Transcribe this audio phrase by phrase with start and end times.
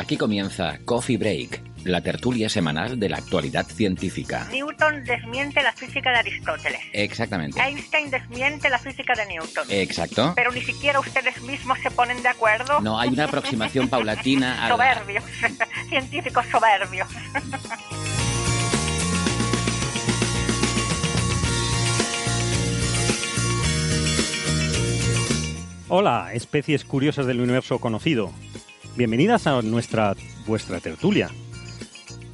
[0.00, 4.48] Aquí comienza Coffee Break, la tertulia semanal de la actualidad científica.
[4.50, 6.80] Newton desmiente la física de Aristóteles.
[6.94, 7.60] Exactamente.
[7.60, 9.66] Einstein desmiente la física de Newton.
[9.68, 10.32] Exacto.
[10.34, 12.80] Pero ni siquiera ustedes mismos se ponen de acuerdo.
[12.80, 15.24] No, hay una aproximación paulatina a la- Soberbios.
[15.90, 17.06] Científicos soberbios.
[25.88, 28.30] Hola, especies curiosas del universo conocido.
[29.00, 30.14] Bienvenidas a nuestra
[30.46, 31.30] vuestra tertulia.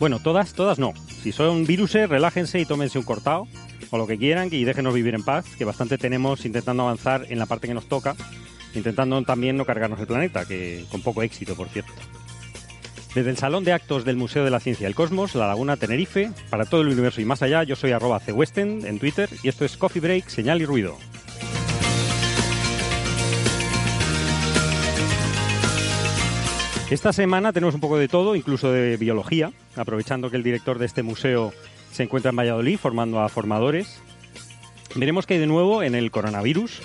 [0.00, 0.94] Bueno, todas, todas no.
[1.22, 3.46] Si son viruses, relájense y tómense un cortado
[3.90, 7.38] o lo que quieran y déjenos vivir en paz, que bastante tenemos intentando avanzar en
[7.38, 8.16] la parte que nos toca,
[8.74, 11.92] intentando también no cargarnos el planeta, que con poco éxito, por cierto.
[13.14, 15.76] Desde el Salón de Actos del Museo de la Ciencia y el Cosmos, La Laguna
[15.76, 19.46] Tenerife, para todo el universo y más allá, yo soy arroba cwestend en Twitter y
[19.46, 20.98] esto es Coffee Break, Señal y Ruido.
[26.88, 30.86] Esta semana tenemos un poco de todo, incluso de biología, aprovechando que el director de
[30.86, 31.52] este museo
[31.90, 34.00] se encuentra en Valladolid formando a formadores.
[34.94, 36.82] Veremos qué hay de nuevo en el coronavirus,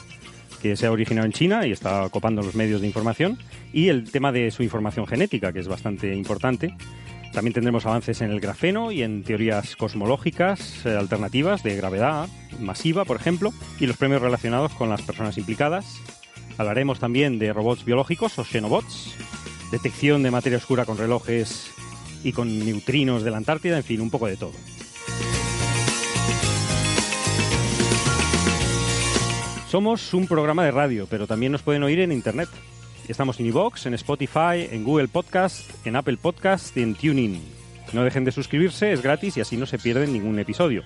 [0.59, 3.37] que se ha originado en China y está copando los medios de información,
[3.73, 6.75] y el tema de su información genética, que es bastante importante.
[7.31, 12.27] También tendremos avances en el grafeno y en teorías cosmológicas eh, alternativas de gravedad
[12.59, 16.01] masiva, por ejemplo, y los premios relacionados con las personas implicadas.
[16.57, 19.15] Hablaremos también de robots biológicos o xenobots,
[19.71, 21.71] detección de materia oscura con relojes
[22.23, 24.51] y con neutrinos de la Antártida, en fin, un poco de todo.
[29.69, 32.49] Somos un programa de radio, pero también nos pueden oír en Internet.
[33.07, 37.41] Estamos en iVoox, en Spotify, en Google Podcast, en Apple Podcast y en TuneIn.
[37.93, 40.83] No dejen de suscribirse, es gratis y así no se pierden ningún episodio.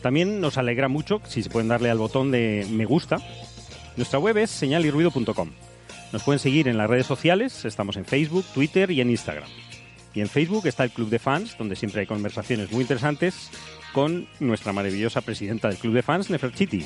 [0.00, 3.18] También nos alegra mucho si se pueden darle al botón de me gusta.
[3.96, 5.50] Nuestra web es señalirruido.com.
[6.12, 9.48] Nos pueden seguir en las redes sociales, estamos en Facebook, Twitter y en Instagram.
[10.14, 13.50] Y en Facebook está el Club de Fans, donde siempre hay conversaciones muy interesantes
[13.94, 16.84] con nuestra maravillosa presidenta del Club de Fans, Nefertiti.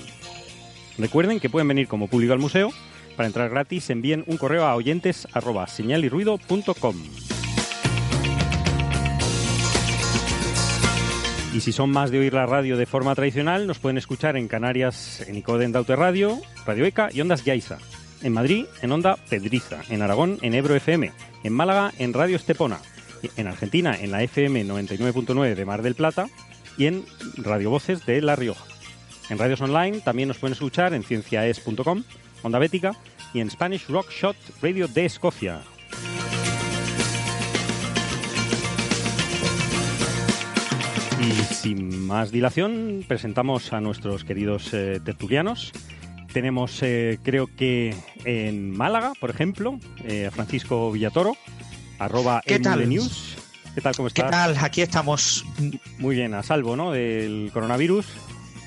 [0.97, 2.71] Recuerden que pueden venir como público al museo.
[3.17, 6.97] Para entrar gratis envíen un correo a oyentes arroba señalirruido.com.
[11.53, 14.47] Y si son más de oír la radio de forma tradicional, nos pueden escuchar en
[14.47, 17.79] Canarias en Daute Radio, Radio ECA y Ondas Yaiza.
[18.23, 19.83] En Madrid, en Onda Pedriza.
[19.89, 21.13] En Aragón, en Ebro FM.
[21.45, 22.79] En Málaga, en Radio Estepona.
[23.37, 26.29] En Argentina, en la FM 99.9 de Mar del Plata.
[26.79, 27.05] Y en
[27.37, 28.65] Radio Voces de La Rioja.
[29.29, 32.05] En radios online también nos pueden escuchar en cienciaes.com,
[32.43, 32.93] Onda Bética
[33.35, 35.63] y en Spanish Rock Shot Radio de Escocia.
[41.21, 45.73] Y sin más dilación, presentamos a nuestros queridos eh, tertulianos.
[46.41, 47.95] Tenemos, eh, creo que
[48.27, 51.35] en Málaga, por ejemplo, eh, a Francisco Villatoro,
[51.99, 52.87] arroba ¿Qué tal?
[52.87, 53.37] News.
[53.75, 53.97] ¿Qué tal?
[53.97, 54.31] ¿Cómo ¿Qué estás?
[54.31, 54.57] tal?
[54.63, 55.47] Aquí estamos.
[55.99, 56.93] Muy bien, a salvo, ¿no?
[56.93, 58.05] Del coronavirus.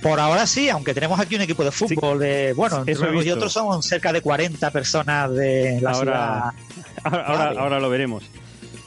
[0.01, 3.29] Por ahora sí, aunque tenemos aquí un equipo de fútbol de, bueno, entre unos y
[3.29, 6.41] otros son cerca de 40 personas de la Ahora- ciudad.
[7.03, 7.59] Ahora, ahora, Vale.
[7.59, 8.23] ahora lo veremos.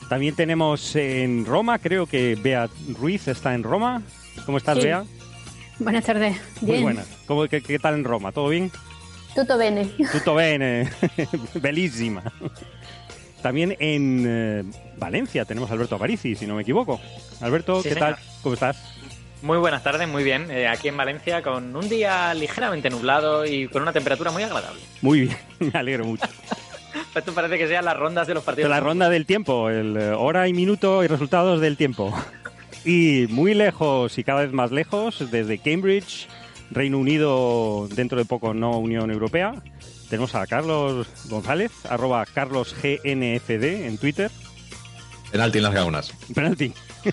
[0.09, 4.03] También tenemos en Roma, creo que Bea Ruiz está en Roma.
[4.45, 4.85] ¿Cómo estás, Sí.
[4.87, 5.05] Bea?
[5.79, 6.37] Buenas tardes.
[6.61, 6.83] Muy Bien.
[6.83, 7.05] buena.
[7.27, 8.33] ¿Cómo, qué, qué tal en Roma?
[8.33, 8.71] ¿Todo bien?
[9.35, 9.87] Tutto bene.
[10.13, 10.89] Tutto bene.
[11.55, 12.23] Bellísima.
[13.41, 14.65] También en eh,
[14.99, 17.01] Valencia tenemos a Alberto Aparici, si no me equivoco.
[17.41, 18.15] Alberto, Sí, ¿qué señor.
[18.15, 18.25] tal?
[18.43, 18.77] ¿Cómo estás?
[19.43, 20.49] Muy buenas tardes, muy bien.
[20.53, 24.81] Eh, aquí en Valencia con un día ligeramente nublado y con una temperatura muy agradable.
[25.01, 25.37] Muy bien,
[25.73, 26.27] me alegro mucho.
[27.15, 28.71] Esto parece que sean las rondas de los De partidos.
[28.71, 32.15] la ronda del tiempo, el eh, hora y minuto y resultados del tiempo.
[32.85, 36.29] Y muy lejos y cada vez más lejos, desde Cambridge,
[36.71, 39.55] Reino Unido, dentro de poco no Unión Europea,
[40.09, 44.31] tenemos a Carlos González, arroba carlosgnfd en Twitter.
[45.31, 46.13] Penalti en las gaunas.
[46.35, 46.73] Penalti.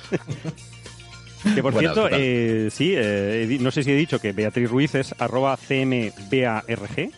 [1.55, 4.93] Que por Buenas, cierto, eh, sí, eh, no sé si he dicho que Beatriz Ruiz
[4.95, 7.11] es arroba cmbarg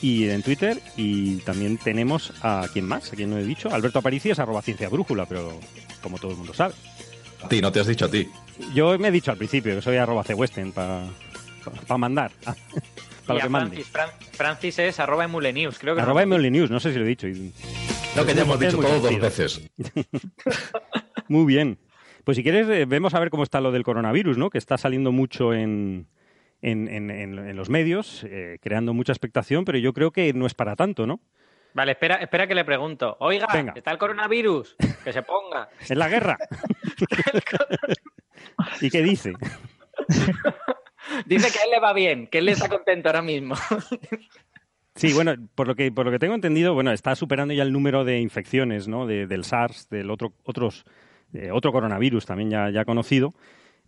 [0.00, 3.98] y en Twitter y también tenemos a quién más, a quien no he dicho, Alberto
[3.98, 5.58] Aparici es arroba ciencia brújula, pero
[6.00, 6.74] como todo el mundo sabe.
[7.44, 8.28] A ti, no te has dicho a ti.
[8.74, 11.04] Yo me he dicho al principio que soy arroba cwestern para
[11.98, 13.76] mandar, para Y lo a que mande.
[13.84, 16.04] Francis, Fran- Francis es arroba emulenews, creo que no.
[16.06, 17.28] Arroba ML News, no sé si lo he dicho.
[17.28, 17.52] y-
[18.16, 19.60] Lo que ya hemos dicho muy todos dos veces.
[21.28, 21.78] Muy bien.
[22.24, 24.50] Pues si quieres, eh, vemos a ver cómo está lo del coronavirus, ¿no?
[24.50, 26.06] Que está saliendo mucho en,
[26.62, 30.46] en, en- en- en los medios, eh, creando mucha expectación, pero yo creo que no
[30.46, 31.20] es para tanto, ¿no?
[31.74, 33.16] Vale, espera, espera que le pregunto.
[33.20, 33.72] Oiga, Venga.
[33.76, 34.76] ¿está el coronavirus?
[35.04, 35.68] Que se ponga.
[35.80, 36.38] Es la guerra.
[38.80, 39.32] ¿Y qué dice?
[41.26, 43.54] Dice que a él le va bien, que él está contento ahora mismo.
[44.94, 47.72] Sí, bueno, por lo que por lo que tengo entendido, bueno, está superando ya el
[47.72, 49.06] número de infecciones, ¿no?
[49.06, 50.84] De- del SARS, del otro otros
[51.32, 53.34] eh, otro coronavirus también ya, ya conocido.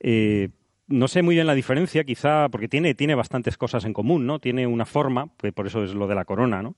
[0.01, 0.49] Eh,
[0.89, 4.39] no sé muy bien la diferencia, quizá porque tiene tiene bastantes cosas en común, ¿no?
[4.41, 6.75] Tiene una forma, que por eso es lo de la corona, ¿no?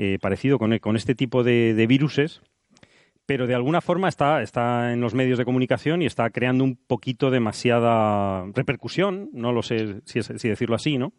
[0.00, 2.40] Eh, parecido con, con este tipo de, de viruses,
[3.26, 6.76] pero de alguna forma está, está en los medios de comunicación y está creando un
[6.76, 11.12] poquito demasiada repercusión, no lo sé si, si decirlo así, ¿no?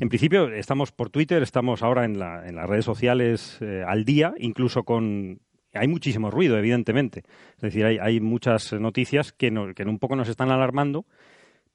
[0.00, 4.04] En principio estamos por Twitter, estamos ahora en, la- en las redes sociales eh, al
[4.04, 5.38] día, incluso con...
[5.74, 7.22] Hay muchísimo ruido, evidentemente.
[7.56, 11.06] Es decir, hay, hay muchas noticias que, no- que un poco nos están alarmando,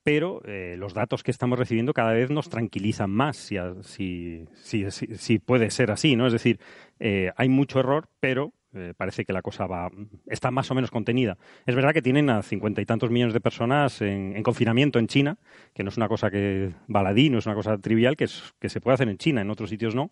[0.03, 4.91] pero eh, los datos que estamos recibiendo cada vez nos tranquilizan más, si, si, si,
[4.91, 6.27] si- puede ser así, ¿no?
[6.27, 6.59] Es decir,
[6.99, 9.89] eh, hay mucho error, pero eh, parece que la cosa va
[10.27, 11.37] está más o menos contenida.
[11.65, 15.07] Es verdad que tienen a cincuenta y tantos millones de personas en, en confinamiento en
[15.07, 15.37] China,
[15.73, 18.69] que no es una cosa que baladí, no es una cosa trivial, que, es- que
[18.69, 20.09] se puede hacer en China, en otros sitios no.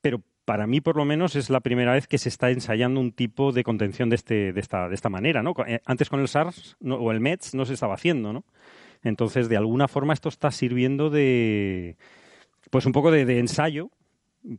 [0.00, 3.12] Pero para mí, por lo menos, es la primera vez que se está ensayando un
[3.12, 5.52] tipo de contención de, este, de, esta, de esta manera, ¿no?
[5.66, 8.44] Eh, Antes con el SARS no- o el MERS no se estaba haciendo, ¿no?
[9.02, 11.96] Entonces, de alguna forma, esto está sirviendo de,
[12.70, 13.90] pues un poco de, ensayo,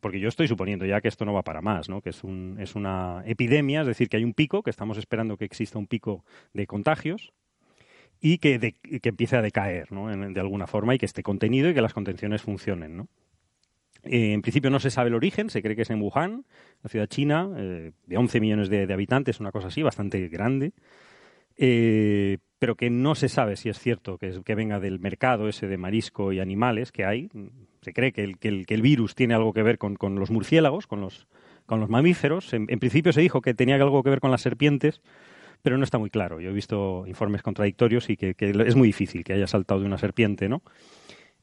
[0.01, 2.01] porque yo estoy suponiendo ya que esto no va para más, ¿no?
[2.01, 5.37] Que es, un, es una epidemia, es decir, que hay un pico, que estamos esperando
[5.37, 6.23] que exista un pico
[6.53, 7.33] de contagios
[8.19, 10.07] y que, que empiece a decaer, ¿no?
[10.07, 13.07] De alguna forma y que esté contenido y que las contenciones funcionen, ¿no?
[14.03, 16.45] Eh, en principio no se sabe el origen, se cree que es en Wuhan,
[16.83, 20.73] la ciudad china, eh, de 11 millones de, de habitantes, una cosa así, bastante grande,
[21.57, 25.47] eh, pero que no se sabe si es cierto que, es- que venga del mercado
[25.47, 27.29] ese de marisco y animales que hay.
[27.81, 30.15] Se cree que el, que el, que el virus tiene algo que ver con, con
[30.15, 31.27] los murciélagos, con los,
[31.65, 32.53] con los mamíferos.
[32.53, 35.01] En, en principio se dijo que tenía algo que ver con las serpientes,
[35.61, 36.39] pero no está muy claro.
[36.41, 39.97] Yo he visto informes contradictorios y que, es muy difícil que haya saltado de una
[39.97, 40.61] serpiente, ¿no?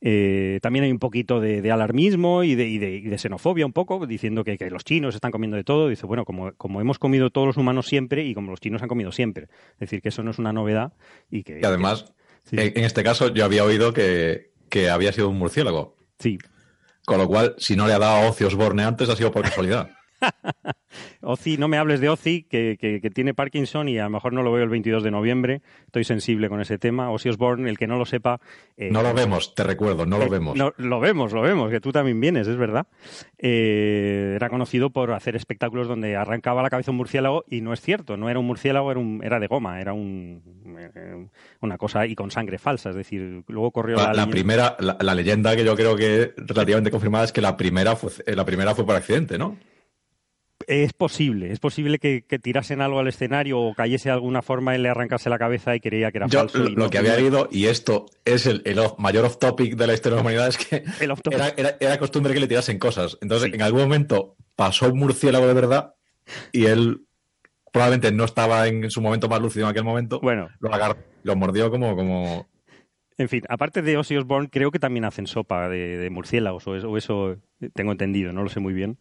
[0.00, 3.64] Eh, también hay un poquito de, de alarmismo y de, y, de, y de xenofobia
[3.64, 5.88] un poco, diciendo que, que los chinos están comiendo de todo.
[5.88, 8.88] Dice, bueno, como, como hemos comido todos los humanos siempre y como los chinos han
[8.88, 9.44] comido siempre.
[9.74, 10.92] Es decir, que eso no es una novedad
[11.30, 11.60] y que...
[11.62, 12.12] Y además,
[12.44, 12.56] Sí.
[12.58, 15.96] en, en este caso, yo había oído que, que había sido un murciélago.
[16.18, 16.36] Sí.
[17.06, 19.42] Con lo cual, si no le ha dado a Ozzy Osbourne antes, ha sido por
[19.42, 19.88] casualidad.
[21.22, 24.32] Ozzy, no me hables de Ozzy, que, que, que tiene Parkinson y a lo mejor
[24.32, 25.62] no lo veo el 22 de noviembre.
[25.86, 27.10] Estoy sensible con ese tema.
[27.10, 28.40] Ozzy Osbourne, el que no lo sepa...
[28.76, 30.56] eh, No lo vemos, te recuerdo, no lo Eh, vemos.
[30.56, 32.86] no, lo vemos, lo vemos, que tú también vienes, es verdad.
[33.38, 37.80] Eh, era conocido por hacer espectáculos donde arrancaba la cabeza un murciélago y no es
[37.80, 40.42] cierto, no era un murciélago, era, un, era de goma, era un,
[41.60, 42.90] una cosa y con sangre falsa.
[42.90, 46.32] Es decir, luego corrió La, la, la primera, la, la leyenda que yo creo que
[46.36, 49.56] relativamente confirmada es que la primera fue, la primera fue por accidente, ¿no?
[50.66, 54.74] Es posible, es posible que, que tirasen algo al escenario o cayese de alguna forma
[54.74, 56.58] y le arrancase la cabeza y creía que era Yo falso.
[56.58, 59.86] lo, no- que había leído, y esto es el, el off- mayor off topic de
[59.86, 60.84] la historia de la humanidad, es que
[61.30, 63.18] era, era- era costumbre que le tirasen cosas.
[63.20, 63.54] Entonces, Sí.
[63.54, 65.94] en algún momento pasó un murciélago de verdad
[66.52, 67.02] y él
[67.72, 70.20] probablemente no estaba en su momento más lúcido en aquel momento.
[70.20, 72.48] Bueno, Lo agarró, lo mordió como, como
[73.18, 76.76] En fin, aparte de Ozzy Osbourne, creo que también hacen sopa de, de murciélagos, o
[76.76, 77.36] eso, o eso
[77.74, 78.98] tengo entendido, no lo sé muy bien.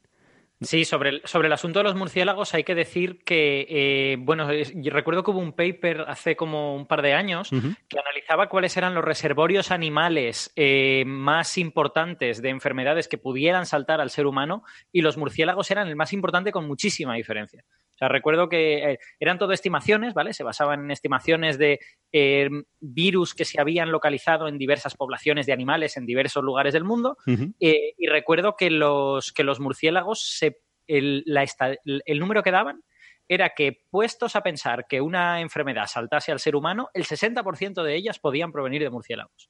[0.63, 4.51] Sí, sobre el, sobre el asunto de los murciélagos hay que decir que, eh, bueno,
[4.51, 8.75] yo recuerdo que hubo un paper hace como un par de años que analizaba cuáles
[8.77, 14.63] eran los reservorios animales eh, más importantes de enfermedades que pudieran saltar al ser humano
[14.91, 17.63] y los murciélagos eran el más importante con muchísima diferencia.
[17.93, 20.33] O sea, recuerdo que eh, eran todo estimaciones, ¿vale?
[20.33, 21.79] Se basaban en estimaciones de
[22.11, 26.83] eh, virus que se habían localizado en diversas poblaciones de animales en diversos lugares del
[26.83, 27.17] mundo
[27.59, 32.41] eh, y recuerdo que los, que los murciélagos, se, el, la esta- el- el número
[32.43, 32.81] que daban
[33.27, 37.95] era que, puestos a pensar que una enfermedad saltase al ser humano, el 60% de
[37.95, 39.49] ellas podían provenir de murciélagos.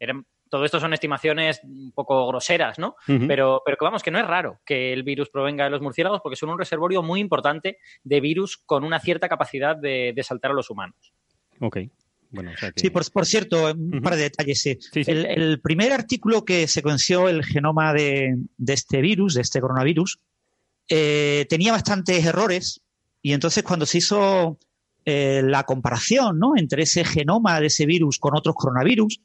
[0.00, 2.94] Eran, todo esto son estimaciones un poco groseras, ¿no?
[3.06, 6.20] Pero, pero que vamos, que no es raro que el virus provenga de los murciélagos
[6.22, 10.50] porque son un reservorio muy importante de virus con una cierta capacidad de, de saltar
[10.50, 11.14] a los humanos.
[11.58, 11.78] Ok.
[12.28, 12.80] Bueno, o sea que...
[12.82, 14.02] Sí, por, por cierto, un Ujú.
[14.02, 14.60] par de detalles.
[14.60, 14.76] sí.
[14.78, 15.10] Sí, sí.
[15.10, 20.18] El, el primer artículo que secuenció el genoma de, de este virus, de este coronavirus,
[20.86, 22.82] eh, tenía bastantes errores
[23.22, 24.58] y entonces cuando se hizo
[25.06, 26.58] eh, la comparación ¿no?
[26.58, 29.18] entre ese genoma de ese virus con otros coronavirus,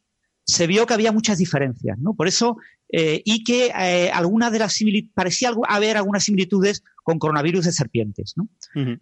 [0.47, 2.13] se vio que había muchas diferencias, ¿no?
[2.13, 2.57] Por eso,
[2.89, 7.65] eh, y que eh, algunas de las simili- parecía algo- haber algunas similitudes con coronavirus
[7.65, 8.47] de serpientes, ¿no?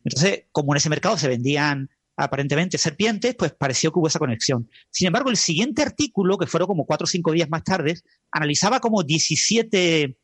[0.03, 4.69] Entonces, como en ese mercado se vendían aparentemente serpientes, pues pareció que hubo esa conexión.
[4.89, 7.95] Sin embargo, el siguiente artículo, que fueron como cuatro o cinco días más tarde,
[8.31, 10.17] analizaba como 17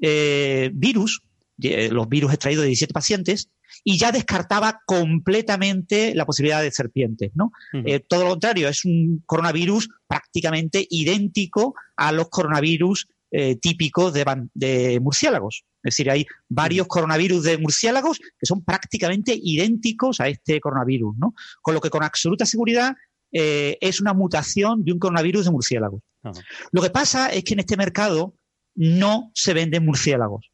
[0.00, 1.22] eh, virus,
[1.58, 3.50] los virus extraídos de 17 pacientes,
[3.84, 7.52] y ya descartaba completamente la posibilidad de serpientes, ¿no?
[7.72, 14.98] Eh, todo lo contrario, es un coronavirus prácticamente idéntico a los coronavirus eh, típicos de,
[15.00, 15.64] murciélagos.
[15.82, 21.34] Es decir, hay varios coronavirus de murciélagos que son prácticamente idénticos a este coronavirus, ¿no?
[21.62, 22.96] Con lo que con absoluta seguridad
[23.32, 26.02] eh, es una mutación de un coronavirus de murciélagos.
[26.22, 26.40] Ajá.
[26.72, 28.34] Lo que pasa es que en este mercado
[28.74, 30.50] no se venden murciélagos,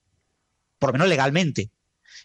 [0.78, 1.70] por lo menos legalmente.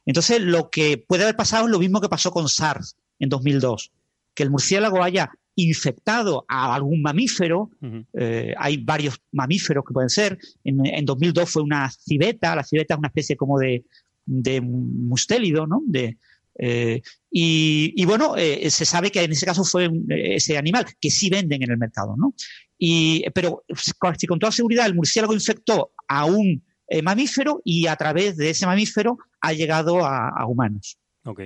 [0.06, 3.92] Entonces, lo que puede haber pasado es lo mismo que pasó con SARS en 2002,
[4.34, 7.70] que el murciélago haya infectado a algún mamífero,
[8.14, 12.94] eh, hay varios mamíferos que pueden ser, en, en 2002 fue una civeta, la civeta
[12.94, 13.84] es una especie como de,
[14.26, 15.82] de mustélido, ¿no?
[15.86, 16.18] De,
[16.58, 20.86] eh, y, y bueno, eh, se sabe que en ese caso fue un- ese animal,
[21.00, 22.34] que sí venden en el mercado, ¿no?
[22.78, 23.64] Y, pero
[23.98, 28.36] con, si con toda seguridad el murciélago infectó a un eh, mamífero y a través
[28.36, 30.98] de ese mamífero ha llegado a, humanos.
[31.24, 31.42] Ok.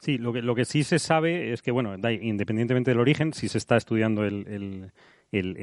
[0.00, 3.76] Sí, lo que, sí se sabe es que, bueno, independientemente del origen, si se está
[3.76, 4.92] estudiando el,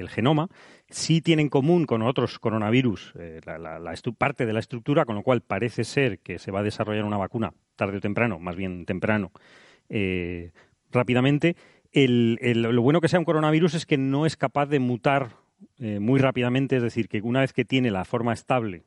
[0.09, 0.49] genoma,
[0.89, 5.23] sí tiene en común con otros coronavirus eh, la, parte de la estructura, con lo
[5.23, 8.85] cual parece ser que se va a desarrollar una vacuna tarde o temprano, más bien
[8.85, 9.31] temprano,
[9.89, 10.51] eh,
[10.91, 11.55] rápidamente.
[11.93, 15.37] Lo bueno que sea un coronavirus es que no es capaz de mutar
[15.79, 18.83] muy rápidamente, es decir, que una vez que tiene la forma estable,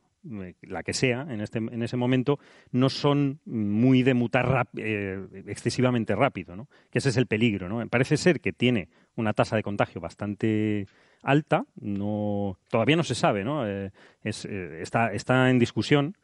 [0.63, 2.39] la que sea, en, este, en ese momento,
[2.71, 6.69] no son muy de mutar eh, excesivamente rápido, ¿no?
[6.91, 7.87] Que ese es el peligro, ¿no?
[7.89, 10.87] Parece ser que tiene una tasa de contagio bastante
[11.23, 13.67] alta, no, todavía no se sabe, ¿no?
[13.67, 13.91] Eh,
[14.25, 16.17] eh, está, está en discusión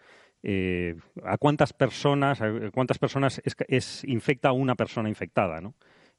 [0.42, 5.74] eh, a cuántas personas, a cuántas personas es, es- infecta una persona infectada, ¿no?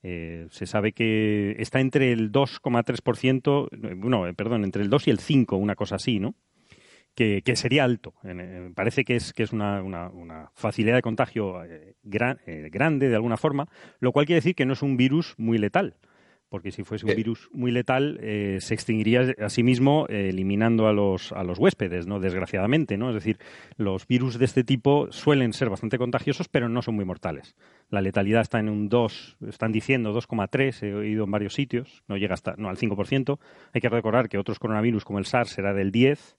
[0.08, 5.08] Eh, se sabe que está entre el 2,3%, eh, no, eh, perdón, entre el 2
[5.08, 6.36] y el 5, una cosa así, ¿no?
[7.15, 8.13] Que, que sería alto.
[8.25, 12.69] Eh, parece que es, que es una, una- una facilidad de contagio eh, gran- eh,
[12.72, 13.67] grande de alguna forma,
[14.00, 15.95] lo cual quiere decir que no es un virus muy letal.
[16.50, 17.15] Porque si fuese un Eh.
[17.15, 21.57] virus muy letal, eh, se extinguiría a sí mismo eh, eliminando a los, a los
[21.57, 22.19] huéspedes, ¿no?
[22.19, 23.10] Desgraciadamente, ¿no?
[23.10, 23.39] Es decir,
[23.77, 27.55] los virus de este tipo suelen ser bastante contagiosos, pero no son muy mortales.
[27.89, 32.15] La letalidad está en un 2, están diciendo 2,3, he oído en varios sitios, no
[32.17, 33.39] llega hasta no al 5%.
[33.74, 36.38] Hay que recordar que otros coronavirus como el SARS era del 10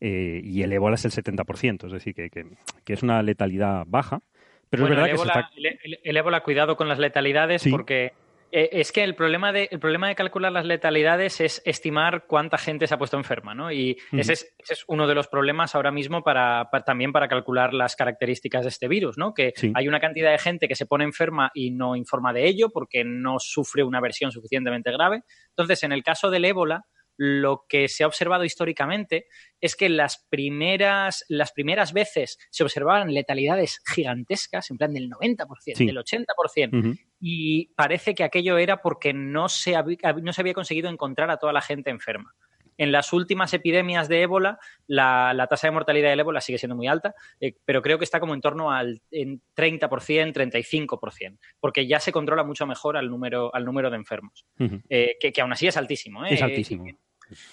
[0.00, 2.46] eh, y el ébola es el 70%, es decir, que, que-
[2.84, 4.20] que es una letalidad baja.
[4.68, 6.00] Pero Bueno, es verdad el que se está...
[6.04, 7.70] el- ébola, cuidado con las letalidades Sí.
[7.70, 8.12] porque
[8.52, 12.56] eh, es que el problema, de, el problema de calcular las letalidades es estimar cuánta
[12.58, 13.72] gente se ha puesto enferma, ¿no?
[13.72, 17.26] Y ese, es, ese es uno de los problemas ahora mismo para, pa- también para
[17.26, 19.34] calcular las características de este virus, ¿no?
[19.34, 19.72] Que Sí.
[19.74, 23.02] hay una cantidad de gente que se pone enferma y no informa de ello porque
[23.04, 25.22] no sufre una versión suficientemente grave.
[25.50, 26.84] Entonces, en el caso del ébola,
[27.16, 29.26] lo que se ha observado históricamente
[29.60, 35.76] es que las primeras, las primeras veces se observaban letalidades gigantescas, en plan del 90%,
[35.78, 35.86] Sí.
[35.86, 36.94] del 80%, Ujú.
[37.20, 41.38] y parece que aquello era porque no se, habí- no se había conseguido encontrar a
[41.38, 42.34] toda la gente enferma.
[42.78, 46.76] En las últimas epidemias de ébola, la, la tasa de mortalidad del ébola sigue siendo
[46.76, 51.86] muy alta, eh, pero creo que está como en torno al en 30%, 35%, porque
[51.86, 54.44] ya se controla mucho mejor al número, al número de enfermos,
[54.90, 56.26] eh, que, que aún así es altísimo.
[56.26, 56.34] ¿eh?
[56.34, 56.84] Es altísimo.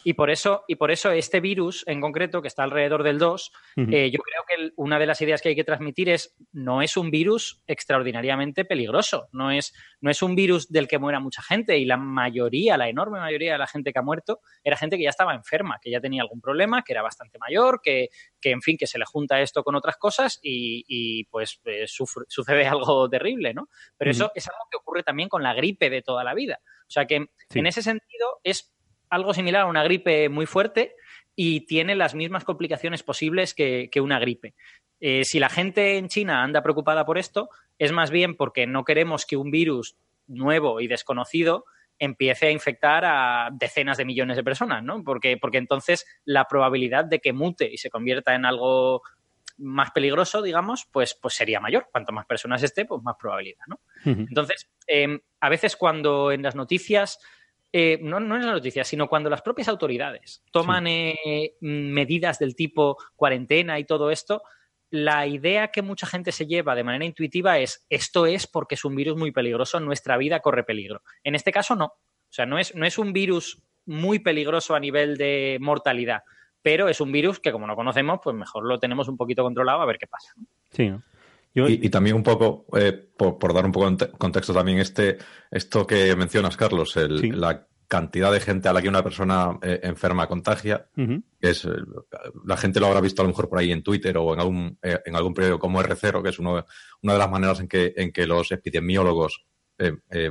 [0.04, 3.52] Y por eso, y por eso este virus en concreto, que está alrededor del 2,
[3.78, 3.88] Ujú.
[3.92, 6.82] eh, yo creo que el- una de las ideas que hay que transmitir es no
[6.82, 11.42] es un virus extraordinariamente peligroso, no es, no es un virus del que muera mucha
[11.42, 14.98] gente y la mayoría, la enorme mayoría de la gente que ha muerto era gente
[14.98, 18.10] que ya estaba enferma, que ya tenía algún problema, que era bastante mayor, que,
[18.42, 21.86] que en fin, que se le junta esto con otras cosas y, y, pues eh,
[21.88, 23.70] sufre- sucede algo terrible, ¿no?
[23.98, 26.60] Pero eso es algo que ocurre también con la gripe de toda la vida.
[26.88, 27.60] O sea que Sí.
[27.60, 28.74] en ese sentido es
[29.14, 30.96] algo similar a una gripe muy fuerte
[31.36, 34.54] y tiene las mismas complicaciones posibles que, que una gripe.
[35.00, 38.84] Eh, si la gente en China anda preocupada por esto, es más bien porque no
[38.84, 41.66] queremos que un virus nuevo y desconocido
[42.00, 45.04] empiece a infectar a decenas de millones de personas, ¿no?
[45.04, 49.02] Porque, porque entonces la probabilidad de que mute y se convierta en algo
[49.58, 51.88] más peligroso, digamos, pues, pues sería mayor.
[51.92, 53.80] Cuanto más personas esté, pues más probabilidad, ¿no?
[54.06, 57.20] Entonces, em, a veces cuando en las noticias,
[57.76, 62.56] eh, no, no, en las noticias, sino cuando las propias autoridades toman eh, medidas del
[62.56, 64.44] tipo cuarentena y todo esto,
[64.92, 68.86] la idea que mucha gente se lleva de manera intuitiva es esto es porque es
[68.86, 71.02] un virus muy peligroso, nuestra vida corre peligro.
[71.24, 71.86] En este caso no.
[71.86, 76.22] O sea, no es, no es un virus muy peligroso a nivel de mortalidad,
[76.62, 79.82] pero es un virus que como no conocemos, pues mejor lo tenemos un poquito controlado
[79.82, 80.32] a ver qué pasa.
[80.70, 80.94] Sí,
[81.56, 85.18] y, también un poco, eh, por, dar un poco de contexto también, este,
[85.52, 89.80] esto que mencionas, Carlos, el, la cantidad de gente a la que una persona eh,
[89.84, 90.88] enferma contagia,
[91.40, 91.70] es, eh,
[92.46, 94.80] la gente lo habrá visto a lo mejor por ahí en Twitter o en algún,
[94.82, 96.66] en algún periódico como R0, que es uno,
[97.04, 99.46] una de las maneras en que, en que los epidemiólogos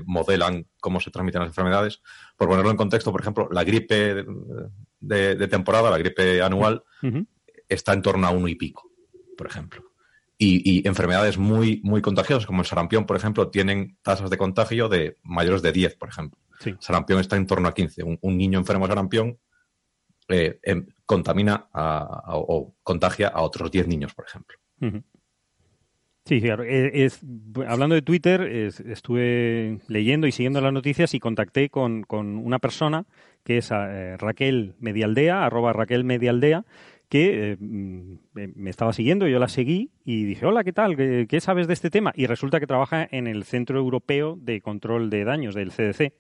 [0.07, 2.01] modelan cómo se transmiten las enfermedades.
[2.37, 4.25] Por ponerlo en contexto, por ejemplo, la gripe
[4.99, 6.83] de, temporada, la gripe anual,
[7.69, 8.91] está en torno a uno y pico,
[9.37, 9.92] por ejemplo.
[10.45, 15.19] Y, enfermedades muy, muy contagiosas, como el sarampión, por ejemplo, tienen tasas de contagio de
[15.23, 16.39] mayores de 10, por ejemplo.
[16.81, 18.03] Sarampión está en torno a 15.
[18.21, 19.39] Un, niño enfermo de sarampión
[20.29, 24.59] eh, em, contamina o contagia a otros 10 niños, por ejemplo.
[26.25, 26.63] Sí, claro.
[26.63, 27.21] Eh, es,
[27.67, 33.07] hablando de Twitter, estuve leyendo y siguiendo las noticias y contacté con, una persona
[33.43, 36.65] que es eh, Raquel Medialdea, arroba Raquel Medialdea,
[37.13, 40.97] que eh, mm, me estaba siguiendo, yo la seguí y dije, hola, ¿qué tal?
[40.97, 42.15] ¿Qué, sabes de este tema?
[42.17, 46.15] Y resulta que trabaja en el Centro Europeo de Control de Daños, del CDC,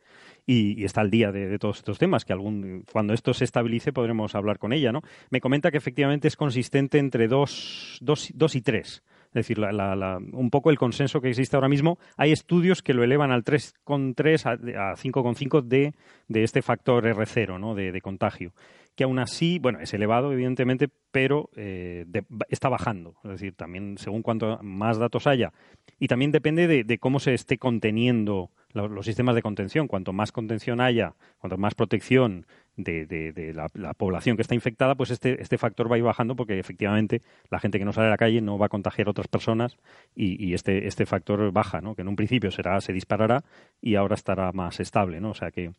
[0.45, 4.35] y, está al día de, todos estos temas, que algún, cuando esto se estabilice podremos
[4.35, 5.01] hablar con ella, ¿no?
[5.31, 9.03] Me comenta que efectivamente es consistente entre dos, dos, dos y tres.
[9.29, 11.99] Es decir, un poco el consenso que existe ahora mismo.
[12.19, 15.95] Hay estudios que lo elevan al 3,3 a, a 5,5 de,
[16.29, 17.75] de este factor R0, ¿no?
[17.75, 18.53] de contagio
[18.95, 22.05] que aún así, bueno, es elevado, evidentemente, pero eh,
[22.49, 23.15] está bajando.
[23.25, 25.53] Es decir, también según cuanto más datos haya.
[25.99, 29.89] Y también depende de, cómo se esté conteniendo los, sistemas de contención.
[29.89, 32.47] Cuanto más contención haya, cuanto más protección
[32.77, 36.59] de, la, población que está infectada, pues este, este factor va a ir bajando porque
[36.59, 39.29] efectivamente la gente que no sale a la calle no va a contagiar a otras
[39.29, 39.79] personas
[40.14, 41.95] y, este, este factor baja, ¿no?
[41.95, 43.43] Que en un principio será, se disparará
[43.81, 45.31] y ahora estará más estable, ¿no?
[45.31, 45.73] O sea que...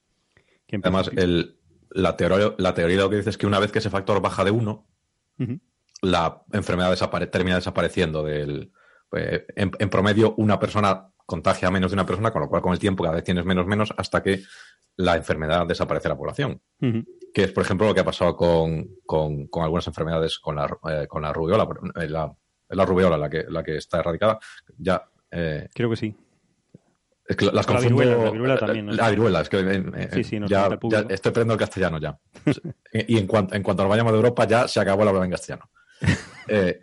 [0.81, 1.57] Además, el,
[1.93, 4.43] la teoría, la teoría lo que dice es que una vez que ese factor baja
[4.43, 4.87] de uno,
[6.01, 6.95] la enfermedad
[7.31, 8.71] termina desapareciendo del.
[9.09, 12.73] Pues, en, promedio, una persona contagia a menos de una persona, con lo cual con
[12.73, 14.41] el tiempo cada vez tienes menos menos hasta que
[14.95, 16.61] la enfermedad desaparece de la población.
[17.33, 18.99] Que es, por ejemplo, lo que ha pasado con,
[19.53, 22.35] algunas enfermedades, con la, eh, con la rubiola, eh, la,
[22.69, 24.39] la rubiola la que, la que está erradicada.
[24.77, 26.15] Ya, eh, Creo que sí.
[27.25, 28.03] Es que las confundo.
[28.03, 28.95] La viruela, también.
[28.95, 30.67] La viruela, es que eh, eh, sí, ya,
[31.09, 32.17] estoy aprendiendo el castellano ya.
[32.93, 35.31] y en cuanto, en cuanto nos vayamos de Europa ya se acabó la hablar en
[35.31, 35.69] castellano.
[36.49, 36.81] Eh,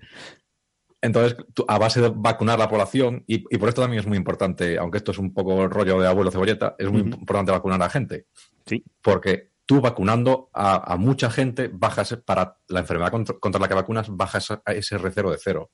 [1.03, 1.37] entonces,
[1.69, 5.13] a base de vacunar la población, y, por esto también es muy importante, aunque esto
[5.13, 8.27] es un poco el rollo de abuelo cebolleta, es muy importante vacunar a la gente.
[8.65, 8.83] Sí.
[9.03, 14.49] Porque tú vacunando a, mucha gente, bajas para la enfermedad contra, la que vacunas, bajas
[14.67, 15.71] ese R0 de cero.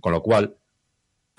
[0.00, 0.56] Con lo cual,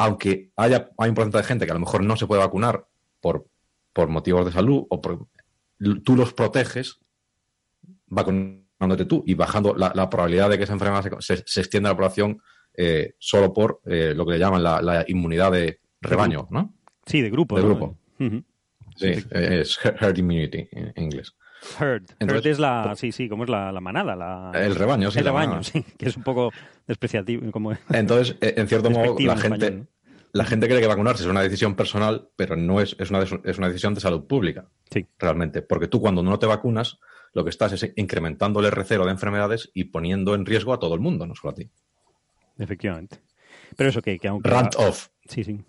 [0.03, 2.87] aunque haya hay un porcentaje de gente que a lo mejor no se puede vacunar
[3.19, 3.47] por,
[3.93, 5.27] por motivos de salud o por,
[6.03, 6.99] tú los proteges
[8.07, 12.41] vacunándote tú y bajando la, probabilidad de que esa enfermedad se, extienda a la población
[12.75, 16.73] eh, solo por eh, lo que le llaman la, inmunidad de rebaño, ¿no?
[17.05, 17.55] Sí, de grupo.
[17.55, 17.97] De grupo.
[18.95, 21.35] Sí, es herd immunity en inglés.
[21.79, 22.03] Herd.
[22.19, 24.15] herd es la, sí, sí, como es la, manada.
[24.15, 25.19] La, el rebaño, sí.
[25.19, 26.51] El rebaño, sí, que es un poco
[26.87, 27.51] despreciativo.
[27.51, 29.85] Como, Entonces, eh, en cierto modo, la gente,
[30.33, 33.57] la gente cree que vacunarse es una decisión personal, pero no es, es, una, es
[33.57, 34.67] una decisión de salud pública.
[34.89, 35.05] Sí.
[35.19, 35.61] Realmente.
[35.61, 36.99] Porque tú cuando no te vacunas,
[37.33, 40.95] lo que estás es incrementando el R0 de enfermedades y poniendo en riesgo a todo
[40.95, 41.69] el mundo, no solo a ti.
[42.57, 43.19] Efectivamente.
[43.75, 44.49] Pero eso que, que aunque...
[44.49, 45.07] Rant off.
[45.25, 45.63] Sí, sí.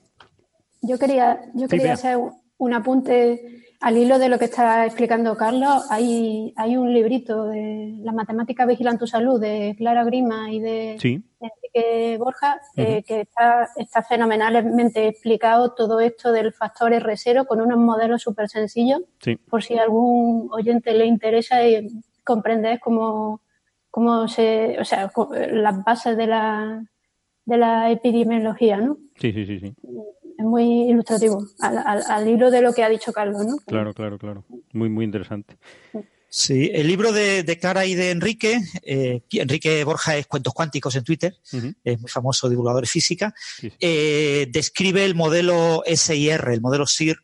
[0.80, 2.18] Yo quería, yo quería hacer
[2.58, 5.84] un apunte al hilo de lo que está explicando Carlos.
[5.90, 10.92] Hay, hay un librito de La matemática vigilan tu salud de Clara Grima y de
[11.40, 17.78] Enrique Borja eh, que está, está, fenomenalmente explicado todo esto del factor R0 con unos
[17.78, 19.02] modelos súper sencillos.
[19.50, 21.88] Por si algún oyente le interesa y
[22.22, 23.40] comprender cómo,
[23.90, 25.10] cómo se, o sea,
[25.50, 26.84] las bases de la,
[27.44, 28.98] de la epidemiología, ¿no?
[29.16, 29.74] Sí, sí, sí, sí
[30.42, 33.56] es muy ilustrativo, al, hilo de lo que ha dicho Carlos, ¿no?
[33.66, 34.44] Claro, claro, claro.
[34.72, 35.56] Muy, muy interesante.
[36.28, 41.04] Sí, el libro de, Clara y de Enrique, eh, Enrique Borja es Cuentos Cuánticos en
[41.04, 41.36] Twitter,
[41.84, 43.34] es muy famoso divulgador de física,
[43.78, 47.16] eh, describe el modelo SIR, el modelo SIR,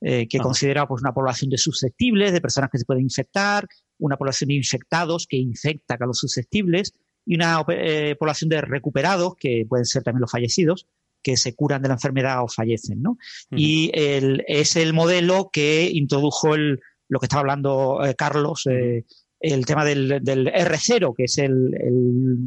[0.00, 3.66] eh, que considera pues, una población de susceptibles, de personas que se pueden infectar,
[3.98, 6.92] una población de infectados que infecta a los susceptibles,
[7.26, 10.86] y una eh, población de recuperados, que pueden ser también los fallecidos,
[11.24, 13.02] que se curan de la enfermedad o fallecen.
[13.02, 13.18] ¿no?
[13.50, 19.04] Y es el modelo que introdujo el, lo que estaba hablando eh, Carlos, eh,
[19.40, 21.70] el tema del, R0, que es el,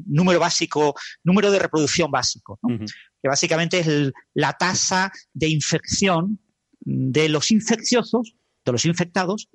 [0.08, 6.40] número básico, número de reproducción básico, que básicamente es la tasa de infección
[6.80, 8.36] de los infecciosos,
[8.66, 9.48] de los infectados,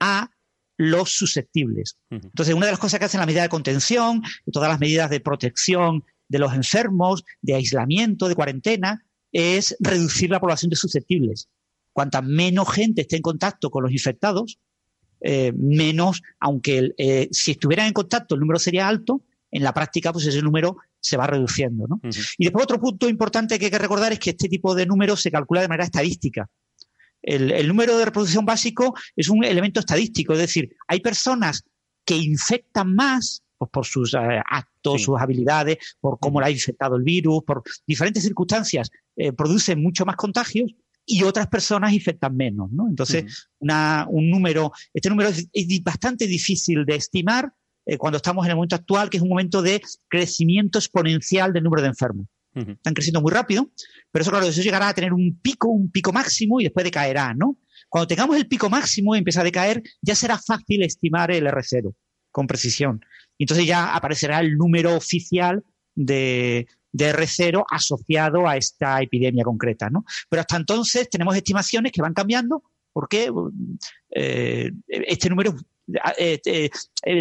[0.00, 0.30] a
[0.78, 1.98] los susceptibles.
[2.08, 5.20] Entonces, una de las cosas que hacen la medida de contención, todas las medidas de
[5.20, 11.48] protección de los enfermos, de aislamiento, de cuarentena, es reducir la población de susceptibles.
[11.92, 14.58] Cuanta menos gente esté en contacto con los infectados,
[15.20, 20.12] eh, menos, aunque eh, si estuvieran en contacto el número sería alto, en la práctica
[20.12, 21.86] pues ese número se va reduciendo.
[22.36, 25.22] Y después otro punto importante que hay que recordar es que este tipo de números
[25.22, 26.48] se calcula de manera estadística.
[27.22, 31.64] El, número de reproducción básico es un elemento estadístico, es decir, hay personas
[32.04, 36.96] que infectan más pues, por sus eh, actos, sus habilidades, por cómo le ha infectado
[36.96, 38.90] el virus, por diferentes circunstancias,
[39.34, 40.74] producen mucho más contagios
[41.06, 42.88] y otras personas infectan menos, ¿no?
[42.88, 47.52] Entonces, un número, este número es, bastante difícil de estimar
[47.86, 51.62] eh, cuando estamos en el momento actual, que es un momento de crecimiento exponencial del
[51.62, 52.26] número de enfermos.
[52.54, 53.70] Están creciendo muy rápido,
[54.10, 57.34] pero eso, claro, eso llegará a tener un pico, un pico máximo y después decaerá,
[57.34, 57.58] ¿no?
[57.90, 61.94] Cuando tengamos el pico máximo y empieza a decaer, ya será fácil estimar el R0
[62.32, 63.04] con precisión.
[63.38, 69.90] Y entonces ya aparecerá el número oficial de, de R0 asociado a esta epidemia concreta.
[69.90, 70.04] ¿no?
[70.28, 73.30] Pero hasta entonces tenemos estimaciones que van cambiando porque
[74.10, 75.54] eh, este número
[76.18, 76.70] eh, eh,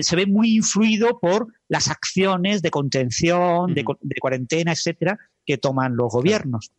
[0.01, 3.84] se ve muy influido por las acciones de contención, de,
[4.21, 6.71] cuarentena, etcétera, que toman los gobiernos.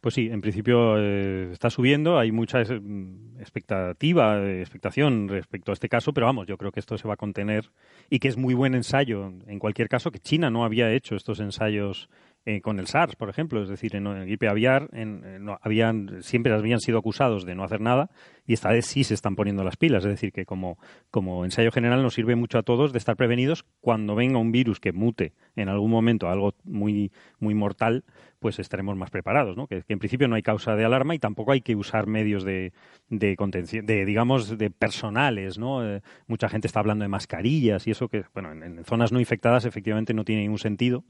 [0.00, 6.14] Pues sí, en principio eh, está subiendo, hay mucha expectativa, expectación respecto a este caso,
[6.14, 7.70] pero vamos, yo creo que esto se va a contener
[8.08, 11.38] y que es muy buen ensayo, en cualquier caso, que China no había hecho estos
[11.38, 12.08] ensayos
[12.46, 16.54] eh, con el SARS, por ejemplo, es decir, en, el gripe aviar en, habían, siempre
[16.54, 18.08] habían sido acusados de no hacer nada
[18.46, 20.78] y esta vez sí se están poniendo las pilas, es decir, que como,
[21.10, 24.80] como ensayo general nos sirve mucho a todos de estar prevenidos cuando venga un virus
[24.80, 28.04] que mute en algún momento algo muy, muy mortal,
[28.38, 29.66] pues estaremos más preparados, ¿no?
[29.66, 32.72] Que, en principio no hay causa de alarma y tampoco hay que usar medios de,
[33.10, 35.86] de contención, de, digamos, de personales, ¿no?
[35.86, 39.20] Eh, mucha gente está hablando de mascarillas y eso que, bueno, en, en zonas no
[39.20, 41.04] infectadas efectivamente no tiene ningún sentido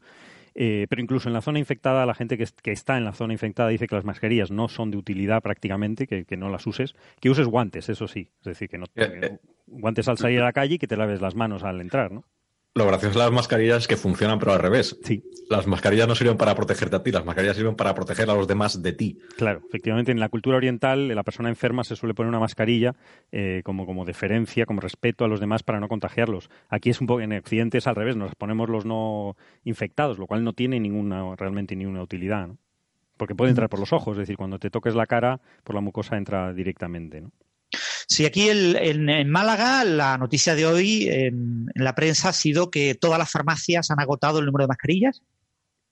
[0.63, 3.71] eh, pero incluso en la zona infectada, la gente que, está en la zona infectada
[3.71, 6.95] dice que las mascarillas no son de utilidad prácticamente, que, no las uses.
[7.19, 8.29] Que uses guantes, eso sí.
[8.41, 9.39] Es decir, que no eh, eh.
[9.67, 12.25] guantes al salir a la calle y que te laves las manos al entrar, ¿no?
[12.73, 14.97] Lo gracioso de las mascarillas es que funcionan, pero al revés.
[15.03, 15.25] Sí.
[15.49, 18.47] Las mascarillas no sirven para protegerte a ti, las mascarillas sirven para proteger a los
[18.47, 19.19] demás de ti.
[19.37, 22.95] Claro, efectivamente, en la cultura oriental, la persona enferma se suele poner una mascarilla
[23.33, 26.49] eh, como, como deferencia, como respeto a los demás para no contagiarlos.
[26.69, 30.29] Aquí es un poco, en Occidente es al revés, nos ponemos los no infectados, lo
[30.29, 32.59] cual no tiene ninguna, realmente ninguna utilidad, ¿no?
[33.17, 35.81] Porque puede entrar por los ojos, es decir, cuando te toques la cara, por la
[35.81, 37.33] mucosa entra directamente, ¿no?
[38.09, 43.19] Sí, aquí en, Málaga la noticia de hoy en, la prensa ha sido que todas
[43.19, 45.23] las farmacias han agotado el número de mascarillas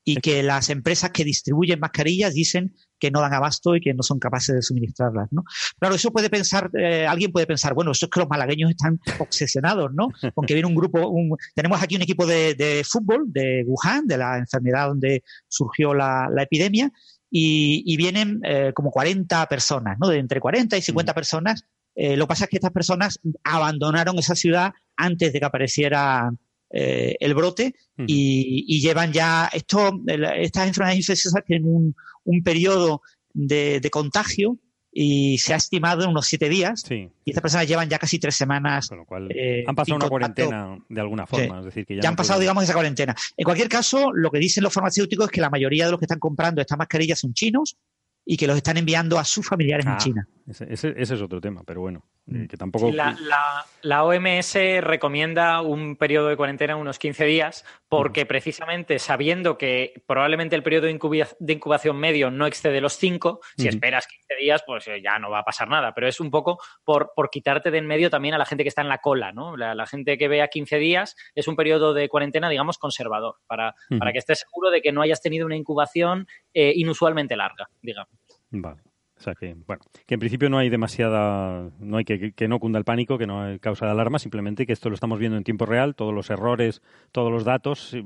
[0.04, 4.02] y que las empresas que distribuyen mascarillas dicen que no dan abasto y que no
[4.02, 5.44] son capaces de suministrarlas, ¿no?
[5.78, 8.98] Claro, eso puede pensar, eh, alguien puede pensar, bueno, eso es que los malagueños están
[9.18, 10.08] obsesionados, ¿no?
[10.34, 11.14] Con que viene un grupo,
[11.54, 16.90] tenemos aquí un equipo de, fútbol de Wuhan, de la enfermedad donde surgió la, epidemia,
[17.30, 20.08] y, vienen eh, como 40 personas, ¿no?
[20.08, 21.14] De entre 40 y 50 mm.
[21.14, 21.64] personas
[22.00, 26.30] eh, lo que pasa es que estas personas abandonaron esa ciudad antes de que apareciera
[26.70, 27.74] eh, el brote
[28.06, 33.02] y, llevan ya esto, estas enfermedades infecciosas tienen un, periodo
[33.34, 34.58] de, contagio
[34.92, 36.85] y se ha estimado en unos siete días.
[36.90, 38.90] Y estas personas llevan ya casi tres semanas.
[39.31, 41.61] Eh, han pasado una cuarentena de alguna forma.
[41.61, 43.14] Es decir, que ya, han pasado, digamos, esa cuarentena.
[43.37, 46.07] En cualquier caso, lo que dicen los farmacéuticos es que la mayoría de los que
[46.07, 47.77] están comprando estas mascarillas son chinos
[48.24, 50.29] y que los están enviando a sus familiares en ah, China.
[50.46, 52.05] Ese, es otro tema, pero bueno,
[52.48, 52.90] que tampoco...
[52.92, 60.02] la, OMS recomienda un periodo de cuarentena de unos 15 días porque precisamente sabiendo que
[60.06, 64.86] probablemente el periodo de incubación medio no excede los 5, si esperas 15 días, pues
[64.88, 67.78] eh, ya no va a pasar nada, pero es un poco por, por quitarte de
[67.78, 69.56] en medio también a la gente que está en la cola, ¿no?
[69.56, 74.12] La, gente que vea 15 días es un periodo de cuarentena, digamos, conservador, para, para
[74.12, 78.12] que estés seguro de que no hayas tenido una incubación eh, inusualmente larga, digamos.
[78.50, 78.88] Vale.
[79.18, 82.61] O sea que, bueno, que en principio no hay demasiada, no hay que, que no
[82.61, 85.37] cunda el pánico, que no hay causa de alarma, simplemente que esto lo estamos viendo
[85.37, 87.96] en tiempo real, todos los errores, todos los datos,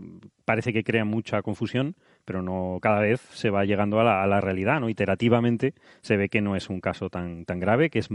[0.44, 4.26] parece que crean mucha confusión, pero no cada vez se va llegando a la, a
[4.26, 4.88] la realidad, ¿no?
[4.88, 8.08] Iterativamente se ve que no es un caso tan, tan grave, que es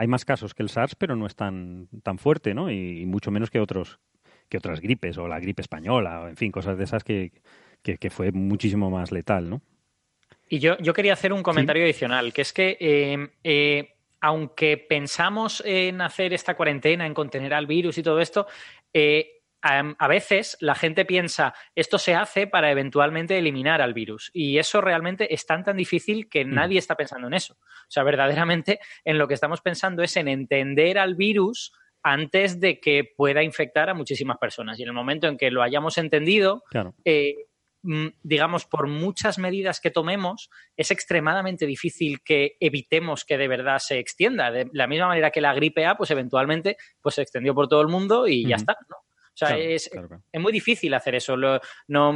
[0.00, 2.70] hay más casos que el SARS, pero no es tan, tan fuerte, ¿no?
[2.70, 4.00] Y, mucho menos que otros
[4.56, 7.32] otras gripes, o la gripe española, o en fin, cosas de esas que,
[7.82, 9.60] que, fue muchísimo más letal, ¿no?
[10.52, 15.62] Y yo, yo quería hacer un comentario adicional, que es que eh, eh, aunque pensamos
[15.64, 18.48] en hacer esta cuarentena, en contener al virus y todo esto,
[18.92, 24.58] eh, a, veces la gente piensa esto se hace para eventualmente eliminar al virus y
[24.58, 26.52] eso realmente es tan tan difícil que mm.
[26.52, 27.54] nadie está pensando en eso.
[27.54, 32.80] O sea, verdaderamente en lo que estamos pensando es en entender al virus antes de
[32.80, 34.80] que pueda infectar a muchísimas personas.
[34.80, 36.64] Y en el momento en que lo hayamos entendido,
[37.04, 37.36] eh,
[37.82, 43.98] digamos, por muchas medidas que tomemos, es extremadamente difícil que evitemos que de verdad se
[43.98, 44.50] extienda.
[44.50, 47.80] De la misma manera que la gripe A, pues eventualmente pues, se extendió por todo
[47.80, 48.96] el mundo y ya está, ¿no?
[49.42, 49.90] O sea, es,
[50.34, 51.36] muy difícil hacer eso.
[51.36, 52.14] no,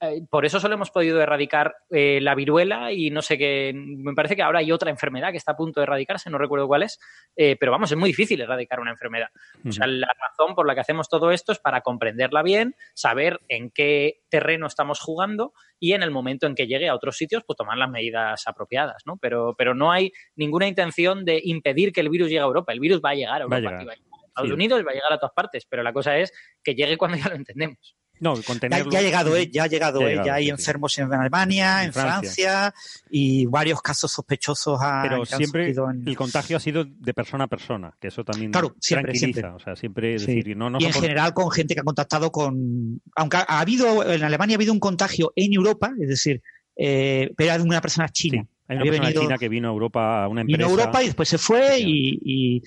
[0.00, 3.72] eh, por eso solo hemos podido erradicar eh, la viruela y no sé qué.
[3.74, 6.66] Me parece que ahora hay otra enfermedad que está a punto de erradicarse, no recuerdo
[6.66, 6.98] cuál es.
[7.36, 9.28] Eh, pero vamos, es muy difícil erradicar una enfermedad.
[9.66, 13.40] O sea, la razón por la que hacemos todo esto es para comprenderla bien, saber
[13.48, 17.44] en qué terreno estamos jugando y en el momento en que llegue a otros sitios,
[17.46, 19.16] pues tomar las medidas apropiadas, ¿no?
[19.18, 22.72] Pero, pero no hay ninguna intención de impedir que el virus llegue a Europa.
[22.72, 23.60] El virus va a llegar a Europa.
[23.60, 23.98] Va a llegar.
[24.34, 27.16] Estados Unidos va a llegar a todas partes, pero la cosa es que llegue cuando
[27.16, 27.94] ya lo entendemos.
[28.20, 28.90] No, contenerlo...
[28.90, 29.50] ya, ha llegado, ¿eh?
[29.50, 30.22] ya ha llegado, ya, ¿eh?
[30.24, 32.72] ya hay enfermos en Alemania, en, Francia.
[33.10, 37.92] y varios casos sospechosos a, Pero siempre el contagio ha sido de persona a persona,
[38.00, 39.54] que eso también claro, siempre, tranquiliza.
[39.56, 43.00] O sea, siempre decir, no, no y en general con gente que ha contactado con...
[43.16, 46.40] Aunque ha habido, en Alemania ha habido un contagio en Europa, es decir,
[46.76, 48.46] eh, pero era de una persona china.
[48.68, 50.56] Hay una persona china que vino a Europa a una empresa.
[50.56, 52.62] Vino a Europa y después se fue y, y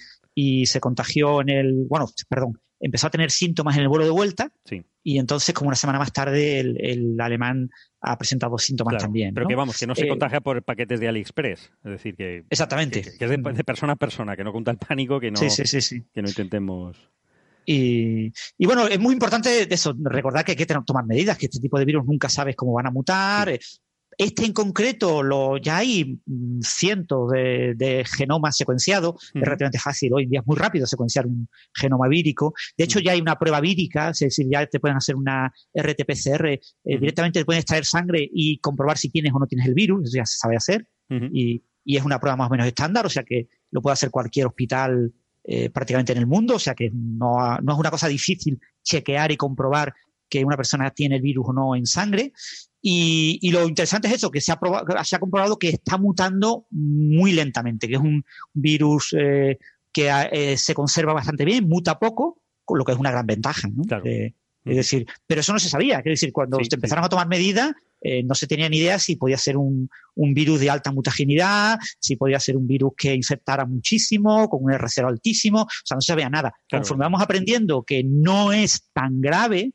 [0.65, 4.51] se contagió en el, bueno, perdón, empezó a tener síntomas en el vuelo de vuelta
[5.03, 7.69] y entonces como una semana más tarde el, alemán
[8.01, 9.33] ha presentado síntomas también.
[9.33, 12.45] Pero que vamos, que no se eh, contagia por paquetes de AliExpress, es decir, que...
[12.49, 13.01] Exactamente.
[13.01, 16.27] Que, es de, persona a persona, que no cuenta el pánico, que no, que no
[16.27, 16.97] intentemos...
[17.69, 21.59] Y, y, bueno, es muy importante eso, recordar que hay que tomar medidas, que este
[21.59, 23.49] tipo de virus nunca sabes cómo van a mutar,
[24.17, 30.23] este en concreto lo, ya hay mm, cientos de, genomas secuenciados, es relativamente fácil, hoy
[30.23, 32.53] en día es muy rápido secuenciar un genoma vírico.
[32.75, 36.47] De hecho, ya hay una prueba vírica, es decir, ya te pueden hacer una RT-PCR,
[36.47, 36.59] eh,
[36.99, 40.17] directamente te pueden extraer sangre y comprobar si tienes o no tienes el virus, eso
[40.17, 40.87] ya se sabe hacer.
[41.09, 44.47] y, es una prueba más o menos estándar, o sea que lo puede hacer cualquier
[44.47, 45.13] hospital
[45.45, 49.31] eh, prácticamente en el mundo, o sea que no, no es una cosa difícil chequear
[49.31, 49.93] y comprobar
[50.29, 52.33] que una persona tiene el virus o no en sangre.
[52.89, 54.59] Y, lo interesante es eso, que se ha,
[55.03, 59.57] se ha, comprobado que está mutando muy lentamente, que es un virus eh,
[59.91, 63.67] que eh, se conserva bastante bien, muta poco, con lo que es una gran ventaja.
[63.67, 63.83] ¿no?
[64.05, 65.97] Eh, es decir, pero eso no se sabía.
[65.97, 67.73] Es decir, cuando se empezaron a tomar medidas,
[68.23, 72.15] no se tenía ni idea si podía ser un, un, virus de alta mutagenidad, si
[72.15, 76.13] podía ser un virus que infectara muchísimo, con un R0 altísimo, o sea, no se
[76.13, 76.53] sabía nada.
[76.69, 79.73] Conforme vamos aprendiendo que no es tan grave,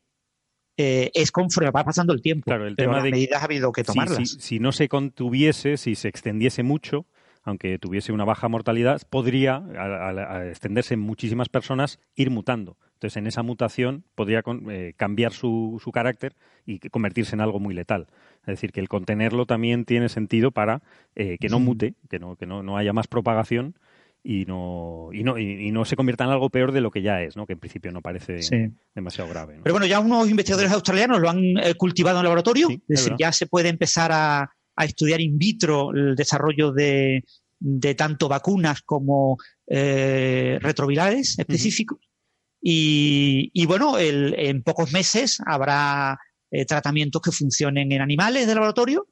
[0.77, 2.45] eh, es conforme va pasando el tiempo.
[2.45, 4.29] Claro, el tema las medidas ha habido que tomarlas.
[4.39, 7.07] Si, no se contuviese, si se extendiese mucho,
[7.43, 12.79] aunque tuviese una baja mortalidad, podría, al, extenderse en muchísimas personas, ir mutando.
[12.95, 17.75] Entonces, en esa mutación podría eh, cambiar su, su, carácter y convertirse en algo muy
[17.75, 18.07] letal.
[18.43, 20.83] Es decir, que el contenerlo también tiene sentido para
[21.17, 23.75] eh, que no mute, que no, que no, no haya más propagación
[24.25, 27.23] y no, y no, y, no se convierta en algo peor de lo que ya
[27.23, 27.47] es, ¿no?
[27.47, 28.39] que en principio no parece
[28.95, 29.61] demasiado grave.
[29.63, 33.33] Pero bueno, ya unos investigadores australianos lo han eh, cultivado en laboratorio, es, decir, ya
[33.33, 37.25] se puede empezar a, estudiar in vitro el desarrollo de,
[37.59, 41.99] de tanto vacunas como eh, retrovirales específicos.
[42.61, 46.19] y, y, bueno, el, en pocos meses habrá
[46.51, 49.09] eh, tratamientos que funcionen en animales de laboratorio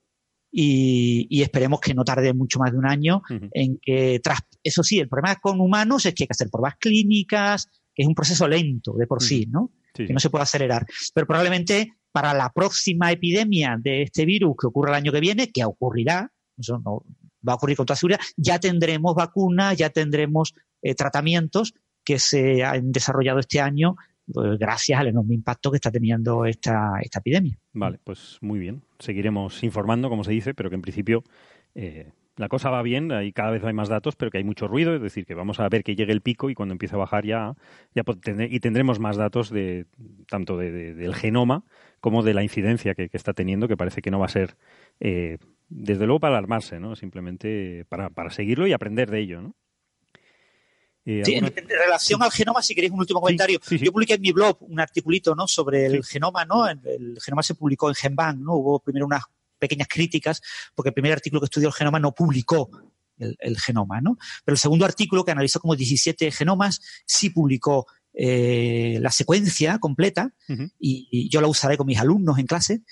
[0.52, 4.98] y, esperemos que no tarde mucho más de un año en que, tras, eso sí,
[4.98, 8.48] el problema con humanos es que hay que hacer pruebas clínicas, que es un proceso
[8.48, 9.70] lento de por sí, ¿no?
[9.94, 10.86] Que no se puede acelerar.
[11.14, 15.50] Pero probablemente para la próxima epidemia de este virus que ocurra el año que viene,
[15.50, 17.04] que ocurrirá, eso no
[17.46, 22.64] va a ocurrir con toda seguridad, ya tendremos vacunas, ya tendremos eh, tratamientos que se
[22.64, 23.96] han desarrollado este año
[24.32, 27.58] pues, gracias al enorme impacto que está teniendo esta, esta epidemia.
[27.72, 28.82] Vale, pues muy bien.
[28.98, 31.22] Seguiremos informando, como se dice, pero que en principio
[31.74, 34.66] eh, la cosa va bien, y cada vez hay más datos, pero que hay mucho
[34.66, 36.98] ruido, es decir, que vamos a ver que llegue el pico y cuando empiece a
[36.98, 37.54] bajar ya,
[37.94, 38.02] ya
[38.48, 39.86] y tendremos más datos de
[40.28, 41.64] tanto de, del genoma
[42.00, 44.56] como de la incidencia que, está teniendo, que parece que no va a ser,
[45.00, 46.96] eh, desde luego, para alarmarse, ¿no?
[46.96, 49.54] Simplemente para, para seguirlo y aprender de ello, ¿no?
[51.04, 54.32] Eh, sí, en, relación al genoma, si queréis un último comentario, yo publiqué en mi
[54.32, 55.46] blog un articulito ¿no?
[55.48, 56.68] sobre el genoma, ¿no?
[56.68, 58.54] El, genoma se publicó en GenBank, ¿no?
[58.54, 59.22] Hubo primero unas
[59.58, 60.42] pequeñas críticas,
[60.74, 62.70] porque el primer artículo que estudió el genoma no publicó
[63.18, 64.18] el, genoma, ¿no?
[64.44, 70.32] Pero el segundo artículo, que analizó como 17 genomas, sí publicó la secuencia completa
[70.78, 72.82] y, yo la usaré con mis alumnos en clase.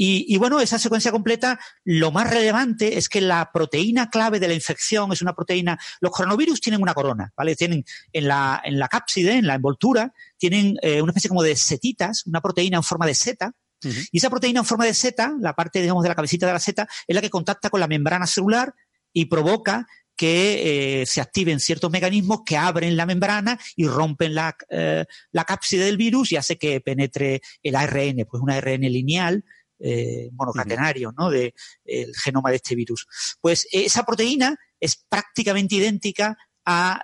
[0.00, 4.54] Y, bueno, esa secuencia completa, lo más relevante es que la proteína clave de la
[4.54, 5.76] infección es una proteína.
[6.00, 7.56] Los coronavirus tienen una corona, ¿vale?
[7.56, 12.24] Tienen en la, en la cápside, en la envoltura, tienen una especie como de setitas,
[12.26, 15.80] una proteína en forma de seta, y esa proteína en forma de seta, la parte,
[15.80, 18.74] digamos, de la cabecita de la seta, es la que contacta con la membrana celular
[19.12, 24.56] y provoca que eh, se activen ciertos mecanismos que abren la membrana y rompen la,
[24.68, 29.44] eh, la cápside del virus y hace que penetre el ARN, pues un ARN lineal,
[29.78, 31.30] eh, monocatenario, ¿no?
[31.30, 33.06] De el genoma de este virus.
[33.40, 36.36] Pues esa proteína es prácticamente idéntica
[36.70, 37.02] a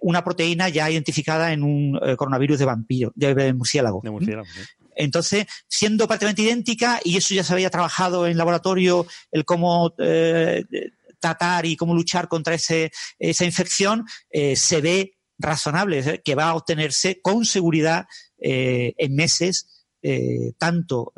[0.00, 4.00] una proteína ya identificada en un coronavirus de vampiro, de, murciélago.
[4.02, 4.46] De murciélago
[4.96, 10.64] entonces, siendo prácticamente idéntica, y eso ya se había trabajado en laboratorio, el cómo eh,
[11.18, 16.54] tratar y cómo luchar contra ese, esa infección, eh, se ve razonable, que va a
[16.54, 18.06] obtenerse con seguridad
[18.38, 19.81] eh, en meses
[20.58, 21.12] tanto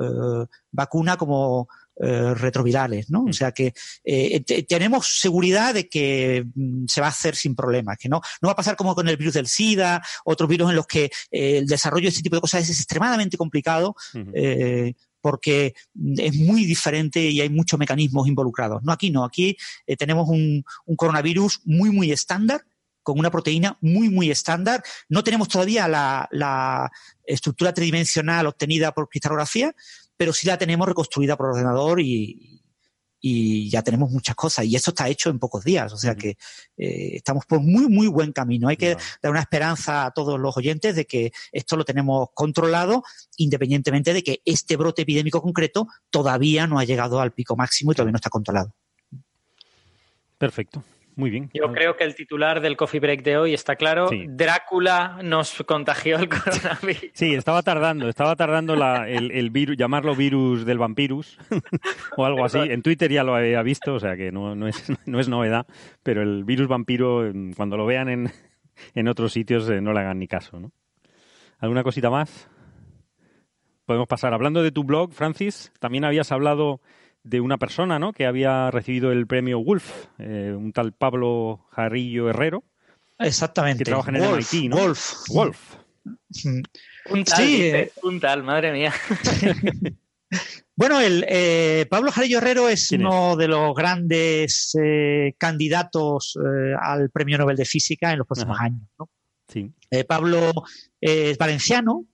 [0.70, 3.20] vacuna como eh, retrovirales, ¿no?
[3.20, 3.32] O mm.
[3.32, 8.08] sea que eh, tenemos seguridad de que mm, se va a hacer sin problemas, que
[8.08, 10.88] no, no va a pasar como con el virus del SIDA, otros virus en los
[10.88, 13.94] que eh, el desarrollo de este tipo de cosas es extremadamente complicado.
[15.20, 15.74] porque
[16.18, 18.82] es muy diferente y hay muchos mecanismos involucrados.
[18.82, 19.56] No, aquí no, aquí
[19.96, 20.64] tenemos un,
[20.96, 22.62] coronavirus muy, muy estándar,
[23.04, 24.82] con una proteína muy, muy estándar.
[25.08, 26.90] No tenemos todavía la, la
[27.24, 29.74] estructura tridimensional obtenida por cristalografía,
[30.16, 32.50] pero sí la tenemos reconstruida por ordenador y,
[33.70, 34.66] ya tenemos muchas cosas.
[34.66, 35.90] Y eso está hecho en pocos días.
[35.94, 36.36] O sea que
[36.76, 38.68] eh, estamos por muy, muy buen camino.
[38.68, 43.02] Hay que dar una esperanza a todos los oyentes de que esto lo tenemos controlado,
[43.38, 47.94] independientemente de que este brote epidémico concreto todavía no ha llegado al pico máximo y
[47.94, 48.74] todavía no está controlado.
[50.36, 50.84] Perfecto.
[51.16, 51.48] Muy bien.
[51.54, 54.08] Yo creo que el titular del coffee break de hoy está claro.
[54.28, 57.10] Drácula nos contagió el coronavirus.
[57.12, 58.74] Sí, estaba tardando, estaba tardando
[59.06, 61.38] el, virus, llamarlo virus del vampirus
[62.16, 62.58] o algo así.
[62.58, 65.66] En Twitter ya lo había visto, o sea que no, no, es, no es novedad,
[66.02, 68.32] pero el virus vampiro, cuando lo vean en,
[68.94, 70.58] en otros sitios, eh, no le hagan ni caso.
[70.58, 70.72] ¿no?
[71.58, 72.50] ¿Alguna cosita más?
[73.86, 74.34] Podemos pasar.
[74.34, 76.80] Hablando de tu blog, Francis, también habías hablado
[77.24, 78.12] de una persona ¿no?
[78.12, 82.62] que había recibido el premio Wolf, eh, un tal Pablo Jarrillo Herrero.
[83.18, 83.82] Exactamente.
[83.82, 84.76] Que trabaja en el MIT, ¿no?
[84.76, 85.28] Wolf.
[85.30, 85.76] Wolf.
[86.44, 87.92] Un tal, sí, eh.
[88.02, 88.92] un tal, madre mía.
[90.76, 94.76] bueno, el, eh, Pablo Jarrillo Herrero es uno de los grandes
[95.38, 96.38] candidatos
[96.80, 98.82] al Premio Nobel de Física en los próximos años.
[98.98, 99.08] ¿no?
[99.48, 99.72] Sí.
[100.06, 100.52] Pablo
[101.00, 102.04] es valenciano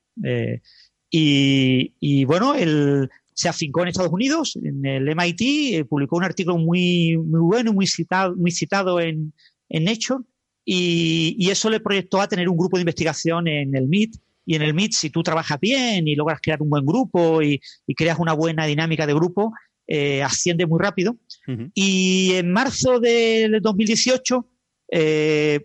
[1.10, 6.24] y, y, bueno, el, se afincó en Estados Unidos, en el MIT, eh, publicó un
[6.24, 9.32] artículo muy, muy bueno, muy citado, muy citado en,
[9.70, 10.22] en Nature,
[10.62, 14.16] y, eso le proyectó a tener un grupo de investigación en el MIT.
[14.44, 17.60] Y en el MIT, si tú trabajas bien y logras crear un buen grupo y,
[17.96, 19.52] creas una buena dinámica de grupo,
[19.86, 21.16] eh, asciende muy rápido.
[21.74, 24.46] Y en marzo del 2018,
[24.92, 25.60] eh,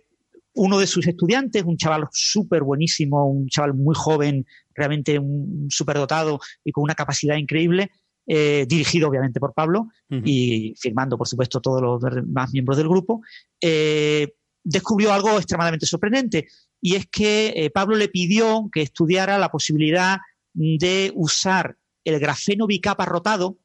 [0.56, 6.40] uno de sus estudiantes, un chaval súper buenísimo, un chaval muy joven, realmente un superdotado
[6.64, 7.90] y con una capacidad increíble,
[8.26, 13.20] eh, dirigido obviamente por Pablo y firmando, por supuesto, todos los demás miembros del grupo,
[13.60, 16.48] eh, descubrió algo extremadamente sorprendente
[16.80, 20.18] y es que eh, Pablo le pidió que estudiara la posibilidad
[20.54, 23.58] de usar el grafeno bicapa rotado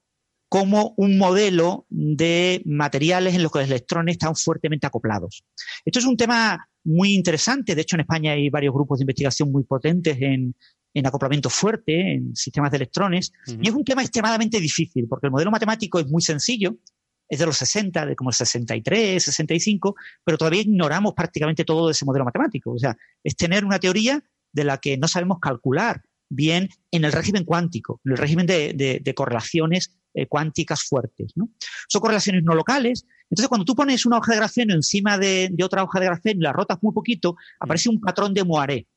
[0.49, 5.45] como un modelo de materiales en los que los electrones están fuertemente acoplados.
[5.85, 7.75] Esto es un tema muy interesante.
[7.75, 10.55] De hecho, en España hay varios grupos de investigación muy potentes en,
[10.93, 15.31] en acoplamiento fuerte, en sistemas de electrones, y es un tema extremadamente difícil, porque el
[15.31, 16.77] modelo matemático es muy sencillo,
[17.29, 21.93] es de los 60, de como el 63, 65, pero todavía ignoramos prácticamente todo de
[21.93, 22.73] ese modelo matemático.
[22.73, 27.11] O sea, es tener una teoría de la que no sabemos calcular bien en el
[27.11, 31.33] régimen cuántico, en el régimen de, correlaciones eh, cuánticas fuertes.
[31.35, 31.49] ¿no?
[31.87, 33.05] Son correlaciones no locales.
[33.29, 36.39] Entonces, cuando tú pones una hoja de grafeno encima de, de otra hoja de grafeno
[36.39, 38.87] y la rotas muy poquito, aparece un patrón de Moiré.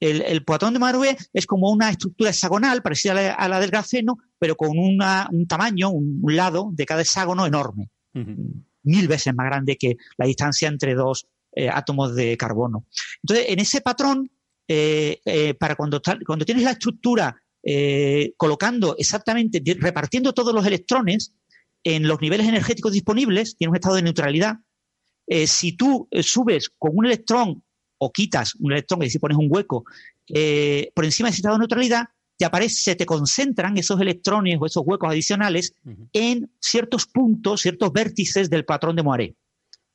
[0.00, 4.56] El, el de Marouet es como una estructura hexagonal parecida a la, del grafeno, pero
[4.56, 4.98] con un
[5.46, 7.88] tamaño, un, lado de cada hexágono enorme,
[8.82, 12.84] mil veces más grande que la distancia entre dos eh, átomos de carbono.
[13.22, 14.28] Entonces, en ese patrón,
[14.74, 17.36] eh, eh, para cuando, cuando tienes la estructura
[18.36, 21.32] colocando exactamente, repartiendo todos los electrones
[21.84, 24.56] en los niveles energéticos disponibles, tiene un estado de neutralidad.
[25.46, 27.62] si tú subes con un electrón
[27.98, 29.84] o quitas un electrón y si pones un hueco
[30.28, 32.06] eh, por encima de ese estado de neutralidad,
[32.36, 35.74] te aparece, se te concentran esos electrones o esos huecos adicionales
[36.12, 39.36] en ciertos puntos, ciertos vértices del patrón de Moiré.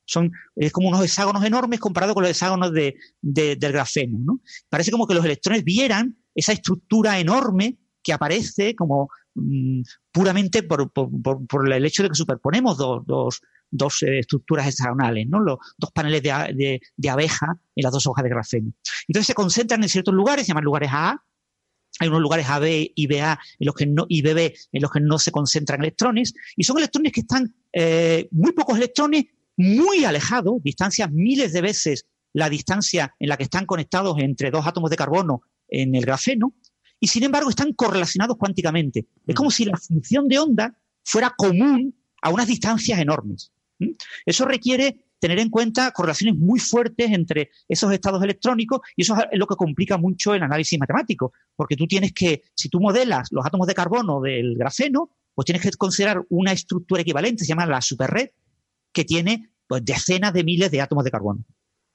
[0.07, 4.17] Son, es como unos hexágonos enormes comparado con los hexágonos de, del grafeno.
[4.19, 4.41] ¿no?
[4.69, 9.81] Parece como que los electrones vieran esa estructura enorme que aparece como mm,
[10.11, 10.89] puramente por,
[11.71, 15.41] el hecho de que superponemos dos, dos, eh, estructuras hexagonales, ¿no?
[15.41, 18.71] los dos paneles de, de, abeja en las dos hojas de grafeno.
[19.07, 21.21] Entonces se concentran en ciertos lugares, se llaman lugares A,
[21.99, 24.99] hay unos lugares AB y BA en los que no, y BB en los que
[24.99, 29.25] no se concentran electrones, y son electrones que están, eh, muy pocos electrones,
[29.57, 34.65] muy alejados, distancias miles de veces la distancia en la que están conectados entre dos
[34.65, 36.53] átomos de carbono en el grafeno,
[36.99, 39.07] y sin embargo están correlacionados cuánticamente.
[39.25, 43.51] Es como si la función de onda fuera común a unas distancias enormes.
[44.25, 49.39] Eso requiere tener en cuenta correlaciones muy fuertes entre esos estados electrónicos y eso es
[49.39, 53.45] lo que complica mucho el análisis matemático, porque tú tienes que, si tú modelas los
[53.45, 57.81] átomos de carbono del grafeno, pues tienes que considerar una estructura equivalente, se llama la
[57.81, 58.29] superred,
[58.97, 61.45] que tiene pues, decenas de miles de átomos de carbono.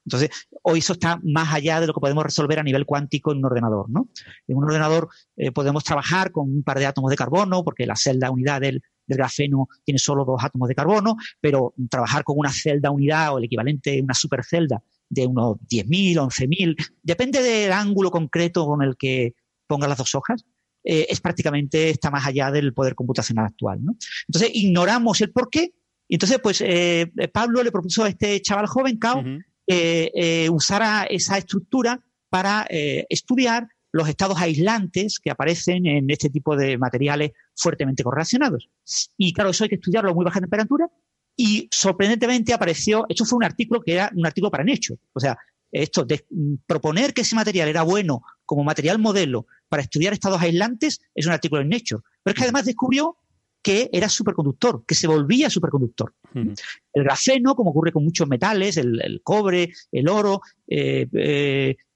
[0.07, 0.31] Entonces,
[0.63, 3.47] hoy eso está más allá de lo que podemos resolver a nivel cuántico en un
[3.47, 3.91] ordenador.
[3.91, 4.09] ¿no?
[4.47, 7.97] En un ordenador eh, podemos trabajar con un par de átomos de carbono, porque la
[7.97, 12.91] celda unidad del, grafeno tiene solo dos átomos de carbono, pero trabajar con una celda
[12.91, 18.81] unidad o el equivalente, una supercelda de unos 10.000, 11.000, depende del ángulo concreto con
[18.81, 19.35] el que
[19.67, 20.47] ponga las dos hojas,
[20.85, 23.85] eh, es prácticamente, está más allá del poder computacional actual.
[23.85, 23.97] ¿no?
[24.29, 25.75] Entonces, ignoramos el por qué.
[26.13, 29.25] Y entonces, pues, eh, Pablo le propuso a este chaval joven, Cao,
[29.67, 36.55] que eh, usara esa estructura para estudiar los estados aislantes que aparecen en este tipo
[36.55, 38.69] de materiales fuertemente correlacionados.
[39.17, 40.87] Y claro, eso hay que estudiarlo a muy baja temperatura
[41.35, 45.01] y sorprendentemente apareció, esto fue un artículo que era un artículo para Nature.
[45.15, 45.39] O sea,
[45.71, 46.27] esto de
[46.67, 51.33] proponer que ese material era bueno como material modelo para estudiar estados aislantes es un
[51.33, 52.03] artículo en Nature.
[52.23, 53.17] Pero es que además descubrió
[53.63, 56.15] que era superconductor, que se volvía superconductor.
[56.35, 61.07] El grafeno, como ocurre con muchos metales, el, cobre, el oro, eh,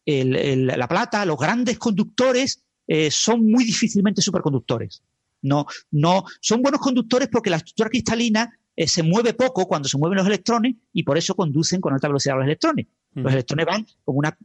[0.07, 5.03] eh, la plata, los grandes conductores eh, son muy difícilmente superconductores.
[5.43, 9.99] No, no, son buenos conductores porque la estructura cristalina eh, se mueve poco cuando se
[9.99, 12.87] mueven los electrones y por eso conducen con alta velocidad los electrones.
[13.14, 14.37] Los electrones van como, una,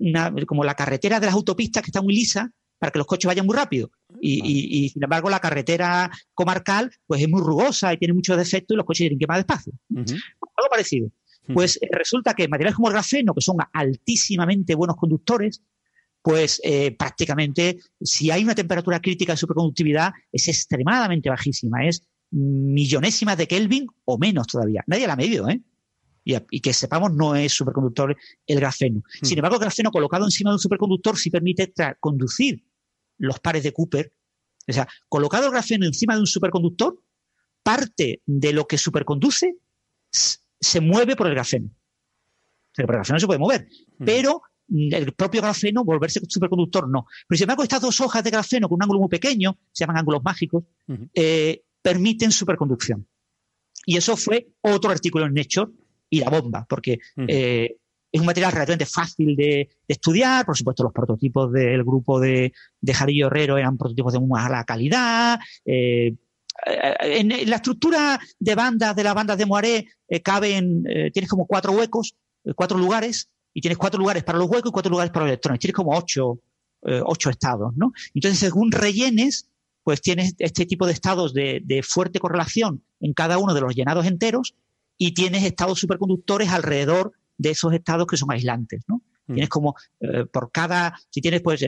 [0.48, 2.52] como la carretera de las autopistas que está muy lisa
[2.82, 3.92] para que los coches vayan muy rápido.
[4.20, 8.78] Y, sin embargo, la carretera comarcal pues es muy rugosa y tiene muchos defectos y
[8.78, 9.74] los coches tienen que ir más despacio.
[9.96, 11.12] Algo parecido.
[11.54, 15.62] Pues eh, resulta que materiales como el grafeno, que son altísimamente buenos conductores,
[16.24, 22.02] pues eh, prácticamente si hay una temperatura crítica de superconductividad es extremadamente bajísima, es
[22.32, 24.84] millonésimas de Kelvin o menos todavía.
[24.88, 25.62] Nadie la ha medido, ¿eh?
[26.24, 28.18] Y, que sepamos no es superconductor
[28.48, 29.04] el grafeno.
[29.22, 32.64] Sin embargo, el grafeno colocado encima de un superconductor sí permite conducir
[33.22, 34.14] los pares de Cooper.
[34.68, 37.02] O sea, colocado el grafeno encima de un superconductor,
[37.64, 39.56] parte de lo que superconduce
[40.12, 41.70] se mueve por el grafeno.
[42.78, 43.68] el grafeno se puede mover,
[43.98, 47.06] pero el propio grafeno, volverse superconductor, no.
[47.28, 49.98] Pero sin embargo, estas dos hojas de grafeno con un ángulo muy pequeño, se llaman
[49.98, 50.64] ángulos mágicos,
[51.14, 53.08] eh, permiten superconducción.
[53.86, 55.72] Y eso fue otro artículo en Nature
[56.10, 57.78] y la bomba, porque eh,
[58.12, 60.45] es un material relativamente fácil de, estudiar.
[60.45, 64.64] Por supuesto, los prototipos del grupo de, de Jarillo Herrero eran prototipos de muy mala
[64.64, 65.39] calidad.
[65.66, 66.16] Eh,
[66.66, 71.30] eh, en la estructura de bandas de las bandas de Moiré eh, caben, eh, tienes
[71.30, 72.16] como cuatro huecos,
[72.55, 75.59] cuatro lugares, y tienes cuatro lugares para los huecos y cuatro lugares para los electrones.
[75.59, 76.39] Tienes como ocho,
[76.84, 77.91] ocho estados, ¿no?
[78.16, 79.49] Entonces, según rellenes,
[79.84, 84.05] pues tienes este tipo de estados de, fuerte correlación en cada uno de los llenados
[84.07, 84.55] enteros
[84.97, 89.02] y tienes estados superconductores alrededor de esos estados que son aislantes, ¿no?
[89.28, 89.34] Mm.
[89.34, 89.76] Tienes como
[90.32, 91.66] por cada, si tienes pues,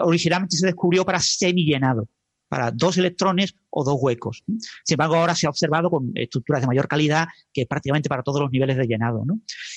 [0.00, 2.08] originalmente se descubrió para semi llenado
[2.52, 4.44] para dos electrones o dos huecos.
[4.46, 8.42] Sin embargo, ahora se ha observado con estructuras de mayor calidad que prácticamente para todos
[8.42, 9.24] los niveles de llenado.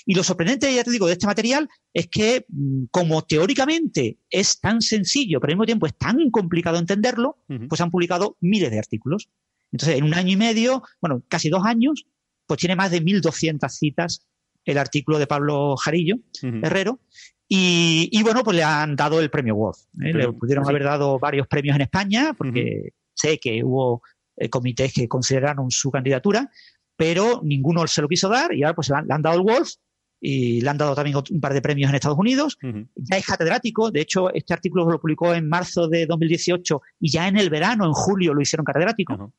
[0.05, 4.59] Y lo sorprendente, ya te digo, de este material es que, mm, como teóricamente es
[4.59, 7.39] tan sencillo, pero al mismo tiempo es tan complicado entenderlo,
[7.69, 9.29] pues han publicado miles de artículos.
[9.71, 12.05] Entonces, en un año y medio, bueno, casi dos años,
[12.45, 14.27] pues tiene más de 1.200 citas
[14.65, 16.99] el artículo de Pablo Jarillo Herrero
[17.47, 19.77] y, bueno, pues le han dado el premio Wolf.
[20.01, 20.13] ¿eh?
[20.13, 24.01] Le pudieron haber dado varios premios en España, porque sé que hubo
[24.35, 26.49] eh, comités que consideraron su candidatura,
[26.95, 29.73] pero ninguno se lo quiso dar y ahora pues le han, dado el Wolf
[30.19, 32.57] y le han dado también un par de premios en Estados Unidos.
[32.95, 37.27] Ya es catedrático, de hecho, este artículo lo publicó en marzo de 2018 y ya
[37.27, 39.33] en el verano, en julio, lo hicieron catedrático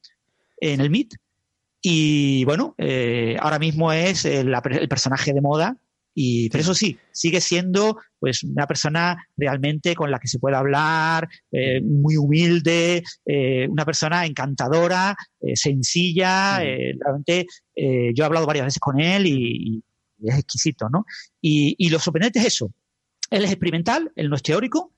[0.58, 1.14] en el MIT.
[1.82, 4.52] Y bueno, eh, ahora mismo es el,
[4.88, 5.76] personaje de moda
[6.14, 10.56] y, pero eso sí, sigue siendo pues una persona realmente con la que se puede
[10.56, 15.14] hablar, eh, muy humilde, eh, una persona encantadora,
[15.54, 16.58] sencilla.
[16.58, 17.46] realmente
[17.76, 19.82] yo he hablado varias veces con él y,
[20.24, 21.04] es exquisito, ¿no?
[21.42, 22.72] Y, y lo sorprendente es eso.
[23.30, 24.95] Él es experimental, él no es teórico,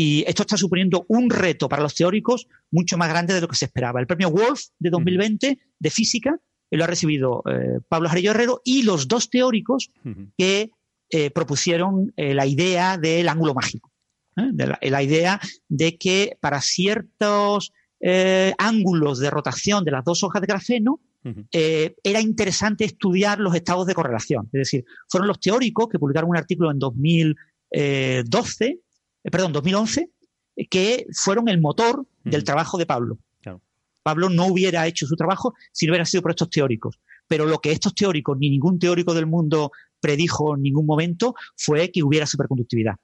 [0.00, 3.56] y esto está suponiendo un reto para los teóricos mucho más grande de lo que
[3.56, 3.98] se esperaba.
[3.98, 6.38] El premio Wolf de 2020 de física
[6.70, 9.90] lo ha recibido eh, Pablo Jarillo Herrero y los dos teóricos
[10.36, 10.70] que
[11.10, 13.90] eh, propusieron eh, la idea del ángulo mágico.
[14.36, 17.72] la, idea de que para ciertos
[18.56, 21.00] ángulos de rotación de las dos hojas de grafeno
[21.52, 24.48] era interesante estudiar los estados de correlación.
[24.52, 28.78] Es decir, fueron los teóricos que publicaron un artículo en 2012
[29.24, 30.10] eh, perdón, 2011,
[30.70, 33.18] que fueron el motor del trabajo de Pablo.
[34.02, 36.98] Pablo no hubiera hecho su trabajo si no hubiera sido por estos teóricos.
[37.26, 41.90] Pero lo que estos teóricos, ni ningún teórico del mundo predijo en ningún momento, fue
[41.90, 42.94] que hubiera superconductividad.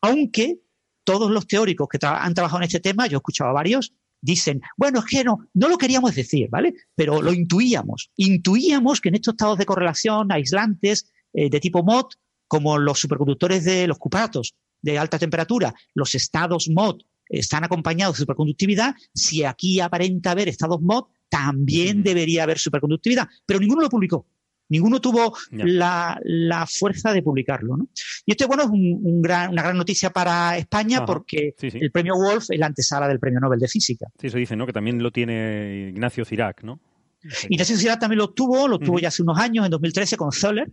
[0.00, 0.60] Aunque
[1.02, 4.60] todos los teóricos que han trabajado en este tema, yo he escuchado a varios, dicen,
[4.76, 6.74] bueno, es que no, no lo queríamos decir, ¿vale?
[6.94, 8.10] Pero lo intuíamos.
[8.16, 12.14] Intuíamos que en estos estados de correlación aislantes eh, de tipo MOT,
[12.46, 18.22] como los superconductores de los cupatos, de alta temperatura, los estados MOD están acompañados de
[18.22, 24.26] superconductividad, si aquí aparenta haber estados MOD, también debería haber superconductividad, pero ninguno lo publicó.
[24.70, 27.76] Ninguno tuvo la, fuerza de publicarlo.
[27.76, 27.88] ¿no?
[28.26, 32.50] Y esto bueno, es un, gran, una gran noticia para España porque el premio Wolf
[32.50, 34.06] es la antesala del premio Nobel de Física.
[34.20, 34.66] Sí, eso dice, ¿no?
[34.66, 36.80] Que también lo tiene Ignacio Cirac, ¿no?
[37.48, 40.70] Ignacio Cirac también lo tuvo, lo tuvo ya hace unos años, en 2013, con Zoller,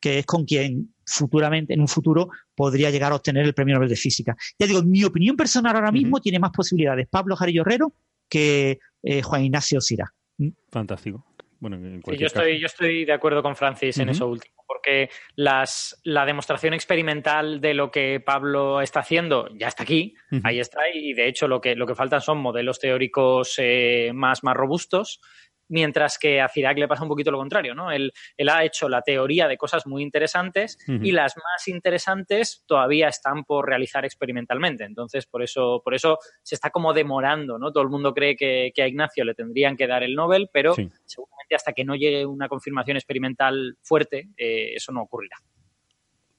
[0.00, 3.88] que es con quien futuramente, en un futuro, podría llegar a obtener el premio Nobel
[3.88, 4.36] de Física.
[4.58, 7.94] Ya digo, mi opinión personal ahora mismo tiene más posibilidades Pablo Jarillo Herrero
[8.28, 10.12] que eh, Juan Ignacio Sira.
[10.38, 10.48] ¿Mm?
[10.70, 11.24] Fantástico.
[11.58, 11.78] Bueno,
[12.18, 16.74] yo, estoy, yo estoy de acuerdo con Francis en eso último, porque las, la demostración
[16.74, 21.48] experimental de lo que Pablo está haciendo ya está aquí, ahí está, y de hecho
[21.48, 25.20] lo que, lo que faltan son modelos teóricos eh, más, más robustos
[25.68, 27.90] mientras que a Cirac le pasa un poquito lo contrario, ¿no?
[27.90, 28.12] Él,
[28.48, 33.66] ha hecho la teoría de cosas muy interesantes y las más interesantes todavía están por
[33.66, 34.84] realizar experimentalmente.
[34.84, 37.72] Entonces, por eso, por eso se está como demorando, ¿no?
[37.72, 41.54] Todo el mundo cree que, a Ignacio le tendrían que dar el Nobel, pero seguramente
[41.54, 45.36] hasta que no llegue una confirmación experimental fuerte, eh, eso no ocurrirá.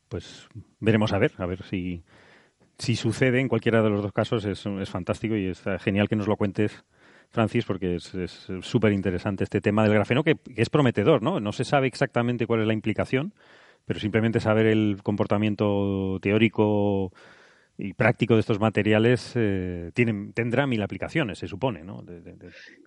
[0.07, 0.47] Pues
[0.79, 2.03] veremos a ver, a ver si,
[2.77, 4.45] si sucede en cualquiera de los dos casos.
[4.45, 6.85] Es, es fantástico y es genial que nos lo cuentes
[7.29, 11.39] Francis, porque es súper interesante este tema del grafeno, que, es prometedor, ¿no?
[11.39, 13.33] No se sabe exactamente cuál es la implicación,
[13.85, 17.11] pero simplemente saber el comportamiento teórico
[17.77, 22.03] y práctico de estos materiales eh, tienen, tendrá mil aplicaciones, se supone, ¿no?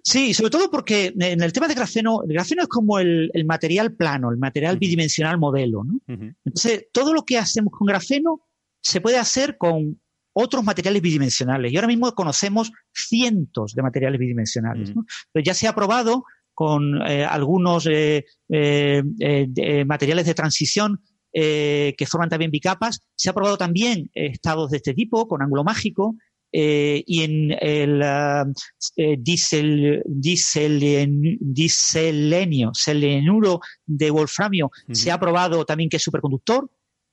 [0.03, 3.93] Sí, sobre todo porque en el tema de grafeno, el grafeno es como el, material
[3.93, 6.01] plano, el material bidimensional modelo, ¿no?
[6.45, 8.41] Entonces, todo lo que hacemos con grafeno
[8.83, 10.01] se puede hacer con
[10.33, 11.73] otros materiales bidimensionales.
[11.73, 14.93] Y ahora mismo conocemos cientos de materiales bidimensionales.
[15.45, 16.25] ya se ha probado
[16.61, 21.01] con eh, algunos eh, eh, materiales de transición
[21.33, 23.01] que forman también bicapas.
[23.15, 26.17] Se ha probado también estados de este tipo, con ángulo mágico,
[26.53, 28.03] y en el
[31.39, 36.69] diselenio, selenuro de wolframio, se ha probado también que es superconductor.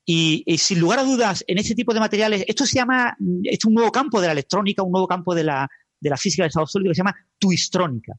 [0.10, 3.74] Y, sin lugar a dudas, en este tipo de materiales, esto se llama, es un
[3.74, 6.66] nuevo campo de la electrónica, un nuevo campo de la, de la física del estado
[6.66, 8.14] sólido que se llama twistrónica.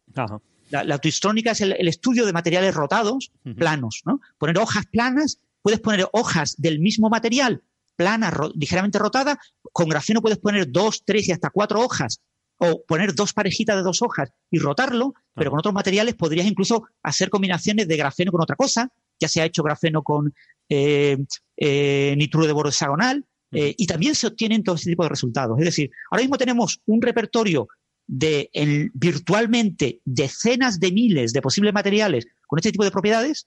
[0.69, 4.21] La, la, twistrónica es el, estudio de materiales rotados, planos, ¿no?
[4.37, 7.63] Poner hojas planas, puedes poner hojas del mismo material,
[7.97, 9.39] planas, ligeramente rotadas,
[9.73, 12.21] con grafeno puedes poner dos, tres y hasta cuatro hojas,
[12.59, 16.87] o poner dos parejitas de dos hojas y rotarlo, pero con otros materiales podrías incluso
[17.03, 20.33] hacer combinaciones de grafeno con otra cosa, ya se ha hecho grafeno con
[20.69, 21.17] eh,
[21.57, 25.59] eh, nitruro de boro hexagonal, eh, y también se obtienen todo este tipo de resultados.
[25.59, 27.69] Es decir, ahora mismo tenemos un repertorio
[28.07, 28.51] de
[28.95, 33.47] virtualmente decenas de miles de posibles materiales con este tipo de propiedades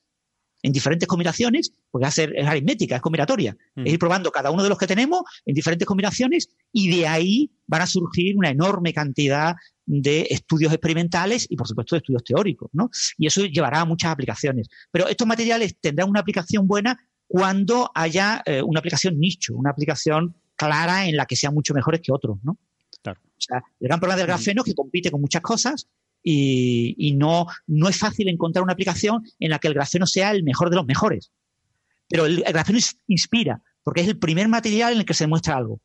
[0.64, 3.56] en diferentes combinaciones, porque hacer es aritmética, es combinatoria.
[3.76, 7.52] Es ir probando cada uno de los que tenemos en diferentes combinaciones y de ahí
[7.68, 9.56] van a surgir una enorme cantidad
[9.86, 12.90] de estudios experimentales y, por supuesto, de estudios teóricos, ¿no?
[13.18, 14.68] Y eso llevará a muchas aplicaciones.
[14.92, 16.98] Pero estos materiales tendrán una aplicación buena
[17.28, 22.02] cuando haya eh, una aplicación nicho, una aplicación clara en la que sean mucho mejores
[22.02, 22.58] que otros, ¿no?
[23.02, 23.20] Claro.
[23.24, 25.88] O sea, el gran problema del grafeno es que compite con muchas cosas
[26.24, 30.44] y, no, no es fácil encontrar una aplicación en la que el grafeno sea el
[30.44, 31.32] mejor de los mejores.
[32.08, 35.56] Pero el, el grafeno inspira, porque es el primer material en el que se demuestra
[35.56, 35.80] algo.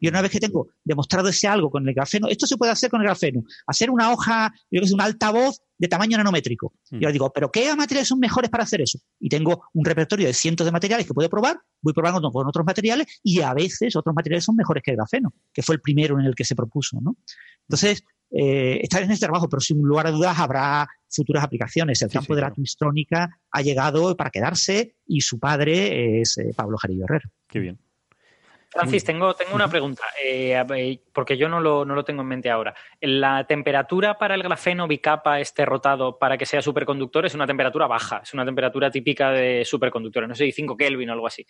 [0.00, 2.90] Y una vez que tengo demostrado ese algo con el grafeno, esto se puede hacer
[2.90, 3.44] con el grafeno.
[3.66, 6.72] Hacer una hoja, yo que sé, un altavoz de tamaño nanométrico.
[6.90, 8.98] Y yo digo, ¿pero qué materiales son mejores para hacer eso?
[9.20, 12.64] Y tengo un repertorio de cientos de materiales que puedo probar, voy probando con otros
[12.64, 16.18] materiales y a veces otros materiales son mejores que el grafeno, que fue el primero
[16.18, 17.16] en el que se propuso, ¿no?
[17.68, 22.02] Entonces, eh, está en este trabajo, pero sin lugar a dudas habrá futuras aplicaciones.
[22.02, 26.76] El campo de la twistrónica ha llegado para quedarse y su padre es eh, Pablo
[26.76, 27.30] Jarillo Herrero.
[27.48, 27.78] Qué bien.
[28.68, 32.50] Francis, tengo, tengo una pregunta, eh, porque yo no lo, no lo, tengo en mente
[32.50, 32.74] ahora.
[33.00, 37.86] ¿La temperatura para el grafeno bicapa este rotado para que sea superconductor es una temperatura
[37.86, 38.20] baja?
[38.22, 41.46] Es una temperatura típica de superconductores, no sé, 5 Kelvin o algo así.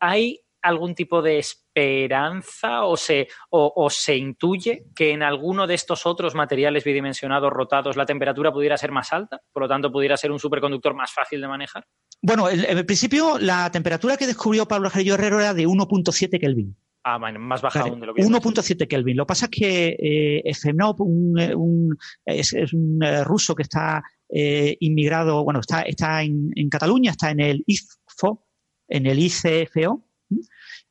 [0.00, 6.06] ¿Hay algún tipo de esperanza o se, o, se intuye que en alguno de estos
[6.06, 9.40] otros materiales bidimensionados rotados la temperatura pudiera ser más alta?
[9.52, 11.86] Por lo tanto, pudiera ser un superconductor más fácil de manejar.
[12.20, 16.76] Bueno, en, principio la temperatura que descubrió Pablo Jarillo Herrero era de 1.7 Kelvin.
[17.04, 19.16] Ah, más baja aún de lo que 1.7 Kelvin.
[19.16, 21.96] Lo que pasa es que eh, Efemov, un,
[22.26, 27.30] es, un eh, ruso que está eh, inmigrado, bueno, está, está en, en, Cataluña, está
[27.30, 28.44] en el IFO,
[28.88, 30.07] en el ICFO,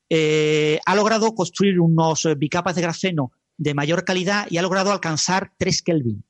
[0.10, 4.92] eh, ha logrado construir unos eh, bicapas de grafeno de mayor calidad y ha logrado
[4.92, 6.24] alcanzar 3 Kelvin.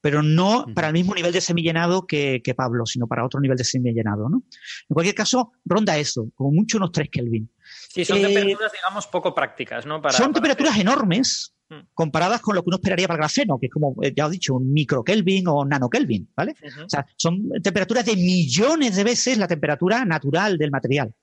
[0.00, 3.56] Pero no para el mismo nivel de semillenado que, que Pablo, sino para otro nivel
[3.56, 4.28] de semillenado.
[4.28, 4.42] ¿no?
[4.88, 7.48] En cualquier caso, ronda eso, como mucho unos 3 Kelvin.
[7.88, 10.02] Sí, son eh, temperaturas, digamos, poco prácticas, ¿no?
[10.10, 11.80] son temperaturas enormes mm.
[11.94, 14.34] comparadas con lo que uno esperaría para el grafeno, que es como, ya os he
[14.34, 16.56] dicho, un micro Kelvin o nano Kelvin, ¿vale?
[16.84, 21.14] O sea, son temperaturas de millones de veces la temperatura natural del material.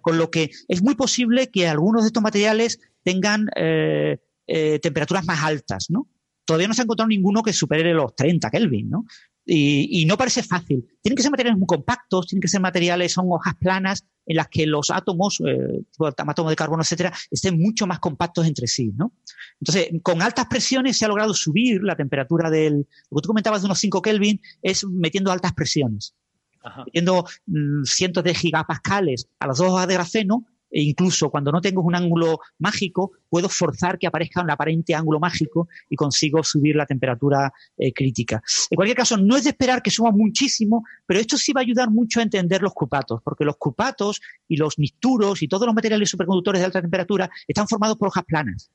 [0.00, 5.24] Con lo que es muy posible que algunos de estos materiales tengan eh, eh, temperaturas
[5.24, 6.08] más altas, ¿no?
[6.44, 9.04] Todavía no se ha encontrado ninguno que supere los 30 Kelvin, ¿no?
[9.48, 10.84] Y, no parece fácil.
[11.00, 14.48] Tienen que ser materiales muy compactos, tienen que ser materiales, son hojas planas en las
[14.48, 19.12] que los átomos, eh, átomos de carbono, etcétera, estén mucho más compactos entre sí, ¿no?
[19.60, 23.62] Entonces, con altas presiones se ha logrado subir la temperatura del, lo que tú comentabas
[23.62, 26.14] de unos 5 Kelvin, es metiendo altas presiones
[27.46, 31.80] mm, cientos de gigapascales a las dos hojas de grafeno, e incluso cuando no tengo
[31.82, 36.86] un ángulo mágico, puedo forzar que aparezca un aparente ángulo mágico y consigo subir la
[36.86, 38.42] temperatura eh, crítica.
[38.70, 41.64] En cualquier caso, no es de esperar que suba muchísimo, pero esto sí va a
[41.64, 45.74] ayudar mucho a entender los cupatos, porque los cupatos y los mixturos y todos los
[45.74, 48.70] materiales superconductores de alta temperatura están formados por hojas planas.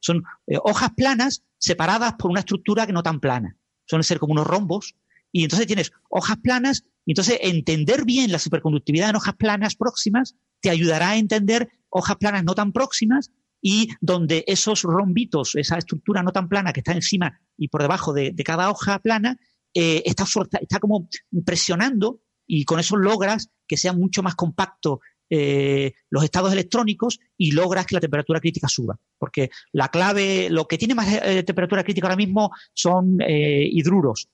[0.00, 3.56] Son eh, hojas planas separadas por una estructura que no tan plana.
[3.86, 4.96] Suelen ser como unos rombos.
[5.32, 10.70] Y entonces tienes hojas planas entonces, entender bien la superconductividad en hojas planas próximas te
[10.70, 13.30] ayudará a entender hojas planas no tan próximas
[13.60, 18.12] y donde esos rombitos, esa estructura no tan plana que está encima y por debajo
[18.12, 19.38] de, cada hoja plana,
[19.74, 20.24] eh, está,
[20.60, 21.08] está como
[21.44, 25.00] presionando y con eso logras que sea mucho más compacto
[25.30, 28.98] eh, los estados electrónicos y logras que la temperatura crítica suba.
[29.18, 34.28] Porque la clave, lo que tiene más eh, temperatura crítica ahora mismo son hidruros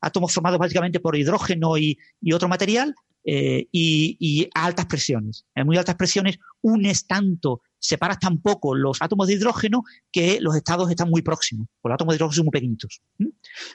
[0.00, 1.98] átomos formados básicamente por hidrógeno y,
[2.32, 2.94] otro material,
[3.24, 5.44] eh, y, a altas presiones.
[5.54, 10.56] En muy altas presiones unes tanto, separas tan poco los átomos de hidrógeno que los
[10.56, 11.68] estados están muy próximos.
[11.82, 13.02] Los átomos de hidrógeno son muy pequeñitos.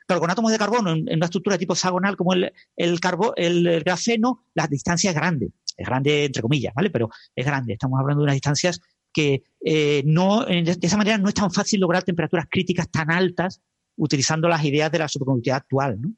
[0.08, 3.00] Pero con átomos de carbono, en, una estructura tipo hexagonal como el, el,
[3.36, 5.52] el, grafeno, la distancia es grande.
[5.76, 6.90] Es grande entre comillas, ¿vale?
[6.90, 7.74] Pero es grande.
[7.74, 8.80] Estamos hablando de unas distancias
[9.14, 13.62] que eh, no, de esa manera no es tan fácil lograr temperaturas críticas tan altas
[13.98, 16.02] utilizando las ideas de la superconductividad actual.
[16.02, 16.14] ¿no?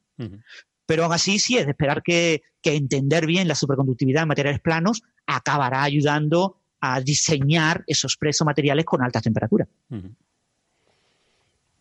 [0.85, 5.03] Pero aún así sí es de esperar que, entender bien la superconductividad en materiales planos
[5.27, 9.67] acabará ayudando a diseñar esos presos materiales con altas temperaturas.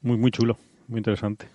[0.02, 1.48] Muy, muy chulo, muy interesante.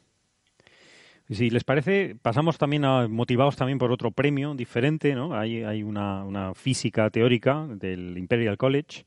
[1.30, 5.38] Si les parece, pasamos también a, motivados también por otro premio diferente, ¿no?
[5.38, 9.06] Hay, hay una, una, física teórica del Imperial College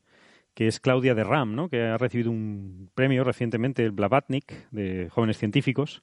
[0.54, 1.68] que es Claudia de Ram, ¿no?
[1.68, 6.02] que ha recibido un premio recientemente, el Blavatnik, de jóvenes científicos,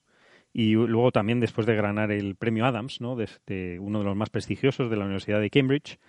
[0.52, 3.16] y luego también después de ganar el premio Adams, ¿no?
[3.16, 6.00] de, uno de los más prestigiosos de la Universidad de Cambridge.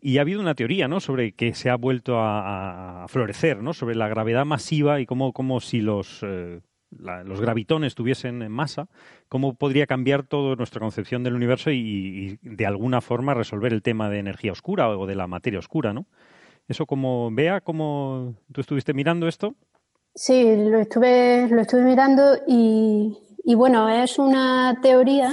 [0.00, 1.00] Y ha habido una teoría ¿no?
[1.00, 3.72] sobre que se ha vuelto a, florecer, ¿no?
[3.72, 8.88] sobre la gravedad masiva y cómo, cómo si los, eh, los gravitones tuviesen masa,
[9.30, 13.80] cómo podría cambiar toda nuestra concepción del universo y, y, de alguna forma resolver el
[13.80, 15.94] tema de energía oscura o de la materia oscura.
[15.94, 16.06] ¿no?
[16.68, 19.54] Eso como vea, como tú estuviste mirando esto.
[20.14, 23.14] Sí, lo estuve, lo estuve mirando y,
[23.54, 25.30] bueno, es una teoría,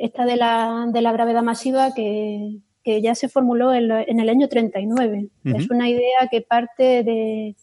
[0.00, 5.28] esta de la, de la gravedad masiva que, ya se formuló en, el año 39.
[5.44, 7.54] Es una idea que parte de,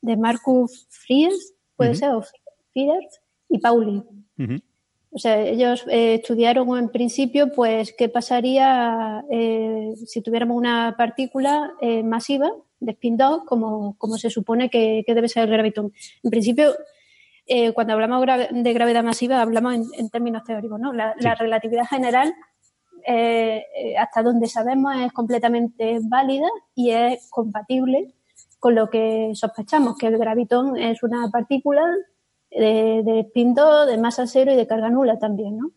[0.00, 2.22] de Marcus Fries, puede ser, o
[2.72, 4.02] Fieders, y Pauli.
[5.12, 11.72] O sea, ellos eh, estudiaron en principio, pues, qué pasaría eh, si tuviéramos una partícula
[11.80, 15.92] eh, masiva de spin 2, como, como se supone que, debe ser el gravitón.
[16.22, 16.74] En principio,
[17.74, 20.92] cuando hablamos de gravedad masiva, hablamos en, términos teóricos, ¿no?
[20.92, 22.32] La, relatividad general,
[23.98, 26.46] hasta donde sabemos, es completamente válida
[26.76, 28.14] y es compatible
[28.60, 31.82] con lo que sospechamos que el gravitón es una partícula
[32.50, 35.72] de, de spin 2, de masa cero y de carga nula también, ¿no?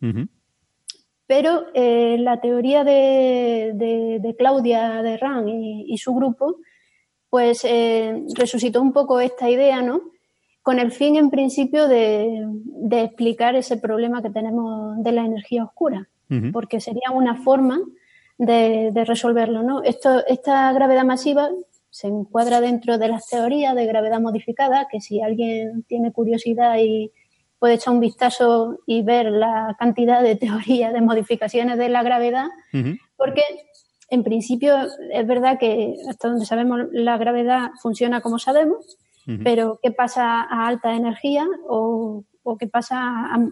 [1.26, 6.58] Pero eh, la teoría de, Claudia de Ran y, su grupo,
[7.30, 10.02] pues eh, resucitó un poco esta idea, ¿no?
[10.62, 12.46] Con el fin, en principio, de,
[12.92, 16.08] explicar ese problema que tenemos de la energía oscura,
[16.52, 17.80] porque sería una forma
[18.38, 19.84] de, resolverlo, ¿no?
[19.84, 21.50] Esto, esta gravedad masiva
[21.94, 27.12] se encuadra dentro de las teorías de gravedad modificada, que si alguien tiene curiosidad y
[27.60, 32.48] puede echar un vistazo y ver la cantidad de teorías de modificaciones de la gravedad,
[33.16, 33.44] porque
[34.10, 34.76] en principio
[35.12, 38.98] es verdad que hasta donde sabemos la gravedad funciona como sabemos,
[39.44, 42.26] pero ¿qué pasa a alta energía o,
[42.60, 42.98] qué pasa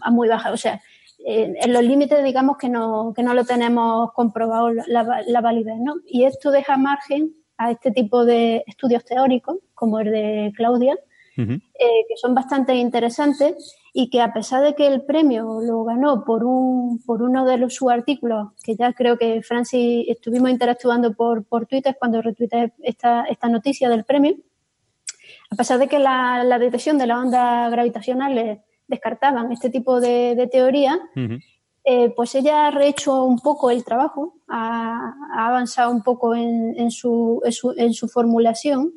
[0.02, 0.52] a, muy baja?
[0.52, 0.82] O sea,
[1.28, 5.78] eh, en los límites digamos que no, que no lo tenemos comprobado la, la validez,
[5.80, 5.98] ¿no?
[6.08, 10.97] Y esto deja margen a este tipo de estudios teóricos, como el de Claudia,
[11.38, 16.24] eh, que son bastante interesantes y que a pesar de que el premio lo ganó
[16.24, 21.14] por, un, por uno de los, sus artículos, que ya creo que Francis estuvimos interactuando
[21.14, 24.36] por, por Twitter cuando retuiteé esta, esta noticia del premio,
[25.49, 30.99] a pesar de que la, detección de las ondas gravitacionales descartaban este tipo de, teoría,
[31.84, 37.42] eh, pues ella ha rehecho un poco el trabajo, ha, avanzado un poco en, su,
[38.12, 38.94] formulación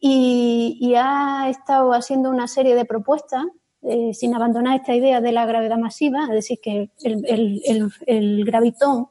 [0.00, 3.44] y, ha estado haciendo una serie de propuestas
[3.82, 9.06] eh, sin abandonar esta idea de la gravedad masiva, es decir, que el, gravitón,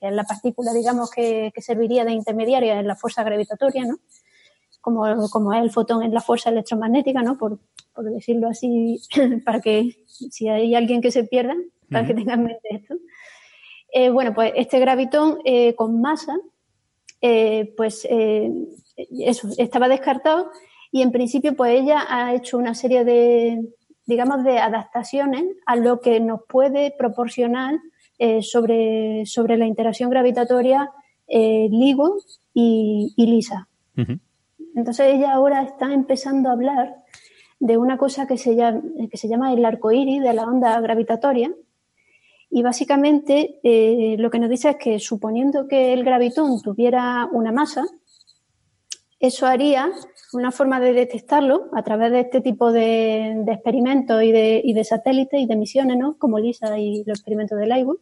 [0.00, 3.98] que es la partícula, digamos, que, serviría de intermediaria en la fuerza gravitatoria, ¿no?
[4.80, 7.36] Como, como es el fotón en la fuerza electromagnética, ¿no?
[7.36, 7.58] Por,
[7.94, 9.02] por decirlo así,
[9.44, 11.54] para que si hay alguien que se pierda,
[11.90, 12.94] para que tengan en mente esto.
[13.92, 16.36] Eh, bueno, pues este gravitón eh, con masa,
[17.20, 20.50] eh, pues eso, estaba descartado
[20.92, 23.66] y en principio pues ella ha hecho una serie de,
[24.06, 27.76] digamos, de adaptaciones a lo que nos puede proporcionar
[28.40, 30.90] sobre, sobre la interacción gravitatoria
[31.28, 32.16] LIGO
[32.52, 33.68] y, LISA.
[34.74, 36.96] Entonces ella ahora está empezando a hablar
[37.60, 40.80] de una cosa que se llama, que se llama el arco iris de la onda
[40.80, 41.52] gravitatoria,
[42.50, 47.52] y básicamente eh, lo que nos dice es que suponiendo que el gravitón tuviera una
[47.52, 47.84] masa,
[49.20, 49.90] eso haría
[50.32, 55.46] una forma de detectarlo a través de este tipo de, experimentos y de, satélites y
[55.46, 56.16] de misiones, ¿no?
[56.18, 57.98] como LISA y los experimentos de LIGO,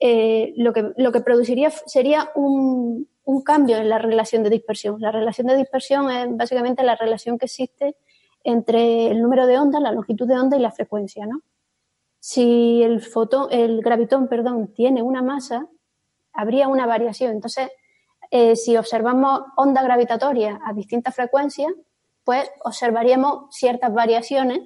[0.00, 5.00] eh, lo, que, lo que produciría sería un, un cambio en la relación de dispersión.
[5.00, 7.96] La relación de dispersión es básicamente la relación que existe
[8.42, 11.42] entre el número de ondas, la longitud de onda y la frecuencia, ¿no?
[12.20, 15.66] Si el fotón, el gravitón, perdón, tiene una masa,
[16.32, 17.32] habría una variación.
[17.32, 17.70] Entonces,
[18.30, 21.72] eh, si observamos ondas gravitatorias a distintas frecuencias,
[22.24, 24.60] pues observaríamos ciertas variaciones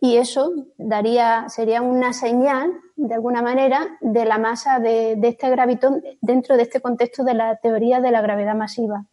[0.00, 6.02] y eso daría, sería una señal, de alguna manera, de la masa de este gravitón
[6.22, 9.04] dentro de este contexto de la teoría de la gravedad masiva.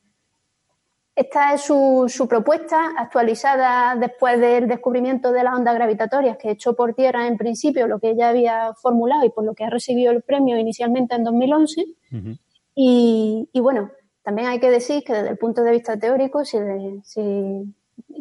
[1.18, 6.93] Esta es su, propuesta actualizada después del descubrimiento de las ondas gravitatorias que echó por
[6.93, 10.22] tierra en principio lo que ella había formulado y por lo que ha recibido el
[10.22, 11.86] premio inicialmente en 2011.
[12.76, 13.89] y, bueno,
[14.22, 16.59] también hay que decir que desde el punto de vista teórico, si,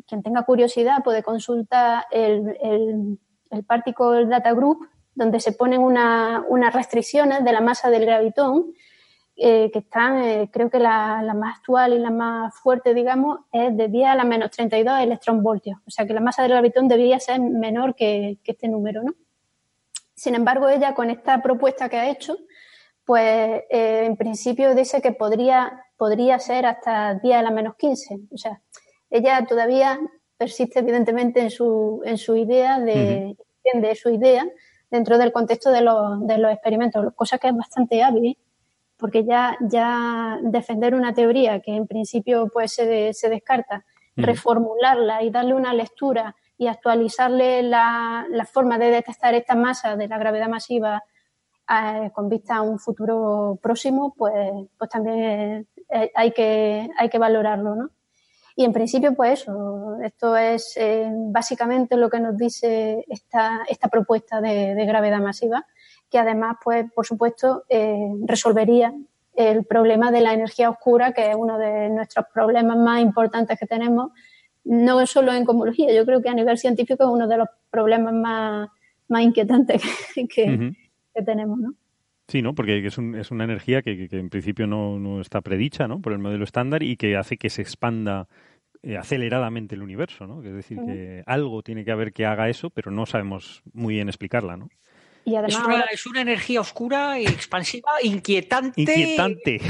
[0.09, 3.19] quien tenga curiosidad puede consultar el, el,
[3.67, 8.73] Particle Data Group, donde se ponen unas restricciones de la masa del gravitón
[9.39, 13.77] eh, que están, eh, creo que la, más actual y la más fuerte, digamos, es
[13.77, 15.79] de 10 a la menos 32 electronvoltios.
[15.87, 19.13] O sea que la masa del gravitón debería ser menor que, este número, ¿no?
[20.15, 22.39] Sin embargo, ella con esta propuesta que ha hecho,
[23.05, 28.21] pues eh, en principio dice que podría, podría ser hasta 10 a la menos 15.
[28.33, 28.63] O sea,
[29.11, 30.01] ella todavía
[30.39, 33.37] persiste evidentemente en su, en su idea de,
[33.75, 34.47] de su idea
[34.91, 38.39] dentro del contexto de los, de los experimentos, cosa que es bastante hábil
[38.97, 43.85] porque ya, ya defender una teoría que en principio pues se, se descarta,
[44.17, 50.09] reformularla y darle una lectura y actualizarle la, la, forma de detectar esta masa de
[50.09, 51.05] la gravedad masiva
[51.69, 54.35] eh, con vista a un futuro próximo, pues,
[54.79, 57.91] pues también eh, hay, que, hay que valorarlo, ¿no?
[58.59, 63.89] Y en principio, pues eso, esto es eh, básicamente lo que nos dice esta, esta
[63.89, 65.67] propuesta de, de gravedad masiva
[66.17, 68.91] que además, pues, por supuesto, eh, resolvería
[69.35, 73.67] el problema de la energía oscura, que es uno de nuestros problemas más importantes que
[73.67, 74.13] tenemos,
[74.65, 78.15] no solo en cosmología, yo creo que a nivel científico es uno de los problemas
[78.15, 78.71] más,
[79.09, 79.83] más inquietantes
[80.35, 80.73] que,
[81.23, 81.75] tenemos, ¿no?
[82.29, 82.55] Sí, ¿no?
[82.55, 86.01] Porque es, es una energía que, en principio no, no, está predicha, ¿no?
[86.01, 88.27] Por el modelo estándar y que hace que se expanda
[88.83, 90.43] eh, aceleradamente el universo, ¿no?
[90.43, 94.09] Es decir, que algo tiene que haber que haga eso, pero no sabemos muy bien
[94.09, 94.71] explicarla, ¿no?
[95.27, 98.81] Y además, es, una, energía oscura, expansiva, inquietante.
[98.81, 99.61] Inquietante.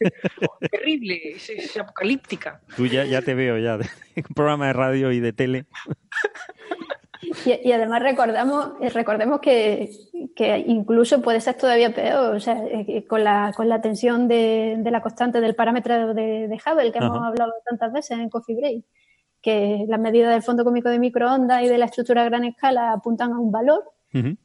[0.70, 2.62] terrible, es, apocalíptica.
[2.74, 3.84] Tú ya, ya te veo ya, de,
[4.16, 5.66] un programa de radio y de tele.
[7.44, 9.90] Y, además recordamos, eh, recordemos que,
[10.66, 15.02] incluso puede ser todavía peor, o sea, eh, con, la, con la tensión de, la
[15.02, 18.84] constante del parámetro de, de Hubble que hemos hablado tantas veces en Coffee Break,
[19.42, 22.92] que las medidas del fondo cómico de microondas y de la estructura a gran escala
[22.92, 24.38] apuntan a un valor y,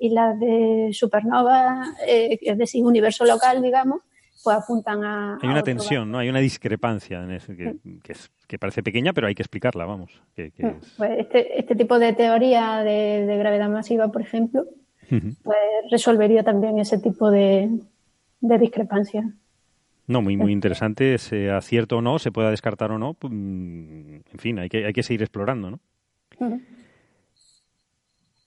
[0.00, 4.02] las de supernova, eh, es decir, universo local, digamos,
[4.42, 5.38] pues apuntan a...
[5.42, 6.18] Hay una tensión, ¿no?
[6.18, 7.76] Hay una discrepancia en eso, que,
[8.46, 10.22] que, parece pequeña, pero hay que explicarla, vamos.
[10.34, 10.52] Que,
[10.96, 14.64] pues este, este, tipo de teoría de, gravedad masiva, por ejemplo,
[15.08, 15.58] pues
[15.90, 17.68] resolvería también ese tipo de,
[18.40, 19.28] de discrepancia.
[20.06, 24.38] No, muy, muy interesante, sea cierto o no, se pueda descartar o no, mm, en
[24.38, 25.80] fin, hay que, hay que seguir explorando, ¿no?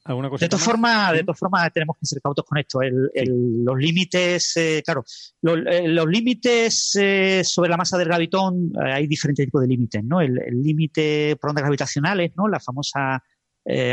[0.04, 2.80] De todas formas, de todas formas tenemos que ser cautos con esto.
[2.82, 5.04] los límites, eh, claro,
[5.44, 10.20] eh, los, límites eh, sobre la masa del gravitón, hay diferentes tipos de límites, ¿no?
[10.20, 12.48] El límite por ondas gravitacionales, ¿no?
[12.48, 13.24] La famosa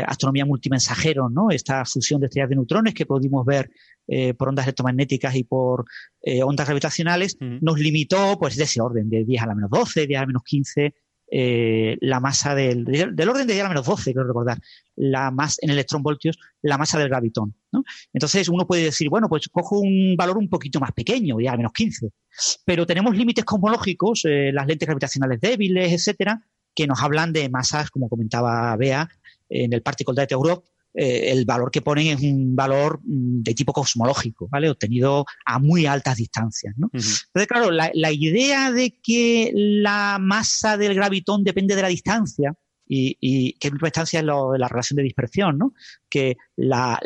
[0.07, 1.51] astronomía multimensajero, ¿no?
[1.51, 3.69] Esta fusión de estrellas de neutrones que pudimos ver
[4.35, 5.85] por ondas electromagnéticas y por
[6.43, 10.17] ondas gravitacionales, nos limitó, pues, de ese orden, de 10 a la menos 12, 10
[10.17, 10.95] a la menos 15
[11.31, 14.59] eh, la masa del, del orden de 10 a menos 12, quiero recordar,
[14.95, 17.53] la más, en electronvoltios, la masa del gravitón.
[17.71, 17.83] ¿no?
[18.13, 21.57] Entonces uno puede decir, bueno, pues cojo un valor un poquito más pequeño, 10 a
[21.57, 22.09] menos 15.
[22.65, 26.41] Pero tenemos límites cosmológicos, eh, las lentes gravitacionales débiles, etcétera,
[26.73, 29.09] que nos hablan de masas, como comentaba Bea,
[29.49, 33.53] en el Particle Data Europe, eh, el valor que ponen es un valor mm, de
[33.53, 34.69] tipo cosmológico, ¿vale?
[34.69, 36.89] Obtenido a muy altas distancias, ¿no?
[36.91, 42.53] Entonces, claro, la, idea de que la masa del gravitón depende de la distancia,
[42.91, 45.73] y, y que misma distancia es la relación de dispersión, ¿no?
[46.09, 46.99] Que la,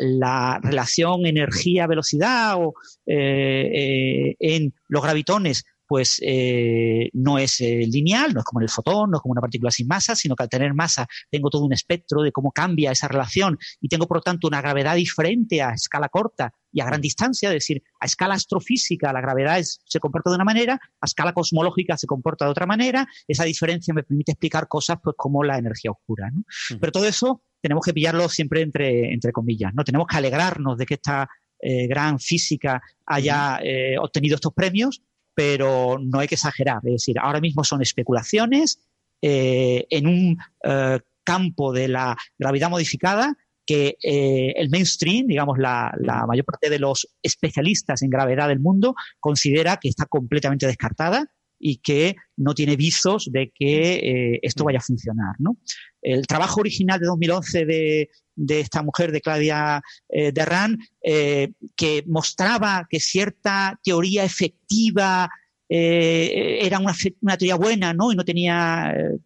[0.62, 2.74] relación energía-velocidad o
[3.06, 8.64] eh, eh, en los gravitones pues eh, no es eh, lineal, no es como en
[8.64, 11.50] el fotón, no es como una partícula sin masa, sino que al tener masa tengo
[11.50, 14.96] todo un espectro de cómo cambia esa relación y tengo por lo tanto una gravedad
[14.96, 19.60] diferente a escala corta y a gran distancia, es decir, a escala astrofísica la gravedad
[19.62, 23.94] se comporta de una manera, a escala cosmológica se comporta de otra manera, esa diferencia
[23.94, 26.32] me permite explicar cosas pues como la energía oscura.
[26.80, 29.84] Pero todo eso tenemos que pillarlo siempre entre, entre comillas, ¿no?
[29.84, 31.28] Tenemos que alegrarnos de que esta
[31.60, 33.60] eh, gran física haya
[34.00, 35.02] obtenido estos premios,
[35.34, 36.78] pero no hay que exagerar.
[36.84, 38.80] Es decir, ahora mismo son especulaciones
[39.20, 45.90] eh, en un eh, campo de la gravedad modificada que eh, el mainstream, digamos, la,
[46.28, 51.26] mayor parte de los especialistas en gravedad del mundo, considera que está completamente descartada
[51.58, 55.36] y que no tiene visos de que esto vaya a funcionar.
[55.38, 55.56] ¿no?
[56.02, 62.04] El trabajo original de 2011 de, de esta mujer, de Claudia eh, Derran, eh, que
[62.06, 65.30] mostraba que cierta teoría efectiva
[65.68, 68.12] eh, era una, teoría buena, ¿no?
[68.12, 69.18] Y no tenía eh,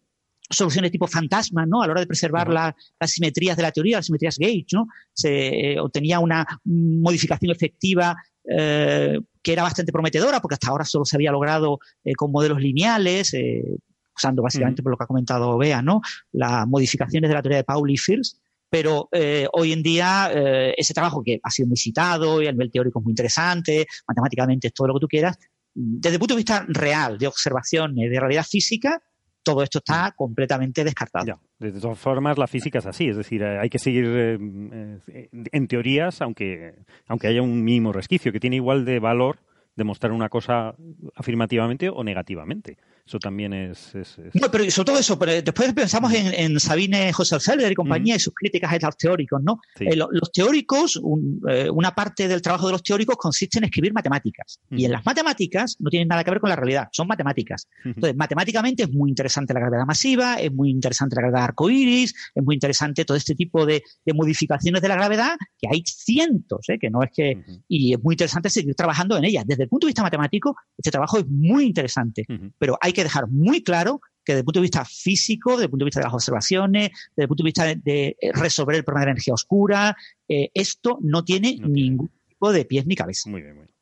[0.49, 1.81] soluciones tipo fantasma, ¿no?
[1.81, 2.75] A la hora de preservar las
[3.11, 4.87] simetrías de la teoría, las simetrías Gauge, ¿no?
[5.13, 8.15] Se obtenía una modificación efectiva
[8.51, 11.77] que era bastante prometedora, porque hasta ahora solo se había logrado
[12.17, 13.31] con modelos lineales,
[14.15, 16.01] usando básicamente por lo que ha comentado Bea, ¿no?
[16.31, 18.37] Las modificaciones de la teoría de Pauli y Fierce
[18.69, 22.51] pero eh, hoy en día eh, ese trabajo que ha sido muy citado y a
[22.51, 25.37] nivel teórico es muy interesante, matemáticamente es todo lo que tú quieras,
[25.73, 29.01] desde el punto de vista real, de observación, de realidad física,
[29.43, 31.39] todo esto está completamente descartado.
[31.59, 36.21] de todas formas, la física es así, es decir, eh, hay que seguir en teorías,
[36.21, 36.75] aunque,
[37.07, 39.39] aunque haya un mínimo resquicio, que tiene igual de valor
[39.75, 40.75] demostrar una cosa
[41.15, 42.77] afirmativamente o negativamente.
[43.09, 43.91] Eso también es...
[44.35, 48.35] No, pero sobre todo eso, pero después pensamos en, Sabine Hosselfelder y compañía y sus
[48.35, 49.59] críticas a los teóricos, ¿no?
[49.79, 51.01] Eh, los teóricos,
[51.49, 54.59] eh, una parte del trabajo de los teóricos consiste en escribir matemáticas.
[54.69, 57.67] Y en las matemáticas no tienen nada que ver con la realidad, son matemáticas.
[57.83, 62.43] Entonces, matemáticamente es muy interesante la gravedad masiva, es muy interesante la gravedad arcoíris, es
[62.43, 63.81] muy interesante todo este tipo de,
[64.13, 66.77] modificaciones de la gravedad, que hay cientos, ¿eh?
[66.79, 67.43] que no es que...
[67.67, 69.45] Y es muy interesante seguir trabajando en ellas.
[69.47, 72.27] Desde el punto de vista matemático, este trabajo es muy interesante,
[72.59, 75.69] pero hay que dejar muy claro que desde el punto de vista físico, desde el
[75.69, 79.01] punto de vista de las observaciones, desde el punto de vista de, resolver el problema
[79.01, 79.95] de la energía oscura,
[80.27, 83.29] eh, esto no tiene ningún tipo de pies ni cabeza.
[83.29, 83.79] Muy bien, muy bien.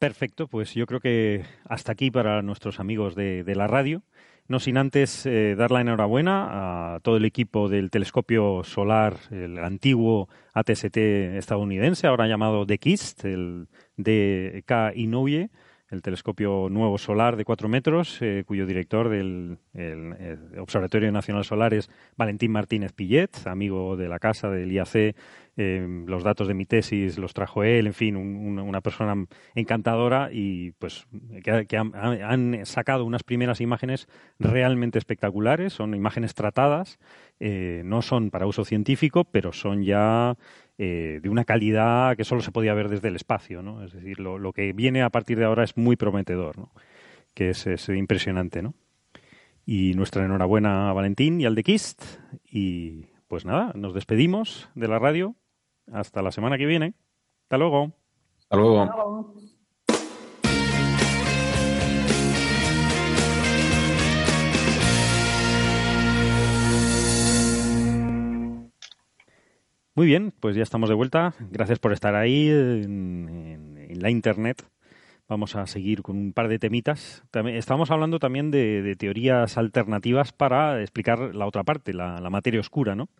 [0.00, 4.02] Perfecto, pues yo creo que hasta aquí para nuestros amigos de, la radio.
[4.48, 9.58] No sin antes eh, dar la enhorabuena a todo el equipo del telescopio solar, el
[9.58, 13.68] antiguo ATST estadounidense, ahora llamado The KIST, el
[13.98, 15.50] DK Inouye,
[15.90, 19.58] el telescopio nuevo solar de cuatro metros, eh, cuyo director del
[20.58, 25.14] Observatorio Nacional Solar es Valentín Martínez Pillet, amigo de la casa del IAC.
[25.56, 30.70] Eh, los datos de mi tesis los trajo él, en fin, una persona encantadora y
[30.78, 31.06] pues
[31.42, 35.72] que, han, sacado unas primeras imágenes realmente espectaculares.
[35.72, 36.98] Son imágenes tratadas,
[37.40, 40.36] eh, no son para uso científico, pero son ya
[40.76, 43.82] eh, de una calidad que solo se podía ver desde el espacio, ¿no?
[43.82, 46.70] Es decir, lo, que viene a partir de ahora es muy prometedor, ¿no?
[47.32, 48.74] Que es, impresionante, ¿no?
[49.64, 52.02] Y nuestra enhorabuena a Valentín y al de Kist.
[52.44, 55.34] Y pues nada, nos despedimos de la radio.
[55.90, 56.94] Hasta la semana que viene.
[57.44, 57.92] Hasta luego.
[58.38, 59.34] Hasta luego.
[70.00, 71.34] Muy bien, pues ya estamos de vuelta.
[71.50, 74.64] Gracias por estar ahí en, la internet.
[75.28, 77.22] Vamos a seguir con un par de temitas.
[77.30, 82.94] También, estamos hablando también de, teorías alternativas para explicar la otra parte, la, materia oscura,
[82.94, 83.10] ¿no?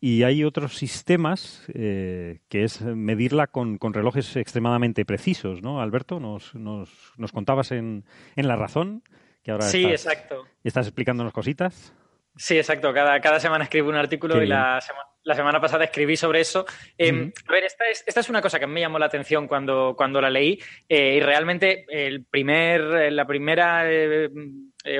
[0.00, 5.80] Y hay otros sistemas eh, que es medirla con, relojes extremadamente precisos, ¿no?
[5.80, 8.04] Alberto, nos, nos, nos contabas en,
[8.34, 9.04] en La Razón
[9.44, 10.48] que ahora sí, exacto.
[10.64, 11.94] estás explicándonos cositas.
[12.34, 12.92] Sí, exacto.
[12.92, 16.64] Cada, cada semana escribo un artículo y la semana la semana pasada escribí sobre eso.
[16.96, 19.94] Em, a ver, esta es, esta es, una cosa que me llamó la atención cuando,
[19.96, 24.28] cuando la leí eh, y realmente el primer, eh, la primera eh,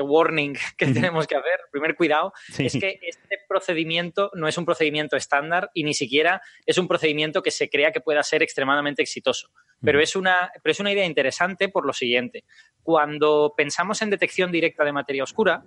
[0.01, 4.65] warning que tenemos que hacer, el primer cuidado, es que este procedimiento no es un
[4.65, 9.03] procedimiento estándar y ni siquiera es un procedimiento que se crea que pueda ser extremadamente
[9.03, 9.51] exitoso.
[9.83, 12.45] Pero, es una, pero es una idea interesante por lo siguiente.
[12.81, 15.63] Cuando pensamos en detección directa de materia oscura,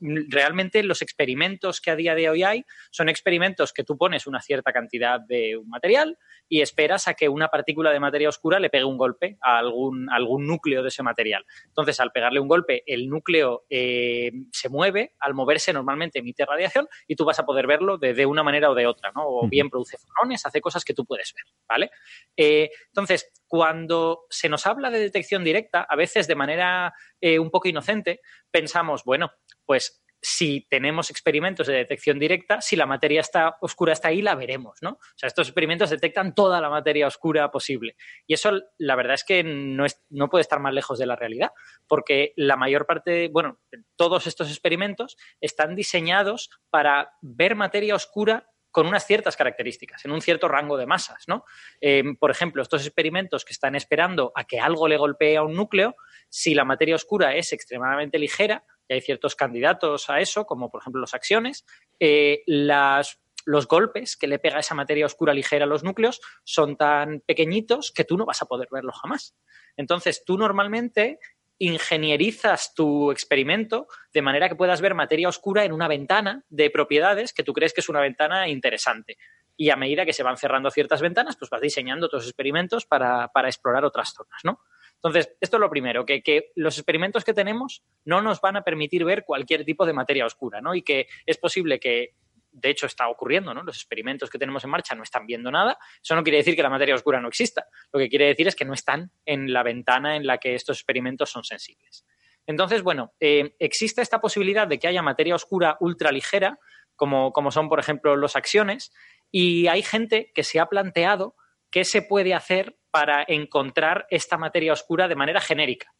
[0.00, 4.40] realmente los experimentos que a día de hoy hay son experimentos que tú pones una
[4.40, 6.18] cierta cantidad de un material
[6.48, 10.08] y esperas a que una partícula de materia oscura le pegue un golpe a algún,
[10.10, 11.44] algún núcleo de ese material.
[11.66, 16.88] Entonces, al pegarle un golpe, el núcleo eh, se mueve, al moverse normalmente emite radiación
[17.06, 19.22] y tú vas a poder verlo de, una manera o de otra, ¿no?
[19.26, 21.90] O bien produce fotones, hace cosas que tú puedes ver, ¿vale?
[22.36, 27.50] Eh, entonces, cuando se nos habla de detección directa, a veces de manera eh, un
[27.50, 28.20] poco inocente,
[28.50, 29.32] pensamos, bueno,
[29.66, 34.34] pues si tenemos experimentos de detección directa, si la materia está oscura está ahí, la
[34.34, 34.90] veremos, ¿no?
[34.92, 37.96] O sea, estos experimentos detectan toda la materia oscura posible.
[38.26, 41.16] Y eso, la verdad es que no, es, no puede estar más lejos de la
[41.16, 41.50] realidad,
[41.86, 43.60] porque la mayor parte, bueno,
[43.94, 50.20] todos estos experimentos están diseñados para ver materia oscura con unas ciertas características, en un
[50.20, 51.24] cierto rango de masas.
[51.28, 51.44] ¿no?
[51.80, 55.54] Eh, por ejemplo, estos experimentos que están esperando a que algo le golpee a un
[55.54, 55.96] núcleo,
[56.28, 60.80] si la materia oscura es extremadamente ligera, y hay ciertos candidatos a eso, como por
[60.80, 61.64] ejemplo los acciones,
[62.00, 67.20] eh, los golpes que le pega esa materia oscura ligera a los núcleos son tan
[67.20, 69.36] pequeñitos que tú no vas a poder verlo jamás.
[69.76, 71.18] Entonces, tú normalmente
[71.58, 77.32] ingenierizas tu experimento de manera que puedas ver materia oscura en una ventana de propiedades
[77.32, 79.16] que tú crees que es una ventana interesante.
[79.56, 83.30] Y a medida que se van cerrando ciertas ventanas, pues vas diseñando tus experimentos para,
[83.46, 84.60] explorar otras zonas, ¿no?
[84.96, 88.62] Entonces, esto es lo primero, que, que, los experimentos que tenemos no nos van a
[88.62, 90.74] permitir ver cualquier tipo de materia oscura, ¿no?
[90.74, 92.14] Y que es posible que
[92.56, 93.62] de hecho está ocurriendo, ¿no?
[93.62, 95.78] Los experimentos que tenemos en marcha no están viendo nada.
[96.02, 97.66] Eso no quiere decir que la materia oscura no exista.
[97.92, 100.78] Lo que quiere decir es que no están en la ventana en la que estos
[100.78, 102.06] experimentos son sensibles.
[102.46, 106.58] Entonces, bueno, eh, existe esta posibilidad de que haya materia oscura ultraligera,
[106.94, 108.92] como, como son, por ejemplo, los axiones,
[109.30, 111.36] y hay gente que se ha planteado
[111.70, 115.92] qué se puede hacer para encontrar esta materia oscura de manera genérica.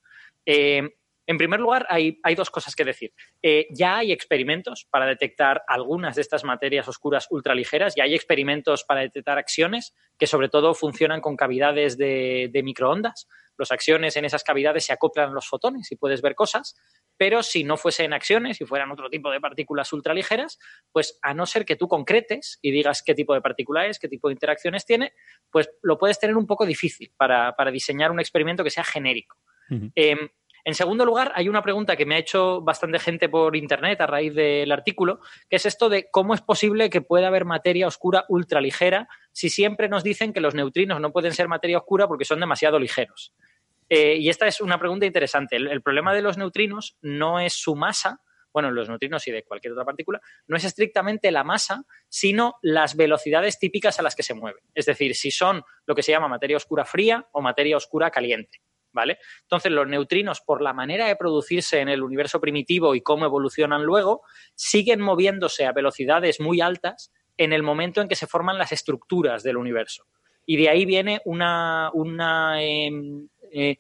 [0.47, 0.83] Eh,
[1.27, 3.13] en primer lugar, hay, dos cosas que decir.
[3.43, 8.85] Eh, ya hay experimentos para detectar algunas de estas materias oscuras ultraligeras, ya hay experimentos
[8.85, 13.27] para detectar acciones que sobre todo funcionan con cavidades de, microondas.
[13.59, 16.77] Los acciones en esas cavidades se acoplan los fotones y puedes ver cosas,
[17.17, 20.59] pero si no fuesen acciones, si fueran otro tipo de partículas ultraligeras,
[20.93, 24.09] pues a no ser que tú concretes y digas qué tipo de partícula es, qué
[24.09, 25.15] tipo de interacciones tiene,
[25.51, 29.39] pues lo puedes tener un poco difícil para, diseñar un experimento que sea genérico.
[30.67, 34.09] En segundo lugar, hay una pregunta que me ha hecho bastante gente por internet a
[34.09, 38.25] raíz del artículo, que es esto de cómo es posible que pueda haber materia oscura
[38.29, 42.41] ultraligera si siempre nos dicen que los neutrinos no pueden ser materia oscura porque son
[42.41, 43.33] demasiado ligeros.
[43.89, 45.55] Eh, y esta es una pregunta interesante.
[45.55, 48.21] El, problema de los neutrinos no es su masa,
[48.53, 52.97] bueno, los neutrinos y de cualquier otra partícula, no es estrictamente la masa, sino las
[52.97, 54.65] velocidades típicas a las que se mueven.
[54.75, 58.63] Es decir, si son lo que se llama materia oscura fría o materia oscura caliente.
[58.97, 59.19] ¿Vale?
[59.43, 63.85] Entonces, los neutrinos, por la manera de producirse en el universo primitivo y cómo evolucionan
[63.85, 64.23] luego,
[64.57, 69.45] siguen moviéndose a velocidades muy altas en el momento en que se forman las estructuras
[69.45, 70.07] del universo.
[70.45, 73.77] Y de ahí viene una, una, em, eh,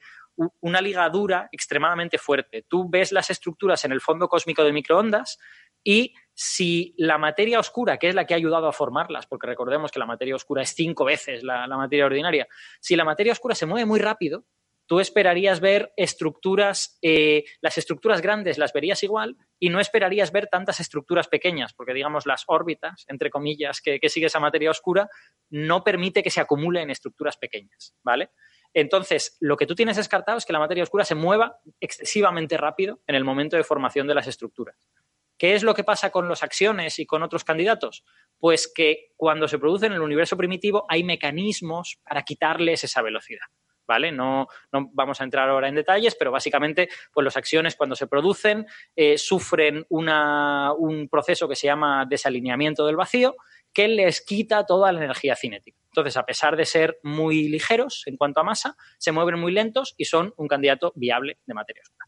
[0.61, 2.65] una ligadura extremadamente fuerte.
[2.69, 5.39] Tú ves las estructuras en el fondo cósmico de microondas
[5.83, 9.91] y si la materia oscura, que es la que ha ayudado a formarlas, porque recordemos
[9.91, 12.47] que la materia oscura es cinco veces la, materia ordinaria,
[12.81, 14.45] si la materia oscura se mueve muy rápido,
[14.87, 20.49] tú esperarías ver estructuras, eh, las estructuras grandes las verías igual y no esperarías ver
[20.49, 25.09] tantas estructuras pequeñas, porque digamos las órbitas, entre comillas, que, que sigue esa materia oscura,
[25.51, 28.31] no permite que se acumule en estructuras pequeñas, ¿vale?
[28.75, 33.01] Entonces, lo que tú tienes descartado es que la materia oscura se mueva excesivamente rápido
[33.07, 34.77] en el momento de formación de las estructuras.
[35.39, 38.05] ¿Qué es lo que pasa con los acciones y con otros candidatos?
[38.39, 43.47] Pues que cuando se producen en el universo primitivo hay mecanismos para quitarles esa velocidad.
[43.87, 44.11] ¿Vale?
[44.11, 48.67] No, vamos a entrar ahora en detalles, pero básicamente, pues los acciones cuando se producen
[48.97, 53.37] eh, sufren un proceso que se llama desalineamiento del vacío,
[53.73, 55.79] que les quita toda la energía cinética.
[55.97, 59.95] Entonces, a pesar de ser muy ligeros en cuanto a masa, se mueven muy lentos
[59.97, 62.07] y son un candidato viable de materia oscura.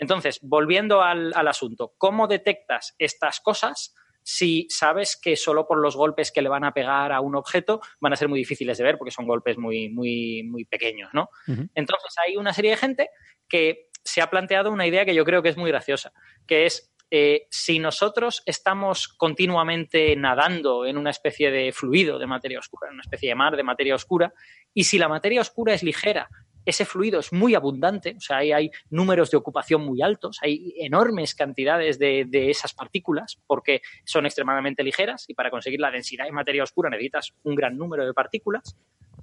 [0.00, 3.94] Entonces, volviendo al, asunto, ¿cómo detectas estas cosas?
[4.22, 7.80] Si sabes que solo por los golpes que le van a pegar a un objeto
[8.00, 11.30] van a ser muy difíciles de ver porque son golpes muy, muy, muy pequeños, ¿no?
[11.74, 13.10] Entonces hay una serie de gente
[13.48, 16.12] que se ha planteado una idea que yo creo que es muy graciosa,
[16.46, 22.60] que es eh, si nosotros estamos continuamente nadando en una especie de fluido de materia
[22.60, 24.32] oscura, en una especie de mar de materia oscura,
[24.72, 26.28] y si la materia oscura es ligera
[26.64, 31.34] ese fluido es muy abundante, o sea, hay, números de ocupación muy altos, hay enormes
[31.34, 36.62] cantidades de, esas partículas porque son extremadamente ligeras y para conseguir la densidad de materia
[36.62, 38.76] oscura necesitas un gran número de partículas.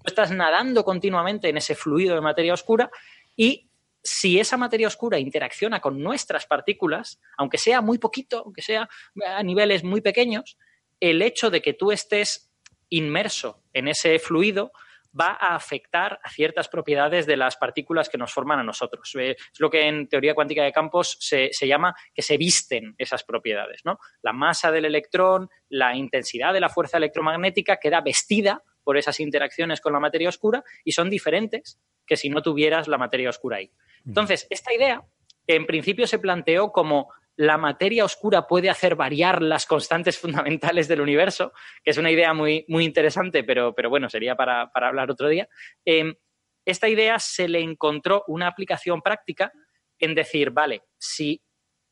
[0.06, 2.90] Estás nadando continuamente en ese fluido de materia oscura
[3.36, 3.70] y
[4.04, 8.88] si esa materia oscura interacciona con nuestras partículas, aunque sea muy poquito, aunque sea
[9.26, 10.58] a niveles muy pequeños,
[11.00, 12.50] el hecho de que tú estés
[12.90, 14.72] inmerso en ese fluido
[15.20, 19.14] va a afectar a ciertas propiedades de las partículas que nos forman a nosotros.
[19.20, 23.24] Eh, es lo que en teoría cuántica de campos se, llama que se visten esas
[23.24, 23.82] propiedades.
[23.86, 24.00] ¿no?
[24.22, 29.82] La masa del electrón, la intensidad de la fuerza electromagnética queda vestida por esas interacciones
[29.82, 33.72] con la materia oscura y son diferentes que si no tuvieras la materia oscura ahí.
[34.06, 35.04] Entonces, esta idea
[35.48, 41.02] en principio se planteó como la materia oscura puede hacer variar las constantes fundamentales del
[41.02, 45.30] universo, que es una idea muy, muy interesante, pero, pero bueno, sería para, hablar otro
[45.30, 45.48] día.
[45.86, 46.16] Em,
[46.66, 49.52] esta idea se le encontró una aplicación práctica
[50.00, 51.42] en decir, vale, si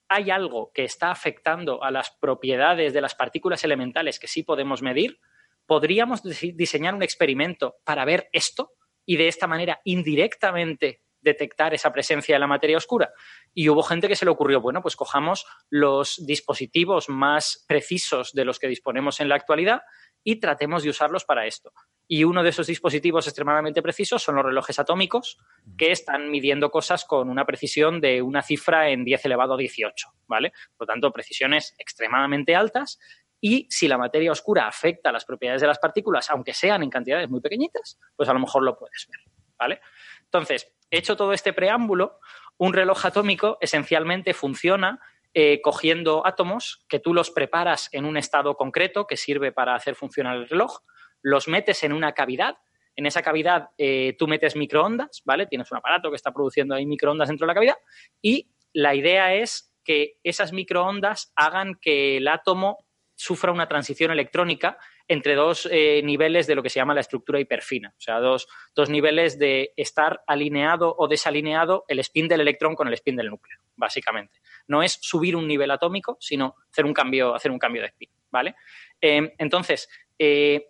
[0.09, 4.81] hay algo que está afectando a las propiedades de las partículas elementales que sí podemos
[4.81, 5.19] medir,
[5.65, 8.73] podríamos diseñar un experimento para ver esto
[9.05, 13.11] y de esta manera indirectamente detectar esa presencia de la materia oscura.
[13.53, 18.45] Y hubo gente que se le ocurrió, bueno, pues cojamos los dispositivos más precisos de
[18.45, 19.81] los que disponemos en la actualidad
[20.23, 21.73] y tratemos de usarlos para esto.
[22.07, 25.37] Y uno de esos dispositivos extremadamente precisos son los relojes atómicos,
[25.77, 30.07] que están midiendo cosas con una precisión de una cifra en 10 elevado a 18,
[30.27, 30.51] ¿vale?
[30.77, 32.99] Por lo tanto, precisiones extremadamente altas.
[33.41, 37.29] Y si la materia oscura afecta las propiedades de las partículas, aunque sean en cantidades
[37.29, 39.19] muy pequeñitas, pues a lo mejor lo puedes ver,
[39.57, 39.81] ¿vale?
[40.23, 42.19] Entonces, hecho todo este preámbulo,
[42.57, 44.99] un reloj atómico esencialmente funciona
[45.33, 49.95] eh, cogiendo átomos que tú los preparas en un estado concreto que sirve para hacer
[49.95, 50.79] funcionar el reloj,
[51.21, 52.55] los metes en una cavidad.
[52.95, 55.47] En esa cavidad eh, tú metes microondas, ¿vale?
[55.47, 57.77] Tienes un aparato que está produciendo ahí microondas dentro de la cavidad
[58.21, 64.77] y la idea es que esas microondas hagan que el átomo sufra una transición electrónica
[65.07, 68.47] entre dos eh, niveles de lo que se llama la estructura hiperfina, o sea, dos,
[68.89, 73.59] niveles de estar alineado o desalineado el spin del electrón con el spin del núcleo,
[73.75, 74.39] básicamente.
[74.67, 78.09] No es subir un nivel atómico, sino hacer un cambio, hacer un cambio de spin,
[78.31, 78.55] ¿vale?
[78.99, 80.69] Em, entonces, eh,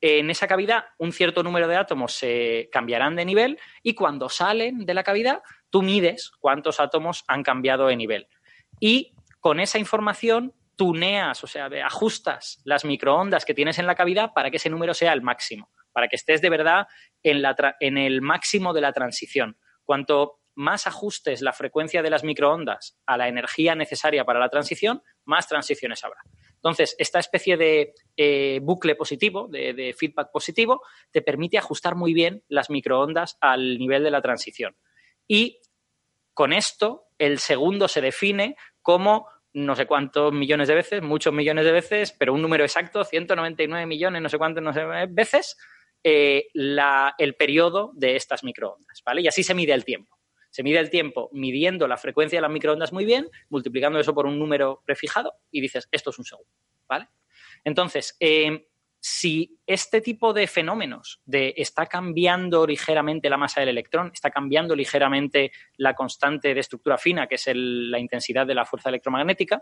[0.00, 4.84] en esa cavidad un cierto número de átomos se cambiarán de nivel y cuando salen
[4.84, 8.26] de la cavidad tú mides cuántos átomos han cambiado de nivel.
[8.80, 14.32] Y con esa información tuneas, o sea, ajustas las microondas que tienes en la cavidad
[14.34, 16.86] para que ese número sea el máximo, para que estés de verdad
[17.22, 19.58] en, la en el máximo de la transición.
[19.84, 25.02] Cuanto más ajustes la frecuencia de las microondas a la energía necesaria para la transición,
[25.24, 26.20] más transiciones habrá.
[26.54, 32.44] Entonces, esta especie de eh, bucle positivo, de, feedback positivo, te permite ajustar muy bien
[32.48, 34.76] las microondas al nivel de la transición.
[35.26, 35.60] Y
[36.34, 41.64] con esto, el segundo se define como no sé cuántos millones de veces, muchos millones
[41.64, 45.56] de veces, pero un número exacto, 199 millones, no sé cuántos no sé, veces,
[46.04, 49.22] eh, el periodo de estas microondas, ¿vale?
[49.22, 50.18] Y así se mide el tiempo.
[50.50, 54.26] Se mide el tiempo midiendo la frecuencia de las microondas muy bien, multiplicando eso por
[54.26, 56.50] un número prefijado y dices, esto es un segundo,
[56.86, 57.08] ¿vale?
[57.64, 58.68] Entonces, eh,
[59.04, 64.76] si este tipo de fenómenos de está cambiando ligeramente la masa del electrón, está cambiando
[64.76, 69.60] ligeramente la constante de estructura fina, que es la intensidad de la fuerza electromagnética,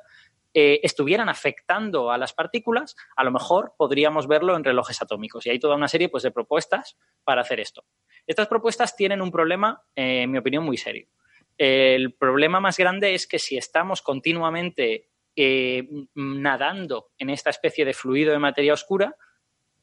[0.53, 5.47] eh, estuvieran afectando a las partículas, a lo mejor podríamos verlo en relojes atómicos.
[5.47, 7.87] Y hay toda una serie pues, de propuestas para hacer esto.
[8.27, 11.09] Estas propuestas tienen un problema, eh, en mi opinión, muy serio.
[11.57, 17.95] El problema más grande es que si estamos continuamente eh, nadando en esta especie de
[17.95, 19.17] fluido de materia oscura,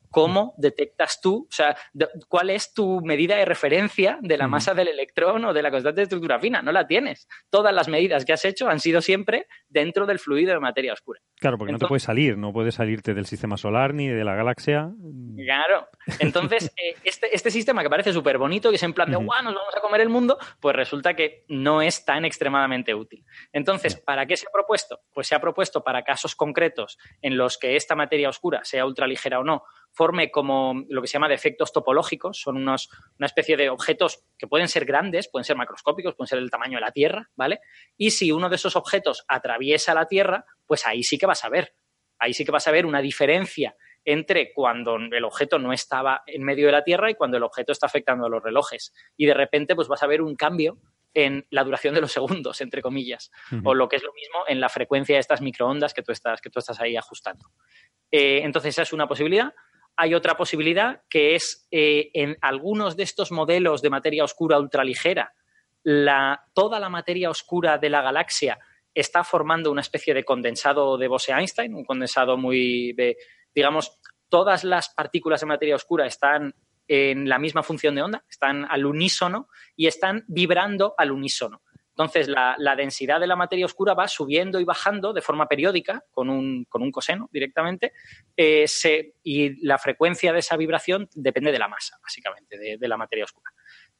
[0.10, 1.76] ¿cómo detectas tú, o sea,
[2.28, 6.02] cuál es tu medida de referencia de la masa del electrón o de la constante
[6.02, 6.62] de estructura fina?
[6.62, 7.28] No la tienes.
[7.50, 11.20] Todas las medidas que has hecho han sido siempre dentro del fluido de materia oscura.
[11.36, 14.36] Claro, porque no te puedes salir, no puedes salirte del sistema solar ni de la
[14.36, 14.92] galaxia.
[15.36, 15.88] Claro.
[16.20, 19.44] Entonces, eh, este, este, sistema que parece súper bonito, que es en plan de, guau,
[19.44, 23.24] nos vamos a comer el mundo, pues resulta que no es tan extremadamente útil.
[23.52, 25.02] Entonces, ¿para qué se ha propuesto?
[25.14, 29.40] Pues se ha propuesto para casos concretos en los que esta materia oscura, sea ultraligera
[29.40, 29.64] o no,
[29.98, 34.46] forme como lo que se llama defectos topológicos, son unos, una especie de objetos que
[34.46, 37.62] pueden ser grandes, pueden ser macroscópicos, pueden ser del tamaño de la Tierra, ¿vale?
[37.98, 41.50] Y si uno de esos objetos atraviesa la Tierra, pues ahí sí que vas a
[41.50, 41.74] ver,
[42.20, 43.76] ahí sí que vas a ver una diferencia
[44.06, 47.72] entre cuando el objeto no estaba en medio de la Tierra y cuando el objeto
[47.72, 48.94] está afectando a los relojes.
[49.18, 50.78] Y de repente, pues vas a ver un cambio
[51.16, 53.32] en la duración de los segundos, entre comillas,
[53.64, 56.40] o lo que es lo mismo en la frecuencia de estas microondas que tú estás,
[56.40, 57.50] que tú estás ahí ajustando.
[58.12, 59.52] Eh, entonces, esa es una posibilidad
[59.98, 65.34] hay otra posibilidad que es eh, en algunos de estos modelos de materia oscura ultraligera,
[65.84, 68.60] la, toda la materia oscura de la galaxia
[68.94, 72.96] está formando una especie de condensado de Bose-Einstein, un condensado muy,
[73.54, 74.00] digamos,
[74.30, 76.54] todas las partículas de materia oscura están
[76.88, 81.62] en la misma función de onda, están al unísono y están vibrando al unísono.
[81.98, 86.30] Entonces, la, densidad de la materia oscura va subiendo y bajando de forma periódica, con
[86.30, 87.94] un, coseno directamente,
[88.36, 88.68] eh,
[89.24, 93.52] y la frecuencia de esa vibración depende de la masa, básicamente, de, la materia oscura.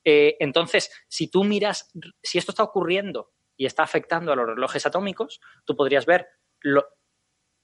[0.04, 1.92] Eh, entonces, si tú miras,
[2.22, 6.28] si esto está ocurriendo y está afectando a los relojes atómicos, tú podrías ver,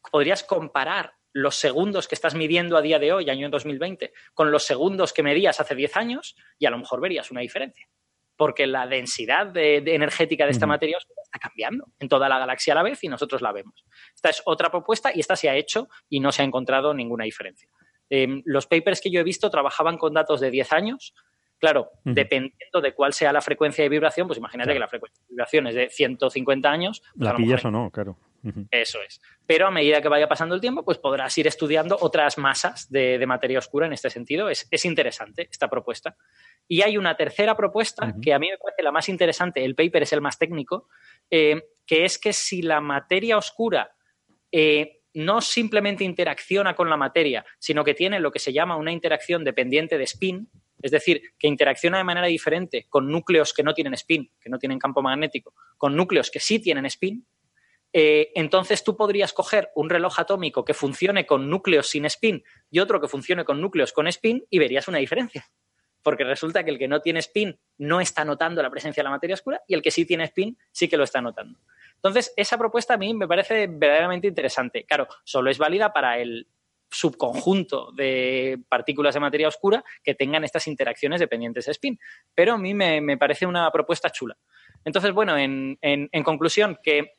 [0.10, 4.64] podrías comparar los segundos que estás midiendo a día de hoy, año 2020, con los
[4.64, 7.88] segundos que medías hace 10 años y a lo mejor verías una diferencia
[8.35, 12.84] porque la densidad energética de esta materia está cambiando en toda la galaxia a la
[12.84, 13.85] vez y nosotros la vemos.
[14.15, 17.26] Esta es otra propuesta y esta se ha hecho y no se ha encontrado ninguna
[17.26, 17.69] diferencia.
[18.10, 21.14] Em, los papers que yo he visto trabajaban con datos de 10 años.
[21.57, 25.30] Claro, dependiendo de cuál sea la frecuencia de vibración, pues imagínate que la frecuencia de
[25.30, 27.01] vibración es de 150 años.
[27.15, 28.18] Pues la pillas o no, claro.
[28.72, 29.22] Eso es.
[29.45, 33.24] Pero a medida que vaya pasando el tiempo, pues podrás ir estudiando otras masas de,
[33.26, 34.49] materia oscura en este sentido.
[34.49, 36.18] Es, interesante esta propuesta.
[36.68, 40.03] Y hay una tercera propuesta que a mí me parece la más interesante, el paper
[40.03, 40.90] es el más técnico,
[41.30, 43.95] eh, que es que si la materia oscura
[44.52, 48.91] eh, no simplemente interacciona con la materia, sino que tiene lo que se llama una
[48.91, 50.49] interacción dependiente de spin,
[50.82, 54.60] es decir, que interacciona de manera diferente con núcleos que no tienen spin, que no
[54.60, 57.26] tienen campo magnético, con núcleos que sí tienen spin,
[57.95, 62.80] eh, entonces tú podrías coger un reloj atómico que funcione con núcleos sin spin y
[62.80, 65.48] otro que funcione con núcleos con spin y verías una diferencia.
[66.02, 69.11] Porque resulta que el que no tiene spin no está notando la presencia de la
[69.11, 71.60] materia oscura y el que sí tiene spin sí que lo está notando.
[71.95, 74.84] Entonces, esa propuesta a mí me parece verdaderamente interesante.
[74.86, 76.48] Claro, solo es válida para el
[76.90, 81.99] subconjunto de partículas de materia oscura que tengan estas interacciones dependientes de spin.
[82.36, 84.36] Pero a mí me, parece una propuesta chula.
[84.84, 87.14] Entonces, bueno, en conclusión, que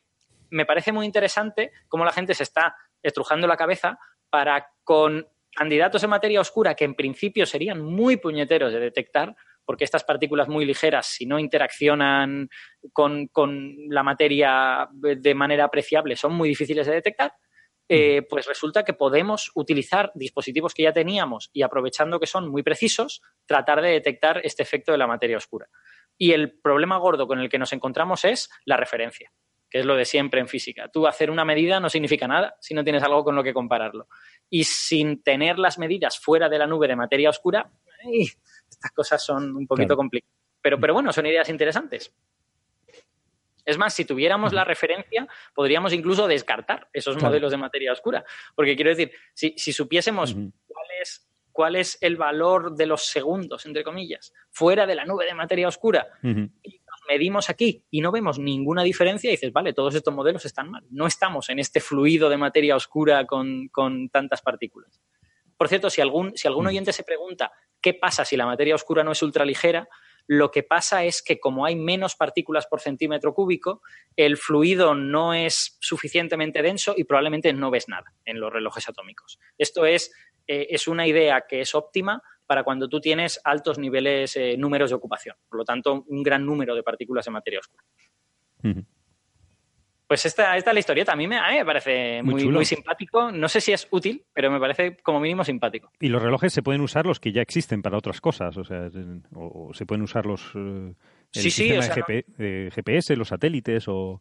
[0.54, 3.98] me parece muy interesante cómo la gente se está estrujando la cabeza
[4.30, 9.84] para con candidatos en materia oscura que en principio serían muy puñeteros de detectar, porque
[9.84, 12.48] estas partículas muy ligeras, si no interaccionan
[12.92, 13.28] con,
[13.88, 17.32] la materia de manera apreciable, son muy difíciles de detectar,
[17.88, 22.62] eh, pues resulta que podemos utilizar dispositivos que ya teníamos y aprovechando que son muy
[22.62, 25.68] precisos, tratar de detectar este efecto de la materia oscura.
[26.16, 29.32] Y el problema gordo con el que nos encontramos es la referencia
[29.74, 30.86] que es lo de siempre en física.
[30.86, 34.06] Tú hacer una medida no significa nada si no tienes algo con lo que compararlo.
[34.48, 37.68] Y sin tener las medidas fuera de la nube de materia oscura,
[38.70, 40.32] estas cosas son un poquito complicadas.
[40.62, 42.14] Pero, pero bueno, son ideas interesantes.
[43.64, 48.24] Es más, si tuviéramos la referencia, podríamos incluso descartar esos modelos de materia oscura.
[48.54, 50.34] Porque quiero decir, si, supiésemos
[50.68, 55.24] cuál, es, cuál es el valor de los segundos, entre comillas, fuera de la nube
[55.24, 56.06] de materia oscura,
[57.08, 60.84] medimos aquí y no vemos ninguna diferencia, y dices, vale, todos estos modelos están mal.
[60.90, 63.70] No estamos en este fluido de materia oscura con,
[64.10, 65.00] tantas partículas.
[65.56, 69.04] Por cierto, si algún, si algún oyente se pregunta qué pasa si la materia oscura
[69.04, 69.88] no es ultraligera,
[70.26, 73.82] lo que pasa es que como hay menos partículas por centímetro cúbico,
[74.16, 79.38] el fluido no es suficientemente denso y probablemente no ves nada en los relojes atómicos.
[79.58, 80.12] Esto es,
[80.46, 84.90] eh, es una idea que es óptima para cuando tú tienes altos niveles, eh, números
[84.90, 85.36] de ocupación.
[85.48, 87.84] Por lo tanto, un gran número de partículas de materia oscura.
[90.06, 91.12] Pues esta, esta es la historieta.
[91.12, 93.32] A mí me, me parece muy, muy, simpático.
[93.32, 95.90] No sé si es útil, pero me parece como mínimo simpático.
[95.98, 98.56] Y los relojes se pueden usar los que ya existen para otras cosas.
[98.56, 98.88] O sea,
[99.34, 100.52] o, se pueden usar los.
[100.54, 100.94] Eh,
[101.34, 104.20] el sí, sistema sí, de GPS, los satélites o.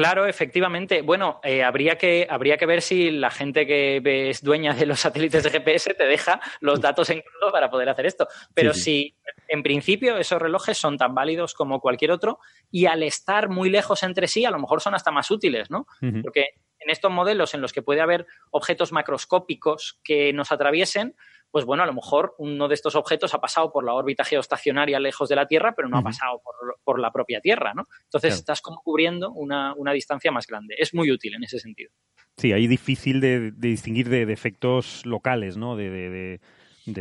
[0.00, 1.02] Claro, efectivamente.
[1.02, 5.00] Bueno, eh, habría, que, habría que ver si la gente que es dueña de los
[5.00, 8.26] satélites de GPS te deja los datos en crudo para poder hacer esto.
[8.54, 9.14] Pero si
[9.46, 12.38] en principio esos relojes son tan válidos como cualquier otro
[12.70, 15.86] y al estar muy lejos entre sí, a lo mejor son hasta más útiles, ¿no?
[16.22, 21.14] Porque en estos modelos en los que puede haber objetos macroscópicos que nos atraviesen,
[21.50, 25.00] pues bueno, a lo mejor uno de estos objetos ha pasado por la órbita geoestacionaria
[25.00, 26.40] lejos de la Tierra, pero no ha pasado
[26.84, 27.86] por, la propia Tierra, ¿no?
[28.04, 30.74] Entonces estás como cubriendo una, distancia más grande.
[30.78, 31.90] Es muy útil en ese sentido.
[32.36, 35.76] Sí, ahí difícil de, distinguir de, efectos locales, ¿no?
[35.76, 36.40] De,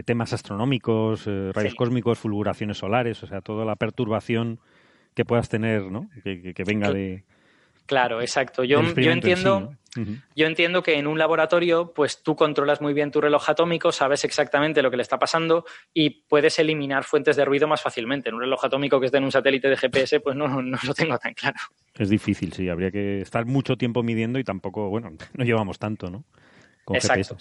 [0.05, 4.59] temas astronómicos, eh, rayos cósmicos, fulguraciones solares, o sea, toda la perturbación
[5.15, 6.09] que puedas tener, ¿no?
[6.23, 7.26] que venga de
[7.90, 8.64] Claro, exacto.
[8.64, 9.76] Yo, yo entiendo,
[10.36, 14.24] yo entiendo que en un laboratorio, pues tú controlas muy bien tu reloj atómico, sabes
[14.26, 18.30] exactamente lo que le está pasando y puedes eliminar fuentes de ruido más fácilmente.
[18.30, 20.94] En un reloj atómico que esté en un satélite de GPS, pues no, no, lo
[20.94, 21.57] tengo tan claro.
[21.95, 22.70] Es difícil, sí.
[22.70, 26.26] Habría que estar mucho tiempo midiendo y tampoco, bueno, no llevamos tanto, ¿no?
[26.86, 27.38] Con exacto.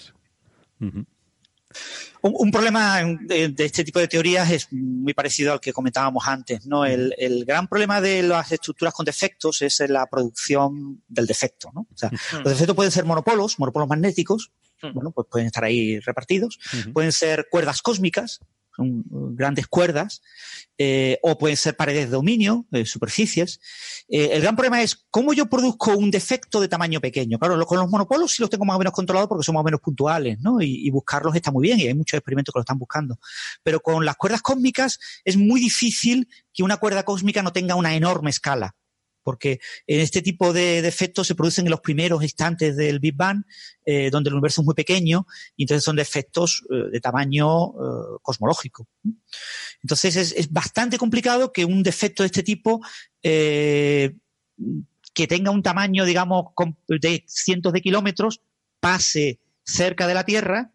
[2.20, 6.66] Un, problema de, este tipo de teorías es muy parecido al que comentábamos antes.
[6.66, 6.84] ¿no?
[6.84, 11.70] El, gran problema de las estructuras con defectos es la producción del defecto.
[11.72, 11.82] ¿no?
[11.92, 14.50] O sea, los defectos pueden ser monopolos, monopolos magnéticos,
[14.94, 16.58] bueno, pues pueden estar ahí repartidos.
[16.92, 18.40] Pueden ser cuerdas cósmicas,
[18.78, 20.22] son grandes cuerdas,
[20.78, 23.60] eh, o pueden ser paredes de dominio, eh, superficies.
[24.08, 27.38] Eh, el gran problema es cómo yo produzco un defecto de tamaño pequeño.
[27.38, 29.64] Claro, con los monopolos sí los tengo más o menos controlados porque son más o
[29.64, 30.60] menos puntuales, ¿no?
[30.60, 33.18] Y, y, buscarlos está muy bien y hay muchos experimentos que lo están buscando.
[33.64, 37.94] Pero con las cuerdas cósmicas es muy difícil que una cuerda cósmica no tenga una
[37.96, 38.76] enorme escala
[39.28, 43.42] porque en este tipo de defectos se producen en los primeros instantes del Big Bang,
[43.84, 48.16] eh, donde el universo es muy pequeño, y entonces son defectos eh, de tamaño eh,
[48.22, 48.88] cosmológico.
[49.82, 52.80] Entonces es, bastante complicado que un defecto de este tipo
[53.20, 54.14] que
[55.28, 56.46] tenga un tamaño, digamos,
[56.88, 58.40] de cientos de kilómetros,
[58.80, 60.72] pase cerca de la Tierra,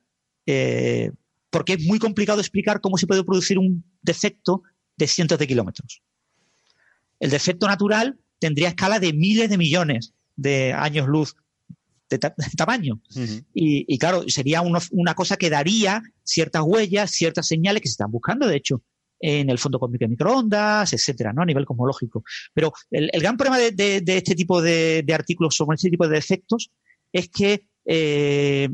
[1.49, 4.61] porque es muy complicado explicar cómo se puede producir un defecto
[4.95, 6.03] de cientos de kilómetros.
[7.19, 11.33] El defecto natural tendría escala de miles de millones de años luz
[12.09, 12.19] de,
[12.57, 12.99] tamaño.
[13.53, 18.45] y, claro, sería una cosa que daría ciertas huellas, ciertas señales que se están buscando,
[18.45, 18.81] de hecho,
[19.21, 21.43] en el fondo cósmico de microondas, etcétera, ¿no?
[21.43, 22.25] A nivel cosmológico.
[22.53, 26.69] Pero el, gran problema de, este tipo de, artículos sobre este tipo de defectos
[27.13, 28.67] es que eh,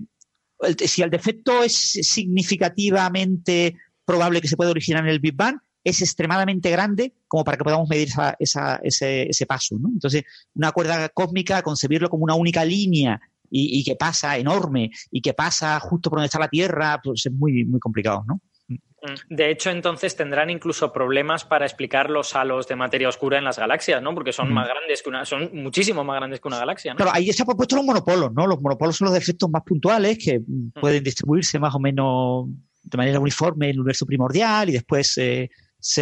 [0.84, 6.02] si el defecto es significativamente probable que se pueda originar en el Big Bang, es
[6.02, 9.76] extremadamente grande como para que podamos medir ese, paso.
[9.76, 10.24] Entonces,
[10.54, 13.20] una cuerda cósmica, concebirlo como una única línea
[13.50, 17.32] y, que pasa enorme y que pasa justo por donde está la Tierra, pues es
[17.32, 18.42] muy, muy complicado, ¿no?
[18.68, 19.36] Mm.
[19.36, 23.58] De hecho, entonces tendrán incluso problemas para explicar los halos de materia oscura en las
[23.58, 24.14] galaxias, ¿no?
[24.14, 26.98] Porque son más grandes que una, son muchísimo más grandes que una galaxia, ¿no?
[26.98, 28.46] Claro, ahí se han propuesto los monopolos, ¿no?
[28.46, 30.42] Los monopolos son los defectos más puntuales que
[30.80, 32.48] pueden distribuirse más o menos
[32.84, 35.50] de manera uniforme en el universo primordial y después eh,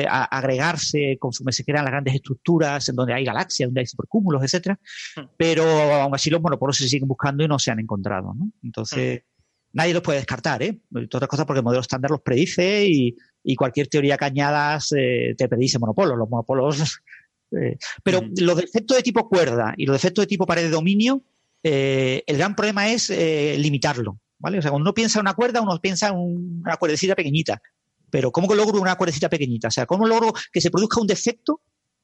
[0.10, 4.80] agregarse conforme se crean las grandes estructuras en donde hay galaxias, donde hay supercúmulos, etcétera.
[5.16, 5.26] Hmm.
[5.38, 8.34] Pero aún así los monopolos se siguen buscando y no se han encontrado.
[8.34, 8.52] ¿no?
[8.64, 9.70] Entonces, hmm.
[9.74, 10.80] nadie los puede descartar, ¿eh?
[10.92, 13.16] otras cosas porque el modelo estándar los predice y,
[13.56, 16.18] cualquier teoría que añadas eh, te predice monopolos.
[16.18, 17.02] Los monopolos.
[17.50, 18.34] Eh, pero hmm.
[18.42, 21.24] los defectos de tipo cuerda y los defectos de tipo pared de dominio,
[21.64, 24.20] eh, el gran problema es limitarlo.
[24.38, 24.60] ¿Vale?
[24.60, 27.62] O sea, cuando uno piensa en una cuerda, uno piensa en una cuerdecita pequeñita.
[28.10, 29.68] Pero ¿cómo logro una cuerdecita pequeñita?
[29.68, 31.62] O sea, ¿cómo logro que se produzca un defecto,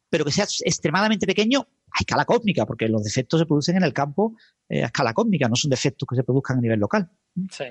[0.09, 2.65] pero que sea extremadamente pequeño a escala cósmica?
[2.65, 4.35] Porque los defectos se producen en el campo
[4.67, 7.09] eh, a escala cósmica, no son defectos que se produzcan a nivel local.
[7.51, 7.65] Sí.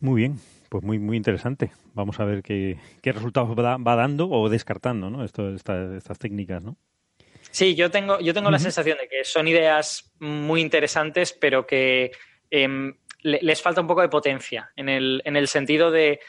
[0.00, 1.72] Muy bien, pues muy, muy interesante.
[1.94, 5.24] Vamos a ver qué, resultados va, dando o descartando ¿no?
[5.24, 6.76] Esto, estas técnicas, ¿no?
[7.50, 12.12] Sí, yo tengo, yo tengo la sensación de que son ideas muy interesantes, pero que
[13.22, 16.20] em, les falta un poco de potencia en el, en el sentido de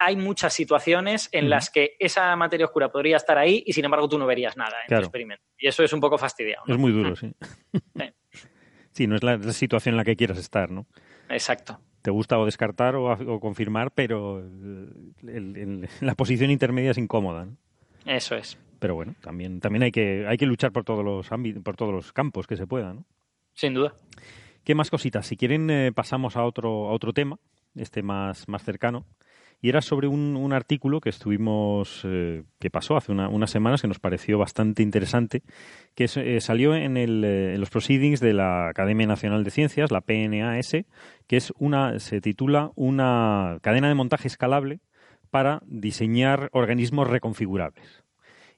[0.00, 4.08] hay muchas situaciones en las que esa materia oscura podría estar ahí y sin embargo
[4.08, 5.44] tú no verías nada en el experimento.
[5.58, 6.64] Y eso es un poco fastidiado.
[6.66, 7.32] Es muy duro, sí.
[8.92, 10.86] Sí, no es la, situación en la que quieras estar, ¿no?
[11.28, 11.80] Exacto.
[12.02, 14.42] Te gusta o descartar o, confirmar, pero
[15.22, 17.46] la posición intermedia es incómoda.
[17.46, 17.56] ¿no?
[18.04, 18.58] Eso es.
[18.80, 21.92] Pero bueno, también, también hay, que, hay que luchar por todos los ámbitos, por todos
[21.92, 23.04] los campos que se puedan, ¿no?
[23.52, 23.94] Sin duda.
[24.64, 25.26] ¿Qué más cositas?
[25.26, 27.38] Si quieren, eh, pasamos a otro, a otro tema,
[27.74, 29.06] este más, más cercano.
[29.62, 33.88] Y era sobre un, un artículo que estuvimos, eh, que pasó hace unas semanas, que
[33.88, 35.42] nos pareció bastante interesante,
[35.94, 40.76] que eh, salió en, en, los proceedings de la Academia Nacional de Ciencias, la PNAS,
[41.26, 44.80] que es una, se titula Una cadena de montaje escalable
[45.30, 48.04] para diseñar organismos reconfigurables.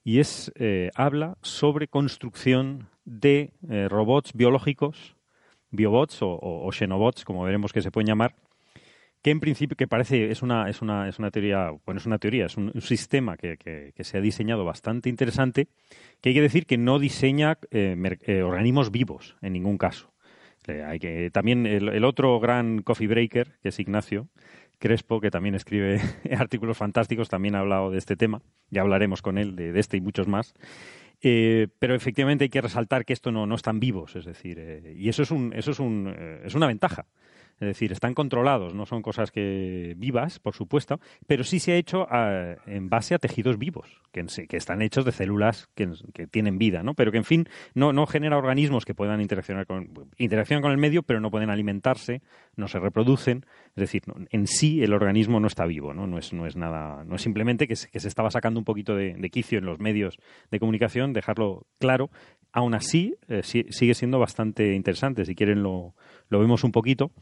[0.04, 0.52] Y es,
[0.94, 3.52] habla sobre construcción de
[3.88, 5.16] robots biológicos
[5.73, 8.35] biobots o, xenobots, como veremos que se pueden llamar,
[9.23, 12.19] que en principio que parece es una es una es una teoría bueno es una
[12.19, 15.69] teoría es un, sistema que, que, se ha diseñado bastante interesante
[16.20, 17.97] que hay que decir que no diseña eh,
[18.27, 20.12] eh, organismos vivos en ningún caso.
[20.66, 24.28] Eh, hay que también el, otro gran coffee breaker que es Ignacio
[24.78, 26.01] Crespo que también escribe
[26.39, 30.01] artículos fantásticos también ha hablado de este tema ya hablaremos con él de este y
[30.01, 30.55] muchos más
[31.23, 34.94] eh, pero efectivamente hay que resaltar que esto no, no están vivos, es decir, eh,
[34.97, 37.07] y eso es un, eso es un, eh, es una ventaja.
[37.62, 40.98] Es decir, están controlados, no son cosas que vivas, por supuesto,
[41.28, 44.26] pero sí se ha hecho ah, en base a tejidos vivos, que,
[44.56, 45.86] están hechos de células que,
[46.26, 46.94] tienen vida, ¿no?
[46.94, 51.05] Pero que, en fin, no, genera organismos que puedan interaccionar con, interaccionan con el medio,
[51.05, 52.20] pero no pueden alimentarse,
[52.56, 53.47] no se reproducen.
[53.76, 56.18] Es decir, en sí el organismo no está vivo, ¿no?
[56.18, 58.97] Es, no es nada, no es simplemente que se, que se estaba sacando un poquito
[58.97, 60.18] de, quicio en los medios
[60.51, 62.10] de comunicación, dejarlo claro.
[62.52, 65.24] Aún así, eh, sigue siendo bastante interesante.
[65.24, 65.94] Si quieren lo,
[66.28, 67.12] lo vemos un poquito.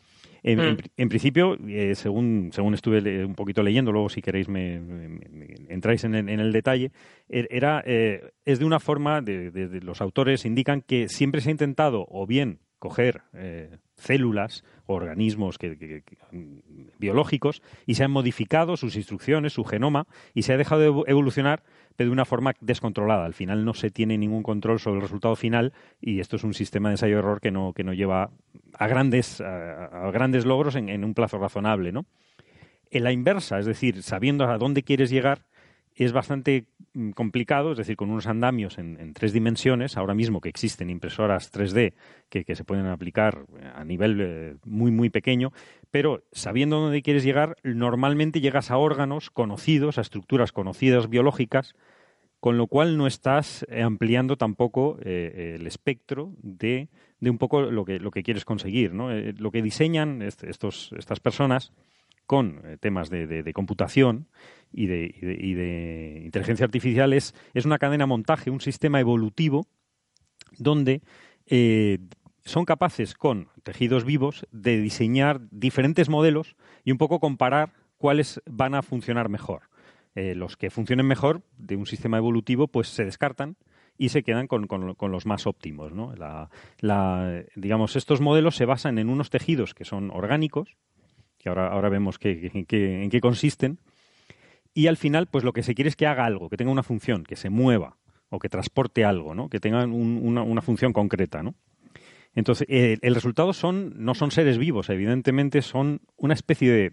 [0.42, 1.08] En, mm.
[1.08, 4.80] principio, eh, según, según estuve un poquito leyendo, luego si queréis me,
[5.68, 6.92] entráis en, el detalle,
[7.28, 11.52] er, era, eh, es de una forma, de, los autores indican que siempre se ha
[11.52, 15.58] intentado o bien coger eh, células o organismos
[16.98, 21.62] biológicos y se han modificado sus instrucciones, su genoma, y se ha dejado de evolucionar
[21.96, 23.24] de una forma descontrolada.
[23.24, 26.54] Al final no se tiene ningún control sobre el resultado final y esto es un
[26.54, 28.30] sistema de ensayo-error que no, que no lleva
[28.74, 31.92] a grandes, a, grandes logros en, un plazo razonable.
[31.92, 32.06] ¿no?
[32.90, 35.42] En la inversa, es decir, sabiendo a dónde quieres llegar,
[36.04, 40.48] es bastante mm, complicado, es decir, con unos andamios en, tres dimensiones, ahora mismo que
[40.48, 41.94] existen impresoras 3D
[42.28, 45.52] que, se pueden aplicar a nivel eh, muy, muy pequeño,
[45.90, 51.74] pero sabiendo dónde quieres llegar, normalmente llegas a órganos conocidos, a estructuras conocidas biológicas,
[52.40, 56.88] con lo cual no estás eh, ampliando tampoco eh, el espectro de,
[57.20, 58.94] un poco lo que, lo que quieres conseguir.
[58.94, 59.12] ¿no?
[59.12, 61.72] Eh, lo que diseñan estos, estas personas
[62.30, 64.28] con temas de, computación
[64.72, 67.34] y de, y de, inteligencia artificial es,
[67.64, 69.66] una cadena montaje, un sistema evolutivo
[70.56, 71.02] donde
[72.44, 76.54] son capaces con tejidos vivos de diseñar diferentes modelos
[76.84, 79.62] y un poco comparar cuáles van a funcionar mejor.
[80.14, 83.56] Eh, los que funcionen mejor de un sistema evolutivo pues se descartan
[83.98, 84.68] y se quedan con,
[85.10, 85.92] los más óptimos.
[85.92, 86.14] ¿no?
[87.56, 90.76] digamos, estos modelos se basan en unos tejidos que son orgánicos,
[91.40, 93.80] que ahora, ahora vemos en qué consisten,
[94.72, 96.82] y al final, pues lo que se quiere es que haga algo, que tenga una
[96.82, 97.96] función, que se mueva
[98.28, 99.48] o que transporte algo, ¿no?
[99.48, 101.42] que tenga una, función concreta.
[101.42, 101.54] ¿no?
[102.34, 106.92] Entonces, eh, el resultado son, no son seres vivos, evidentemente son una especie de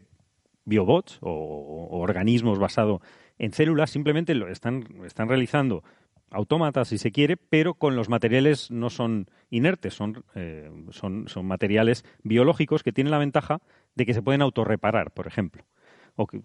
[0.65, 3.01] biobots o, organismos basados
[3.37, 5.83] en células, simplemente lo están, están realizando
[6.31, 11.45] autómatas si se quiere, pero con los materiales no son inertes, son, eh, son, son
[11.45, 13.61] materiales biológicos que tienen la ventaja
[13.97, 15.63] de que se pueden autorreparar, por ejemplo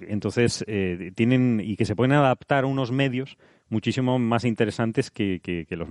[0.01, 3.39] entonces eh, tienen y que se pueden adaptar a unos medios
[3.71, 5.89] muchísimo más interesantes que, los,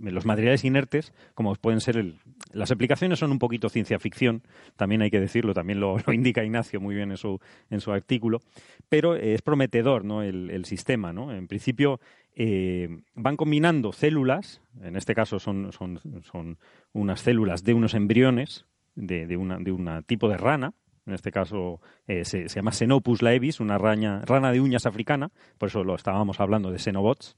[0.00, 2.14] los, materiales inertes, como pueden ser
[2.52, 4.42] las aplicaciones son un poquito ciencia ficción,
[4.74, 7.38] también hay que decirlo, también lo, indica Ignacio muy bien en su,
[7.70, 8.40] en su artículo,
[8.88, 10.22] pero es prometedor ¿no?
[10.22, 11.12] el, sistema.
[11.12, 11.32] ¿no?
[11.32, 12.00] En principio
[12.34, 16.58] eh, van combinando células, en este caso son, son, son
[16.92, 18.66] unas células de unos embriones
[18.98, 20.74] de, de, una, de un tipo de rana,
[21.06, 25.68] en este caso eh, se, llama Xenopus laevis, una rana, rana de uñas africana, por
[25.68, 27.36] eso lo estábamos hablando de xenobots,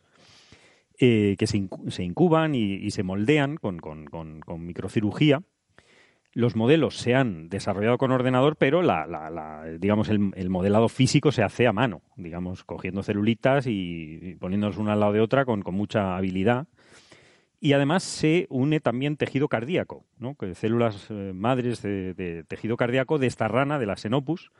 [0.99, 1.59] eh, que se,
[2.03, 3.81] incuban y, se moldean con,
[4.59, 5.43] microcirugía.
[6.33, 11.67] Los modelos se han desarrollado con ordenador, pero la, digamos el, modelado físico se hace
[11.67, 16.67] a mano, digamos, cogiendo celulitas y, poniéndolas una al lado de otra con mucha habilidad
[17.61, 20.37] y además se une también tejido cardíaco, ¿no?
[20.55, 24.51] células eh, madres de, tejido cardíaco de esta rana, de la Xenopus,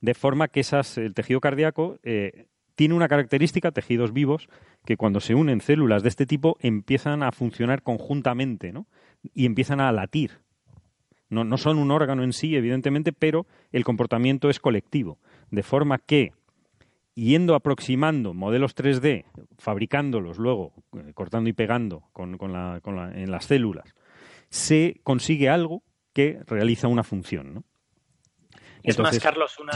[0.00, 4.48] de forma que esas, el tejido cardíaco eh, tiene una característica, tejidos vivos,
[4.84, 8.72] que cuando se unen células de este tipo empiezan a funcionar conjuntamente
[9.34, 10.40] y empiezan a latir
[11.30, 15.18] no son un órgano en sí, evidentemente, pero el comportamiento es colectivo.
[15.50, 16.32] De forma que,
[17.18, 19.24] yendo aproximando modelos 3D,
[19.58, 23.94] fabricándolos luego, eh, cortando y pegando con, con la, con la, en las células,
[24.50, 25.82] se consigue algo
[26.12, 27.54] que realiza una función.
[27.54, 27.64] ¿no?
[28.82, 29.72] Es más, Carlos, una,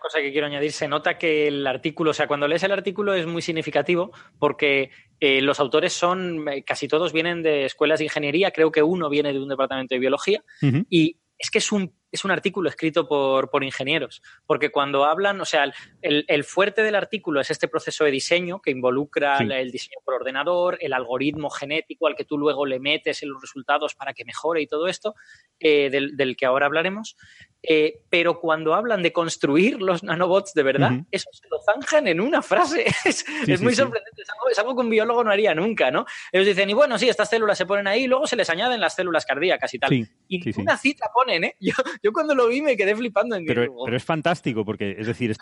[0.00, 3.12] cosa que quiero añadir, se nota que el artículo, o sea, cuando lees el artículo
[3.14, 4.90] es muy significativo porque
[5.20, 9.08] eh, los autores son, eh, casi todos vienen de escuelas de ingeniería, creo que uno
[9.08, 10.42] viene de un departamento de biología,
[10.88, 15.40] y es que es un, es un artículo escrito por, por, ingenieros, porque cuando hablan,
[15.40, 19.70] o sea, el, el, fuerte del artículo es este proceso de diseño que involucra el
[19.70, 23.94] diseño por ordenador, el algoritmo genético al que tú luego le metes en los resultados
[23.94, 25.14] para que mejore y todo esto,
[25.60, 27.16] eh, del, del, que ahora hablaremos.
[27.60, 32.20] Eh, pero cuando hablan de construir los nanobots de verdad, eso se lo zanjan en
[32.20, 32.84] una frase.
[33.04, 33.24] es,
[33.60, 36.06] muy sorprendente, es algo, que un biólogo no haría nunca, ¿no?
[36.30, 38.80] Ellos dicen, y bueno, sí, estas células se ponen ahí, y luego se les añaden
[38.80, 39.92] las células cardíacas y tal.
[39.92, 41.56] y una cita ponen, ¿eh?
[41.60, 43.34] Yo, yo, cuando lo vi me quedé flipando.
[43.34, 45.34] En pero, pero es fantástico, porque, es decir,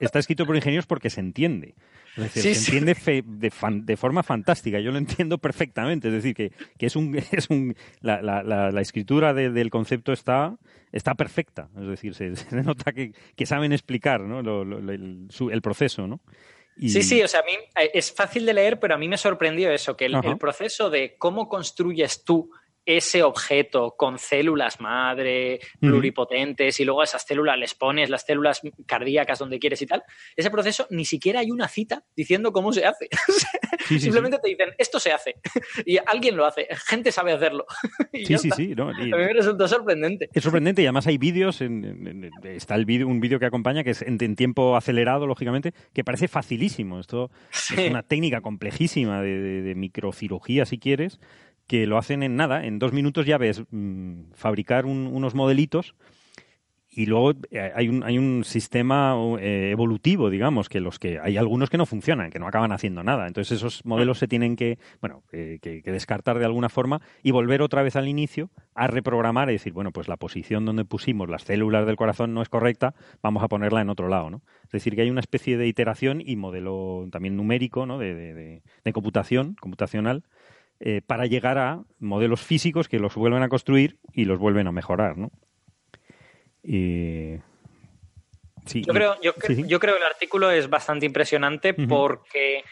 [0.00, 1.74] está escrito por ingenieros porque se entiende.
[2.16, 2.94] Es decir, se entiende
[3.24, 3.52] de,
[3.82, 6.08] de, forma fantástica, yo lo entiendo perfectamente.
[6.08, 10.56] Es decir, que, que es un, es un la, la, la, escritura del concepto está
[10.92, 11.68] está perfecta.
[11.80, 12.30] Es decir, se,
[12.64, 13.12] nota que,
[13.46, 14.40] saben explicar ¿no?
[14.40, 16.20] el, proceso, ¿no?
[16.78, 19.18] Sí, sí, o sea, a mí eh, es fácil de leer, pero a mí me
[19.18, 22.50] sorprendió eso, que el proceso de cómo construyes tú
[22.86, 28.60] ese objeto con células madre, pluripotentes, y luego a esas células les pones las células
[28.86, 30.02] cardíacas donde quieres y tal,
[30.36, 33.08] ese proceso ni siquiera hay una cita diciendo cómo se hace.
[33.98, 35.36] Simplemente te dicen, esto se hace.
[35.86, 37.66] y alguien lo hace, gente sabe hacerlo.
[38.12, 38.74] sí, sí, sí.
[38.78, 40.28] a mí me resultó sorprendente.
[40.32, 41.60] Es sorprendente y además hay vídeos,
[42.44, 46.28] está el vídeo, un vídeo que acompaña que es en, tiempo acelerado, lógicamente, que parece
[46.28, 47.00] facilísimo.
[47.00, 51.18] Esto es una técnica complejísima de microcirugía, si quieres,
[51.70, 55.94] que lo hacen en nada, en dos minutos ya ves mm, fabricar unos modelitos
[56.88, 61.36] y luego eh, hay un, hay un sistema eh, evolutivo, digamos, que los que hay
[61.36, 63.28] algunos que no funcionan, que no acaban haciendo nada.
[63.28, 67.84] Entonces esos modelos se tienen que, bueno, que, descartar de alguna forma y volver otra
[67.84, 71.86] vez al inicio a reprogramar y decir, bueno, pues la posición donde pusimos las células
[71.86, 74.42] del corazón no es correcta, vamos a ponerla en otro lado, ¿no?
[74.64, 77.96] Es decir, que hay una especie de iteración y modelo también numérico, ¿no?
[77.96, 80.24] De, de, de computación, computacional,
[80.80, 84.72] eh, para llegar a modelos físicos que los vuelven a construir y los vuelven a
[84.72, 85.30] mejorar, ¿no?
[88.64, 92.64] yo, creo, yo, creo que el artículo es bastante impresionante porque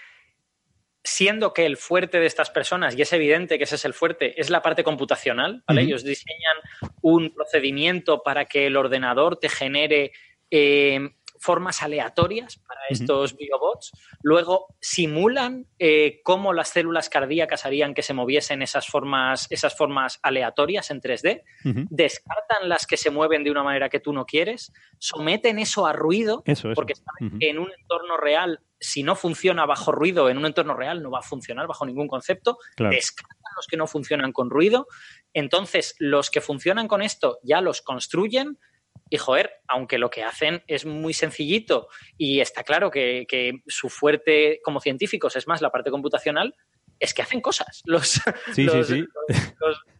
[1.05, 4.41] siendo que el fuerte de estas personas, y es evidente que ese es el fuerte,
[4.41, 5.83] es la parte computacional, ¿vale?
[5.83, 6.57] Ellos diseñan
[7.03, 10.13] un procedimiento para que el ordenador te genere
[10.51, 13.93] eh, formas aleatorias para estos biobots.
[14.23, 20.19] Luego simulan eh, cómo las células cardíacas harían que se moviesen esas formas, esas formas
[20.23, 21.43] aleatorias en 3D.
[21.91, 24.73] Descartan las que se mueven de una manera que tú no quieres.
[24.99, 26.43] Someten eso a ruido.
[26.75, 26.95] Porque
[27.41, 31.21] en un entorno real, si no funciona bajo ruido, en un entorno real no va
[31.21, 32.59] a funcionar bajo ningún concepto.
[32.77, 34.87] Descartan los que no funcionan con ruido.
[35.33, 38.59] Entonces, los que funcionan con esto ya los construyen
[39.11, 43.27] y joder, aunque lo que hacen es muy sencillito y está claro que,
[43.67, 46.55] su fuerte como científicos es más la parte computacional,
[46.99, 47.83] es que hacen cosas.
[47.85, 48.21] Los,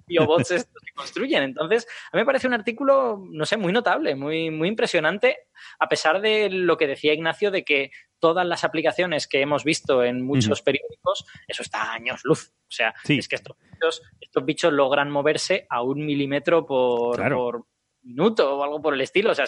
[0.07, 1.45] biobots estos que construyen.
[1.45, 5.39] Entonces, a mí me parece un artículo, no sé, muy notable, muy, muy impresionante,
[5.79, 10.03] a pesar de lo que decía Ignacio de que todas las aplicaciones que hemos visto
[10.03, 12.53] en muchos periódicos, eso está a años luz.
[12.69, 17.65] O sea, es que estos bichos, estos bichos logran moverse a un milímetro por, por
[18.09, 19.31] minuto o algo por el estilo.
[19.31, 19.47] O sea,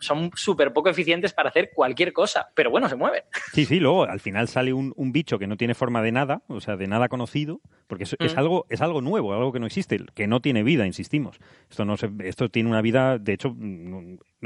[0.00, 3.22] son súper poco eficientes para hacer cualquier cosa, pero bueno, se mueven.
[3.52, 6.42] Sí, sí, luego al final sale un, un bicho que no tiene forma de nada,
[6.48, 8.38] o sea, de nada conocido, porque es, mm.
[8.38, 11.38] algo, es algo nuevo, algo que no existe, que no tiene vida, insistimos.
[11.70, 13.54] Esto, no se, esto tiene una vida, de hecho,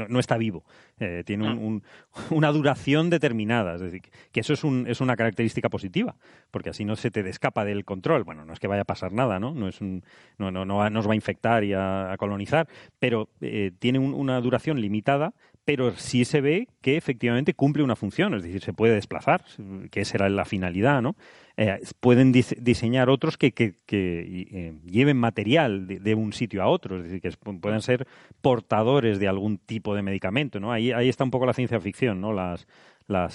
[0.07, 0.63] no, está vivo.
[0.99, 1.81] Eh, tiene mm.
[2.31, 3.75] una duración determinada.
[3.75, 4.01] Es decir,
[4.31, 6.15] que eso es, un, es una característica positiva,
[6.51, 8.23] porque así no se te escapa del control.
[8.23, 9.53] Bueno, no es que vaya a pasar nada, ¿no?
[9.53, 10.03] No, es un,
[10.37, 12.67] no, no, no nos va a infectar y a, colonizar,
[12.99, 15.33] pero eh, tiene una duración limitada
[15.69, 19.43] pero sí se ve que efectivamente cumple una función, es decir, se puede desplazar,
[19.91, 21.15] que esa era la finalidad, ¿no?
[21.57, 27.21] Eh, pueden diseñar otros que, eh, lleven material de, un sitio a otro, es decir,
[27.21, 27.29] que
[27.61, 28.07] puedan ser
[28.41, 30.71] portadores de algún tipo de medicamento, ¿no?
[30.71, 32.33] Ahí, está un poco la ciencia ficción, ¿no?
[32.33, 32.65] Las,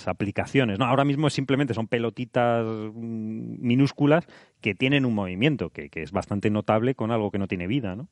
[0.09, 0.81] aplicaciones.
[0.81, 4.27] Ahora mismo simplemente son pelotitas mm, minúsculas
[4.61, 7.95] que tienen un movimiento, que, que es bastante notable con algo que no tiene vida,
[7.95, 8.09] ¿no?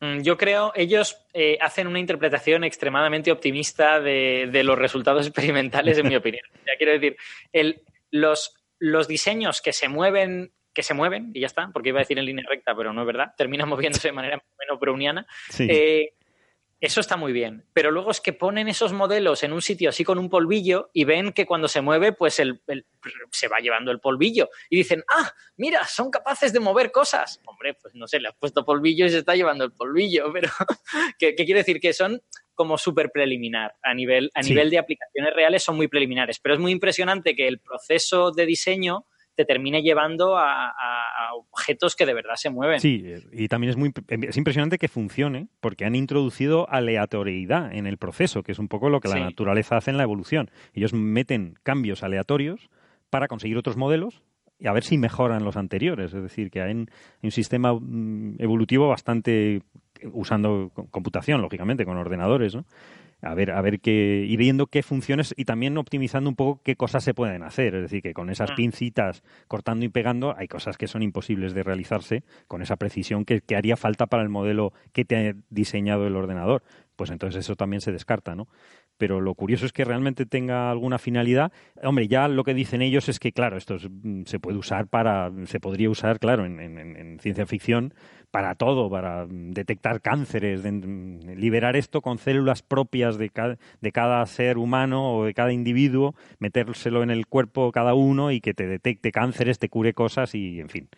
[0.00, 6.08] Mm, yo creo, ellos eh, hacen una interpretación extremadamente optimista de, los resultados experimentales, en
[6.08, 6.44] mi opinión.
[6.66, 7.16] Ya quiero decir,
[7.52, 12.00] el, los, los diseños que se mueven que se mueven y ya está, porque iba
[12.00, 15.26] a decir en línea recta, pero no es verdad, terminan moviéndose de manera menos browniana.
[15.58, 16.12] Eh,
[16.86, 20.04] eso está muy bien, pero luego es que ponen esos modelos en un sitio así
[20.04, 22.62] con un polvillo y ven que cuando se mueve, pues el,
[23.32, 27.40] se va llevando el polvillo y dicen, ah, mira, son capaces de mover cosas.
[27.44, 30.48] Hombre, pues no sé, le has puesto polvillo y se está llevando el polvillo, pero
[31.18, 31.80] ¿qué, quiere decir?
[31.80, 32.22] Que son
[32.54, 33.74] como súper preliminar.
[33.82, 37.48] A nivel, a nivel de aplicaciones reales son muy preliminares, pero es muy impresionante que
[37.48, 39.06] el proceso de diseño
[39.36, 40.72] te termine llevando a,
[41.34, 42.80] objetos que de verdad se mueven.
[42.80, 47.98] Sí, y también es muy es impresionante que funcione porque han introducido aleatoriedad en el
[47.98, 50.50] proceso, que es un poco lo que la naturaleza hace en la evolución.
[50.72, 52.70] Ellos meten cambios aleatorios
[53.10, 54.22] para conseguir otros modelos
[54.58, 56.14] y a ver si mejoran los anteriores.
[56.14, 59.62] Es decir, que hay un sistema mm, evolutivo bastante
[60.12, 62.64] usando computación, lógicamente, con ordenadores, ¿no?
[63.30, 66.76] A ver, a ver qué, y viendo qué funciones y también optimizando un poco qué
[66.76, 67.74] cosas se pueden hacer.
[67.74, 68.54] Es decir, que con esas mm.
[68.54, 73.40] pincitas cortando y pegando hay cosas que son imposibles de realizarse con esa precisión que,
[73.40, 76.62] que haría falta para el modelo que te ha diseñado el ordenador.
[76.96, 78.48] Pues entonces eso también se descarta, ¿no?
[78.98, 81.52] pero lo curioso es que realmente tenga alguna finalidad.
[81.82, 85.30] Hombre, ya lo que dicen ellos es que, claro, esto mm, se puede usar para,
[85.44, 87.94] se podría usar, claro, en, en ciencia ficción
[88.30, 94.58] para todo, para detectar cánceres, liberar esto con células propias de cada, de cada ser
[94.58, 99.12] humano o de cada individuo, metérselo en el cuerpo cada uno y que te detecte
[99.12, 100.88] cánceres, te cure cosas y, en fin,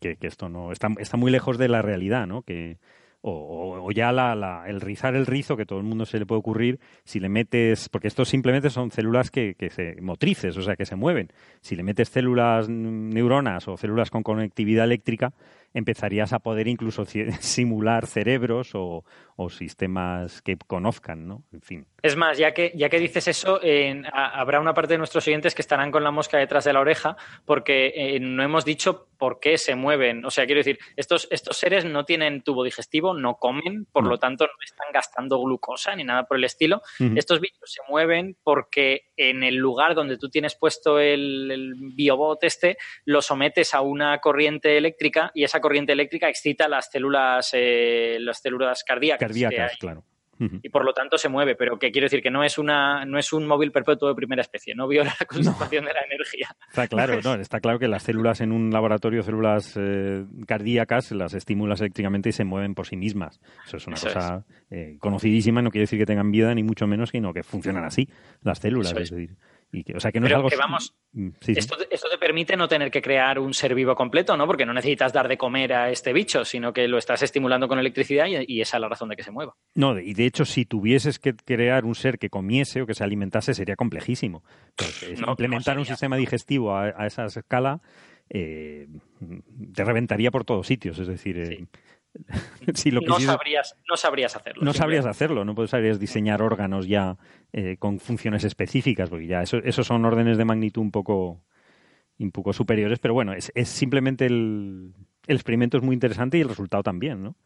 [0.00, 2.42] que, esto no está, muy lejos de la realidad, ¿no?
[2.42, 2.78] Que,
[3.24, 6.80] o, ya la, el rizar el rizo, que todo el mundo se le puede ocurrir,
[7.04, 10.86] si le metes, porque esto simplemente son células que, que se motrices, o sea, que
[10.86, 11.28] se mueven.
[11.60, 15.32] Si le metes células neuronas o células con conectividad eléctrica,
[15.74, 17.04] empezarías a poder incluso
[17.40, 19.04] simular cerebros o,
[19.48, 21.44] sistemas que conozcan, ¿no?
[21.52, 21.86] En fin.
[22.02, 23.60] Es más, ya que, ya que dices eso,
[24.12, 27.16] habrá una parte de nuestros oyentes que estarán con la mosca detrás de la oreja
[27.44, 30.24] porque eh, no hemos dicho por qué se mueven.
[30.24, 34.18] O sea, quiero decir, estos, estos seres no tienen tubo digestivo, no comen, por lo
[34.18, 36.82] tanto no están gastando glucosa ni nada por el estilo.
[37.14, 42.42] Estos bichos se mueven porque en el lugar donde tú tienes puesto el, el biobot
[42.42, 48.18] este, lo sometes a una corriente eléctrica y esa corriente eléctrica excita las células, eh,
[48.20, 49.31] las células cardíacas.
[49.32, 50.04] Cardíacas, claro.
[50.62, 53.18] Y por lo tanto se mueve, pero que quiero decir que no es una no
[53.18, 56.48] es un móvil perpetuo de primera especie, no viola la conservación de la energía.
[56.68, 61.34] Está claro, no, está claro que las células en un laboratorio, células eh, cardíacas, las
[61.34, 63.40] estimulas eléctricamente y se mueven por sí mismas.
[63.66, 67.10] Eso es una cosa eh, conocidísima, no quiere decir que tengan vida ni mucho menos,
[67.10, 68.08] sino que funcionan así
[68.42, 68.92] las células.
[68.92, 69.36] es decir,
[69.94, 70.48] o sea, que no es algo...
[70.58, 74.46] vamos, mm, Esto, te permite no tener que crear un ser vivo completo, ¿no?
[74.46, 77.78] Porque no necesitas dar de comer a este bicho, sino que lo estás estimulando con
[77.78, 79.54] electricidad y, esa es la razón de que se mueva.
[79.74, 83.02] No, y de hecho, si tuvieses que crear un ser que comiese o que se
[83.02, 84.44] alimentase, sería complejísimo.
[85.26, 87.80] implementar un sistema digestivo a, esa escala
[88.28, 88.88] eh,
[89.74, 90.98] te reventaría por todos sitios.
[90.98, 91.66] Es decir, eh,
[93.06, 94.62] no, sabrías, no sabrías hacerlo.
[94.64, 97.16] No sabrías hacerlo, no sabrías diseñar órganos ya
[97.52, 101.42] eh, con funciones específicas, porque ya eso, esos son órdenes de magnitud un poco,
[102.18, 104.92] un poco superiores, pero bueno, es, simplemente el,
[105.26, 107.36] experimento es muy interesante y el resultado también, ¿no?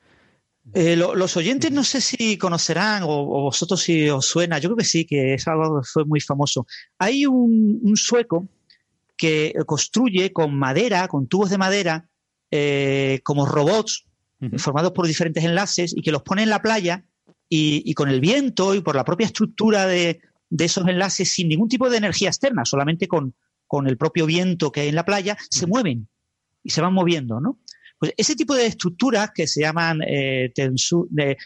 [0.74, 4.84] Eh, los oyentes no sé si conocerán o, vosotros si os suena, yo creo que
[4.84, 6.66] sí, que es algo que fue muy famoso.
[6.98, 8.48] Hay un, sueco
[9.16, 12.08] que construye con madera, con tubos de madera,
[12.50, 14.06] eh, como robots
[14.58, 17.04] formados por diferentes enlaces y que los pone en la playa
[17.48, 20.20] y, con el viento y por la propia estructura de,
[20.58, 23.34] esos enlaces sin ningún tipo de energía externa, solamente con,
[23.86, 26.08] el propio viento que hay en la playa, se mueven
[26.62, 27.60] y se van moviendo, ¿no?
[27.98, 30.52] Pues ese tipo de estructuras que se llaman eh,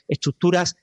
[0.08, 0.74] estructuras,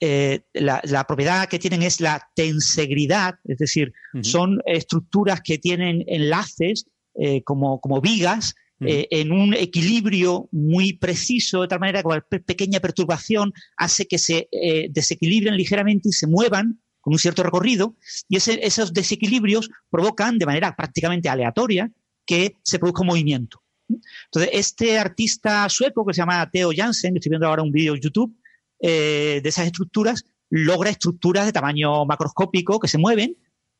[0.00, 6.86] eh, la, propiedad que tienen es la tensegridad, es decir, son estructuras que tienen enlaces
[7.14, 12.42] eh, como, como vigas eh, en un equilibrio muy preciso, de tal manera que cualquier
[12.42, 17.96] pequeña perturbación hace que se eh, desequilibren ligeramente y se muevan con un cierto recorrido,
[18.28, 21.90] y esos desequilibrios provocan de manera prácticamente aleatoria
[22.24, 23.60] que se produzca un movimiento.
[23.88, 28.00] Entonces, este artista sueco que se llama Theo Jansen, estoy viendo ahora un vídeo en
[28.00, 28.36] YouTube,
[28.80, 33.36] eh, de esas estructuras, logra estructuras de tamaño macroscópico que se mueven,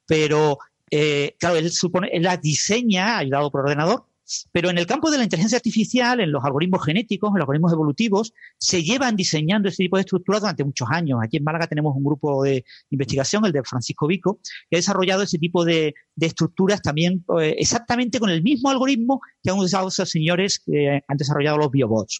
[0.06, 0.58] pero
[1.38, 4.04] claro, él, supone, él las diseña, ayudado por ordenador,
[4.52, 7.72] pero en el campo de la inteligencia artificial, en los algoritmos genéticos, en los algoritmos
[7.72, 11.18] evolutivos, se llevan diseñando este tipo de estructuras durante muchos años.
[11.22, 14.40] Aquí en Málaga tenemos un grupo de investigación, el de Francisco Vico,
[14.70, 19.50] que ha desarrollado ese tipo de, estructuras también eh, exactamente con el mismo algoritmo que
[19.50, 22.18] han usado esos señores que han desarrollado los biobots.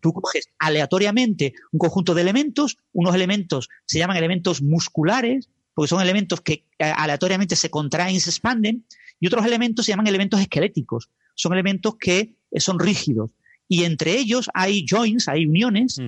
[0.00, 6.00] Tú coges aleatoriamente un conjunto de elementos, unos elementos se llaman elementos musculares, porque son
[6.00, 8.86] elementos que eh, aleatoriamente se contraen y se expanden,
[9.20, 13.30] y otros elementos se llaman elementos esqueléticos, son elementos que son rígidos.
[13.68, 16.00] Y entre ellos hay joins, hay uniones,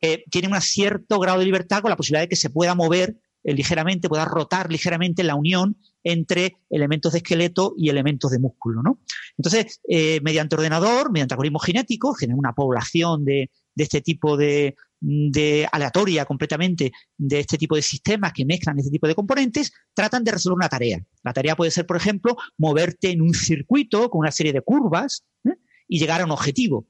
[0.00, 3.16] que tienen un cierto grado de libertad con la posibilidad de que se pueda mover
[3.44, 8.82] eh, ligeramente, pueda rotar ligeramente la unión entre elementos de esqueleto y elementos de músculo.
[8.82, 9.00] ¿no?
[9.36, 15.68] Entonces, eh, mediante ordenador, mediante algoritmos genéticos, genera una población de, este tipo de, de,
[15.70, 20.32] aleatoria completamente de este tipo de sistemas que mezclan este tipo de componentes, tratan de
[20.32, 21.04] resolver una tarea.
[21.22, 25.24] La tarea puede ser, por ejemplo, moverte en un circuito con una serie de curvas
[25.44, 25.56] ¿eh?
[25.86, 26.86] y llegar a un objetivo,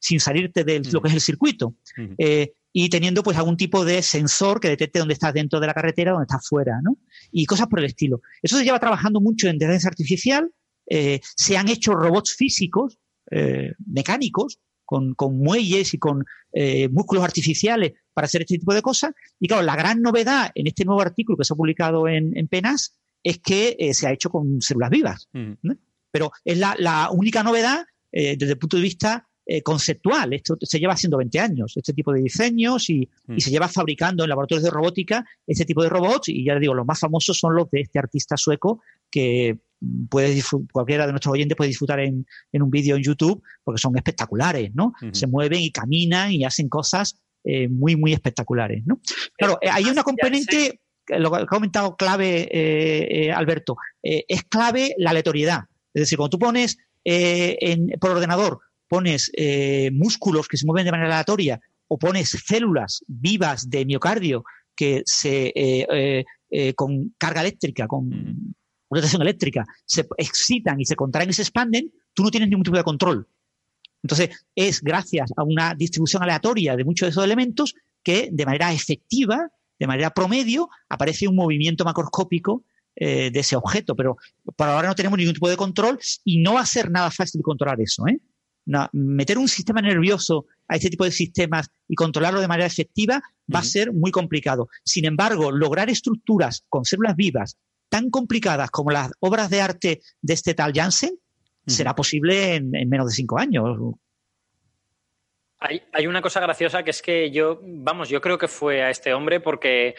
[0.00, 1.76] sin salirte de lo que es el circuito
[2.72, 6.12] y teniendo pues algún tipo de sensor que detecte dónde estás dentro de la carretera
[6.12, 6.98] o dónde estás fuera, ¿no?
[7.30, 8.22] Y cosas por el estilo.
[8.40, 10.50] Eso se lleva trabajando mucho en inteligencia artificial.
[10.88, 12.98] Eh, se han hecho robots físicos,
[13.30, 14.58] eh, mecánicos,
[15.16, 19.12] con, muelles y con eh, músculos artificiales para hacer este tipo de cosas.
[19.40, 22.98] Y claro, la gran novedad en este nuevo artículo que se ha publicado en, PENAS
[23.22, 25.28] es que se ha hecho con células vivas.
[26.10, 30.32] Pero es la, la única novedad desde el punto de vista eh, conceptual.
[30.34, 33.38] Esto se lleva haciendo 20 años, este tipo de diseños, y, mm.
[33.38, 36.28] se lleva fabricando en laboratorios de robótica este tipo de robots.
[36.28, 39.58] Y ya les digo, los más famosos son los de este artista sueco que
[40.08, 40.40] puede
[40.70, 44.92] cualquiera de nuestros oyentes puede disfrutar en, un vídeo en YouTube porque son espectaculares, ¿no?
[45.10, 49.00] Se mueven y caminan y hacen cosas eh, muy, muy espectaculares, ¿no?
[49.36, 55.64] Claro, eh, hay una componente, lo que ha comentado clave Alberto, es clave la aleatoriedad.
[55.92, 58.60] Es decir, cuando tú pones en, por ordenador
[58.92, 61.58] pones eh, músculos que se mueven de manera aleatoria
[61.88, 64.44] o pones células vivas de miocardio
[64.76, 68.54] que se eh, eh, con carga eléctrica, con
[68.90, 72.76] rotación eléctrica, se excitan y se contraen y se expanden, tú no tienes ningún tipo
[72.76, 73.26] de control.
[74.02, 78.74] Entonces, es gracias a una distribución aleatoria de muchos de esos elementos que de manera
[78.74, 79.48] efectiva,
[79.78, 82.64] de manera promedio, aparece un movimiento macroscópico
[82.94, 83.96] de ese objeto.
[83.96, 84.18] Pero
[84.54, 87.40] por ahora no tenemos ningún tipo de control y no va a ser nada fácil
[87.40, 88.06] controlar eso.
[88.06, 88.20] ¿eh?
[88.92, 93.22] Meter un sistema nervioso a este tipo de sistemas y controlarlo de manera efectiva
[93.52, 94.68] va a ser muy complicado.
[94.84, 97.58] Sin embargo, lograr estructuras con células vivas
[97.88, 101.18] tan complicadas como las obras de arte de este tal Janssen
[101.66, 103.78] será posible en, menos de cinco años.
[105.60, 109.14] Hay, una cosa graciosa que es que yo, vamos, yo creo que fue a este
[109.14, 109.94] hombre porque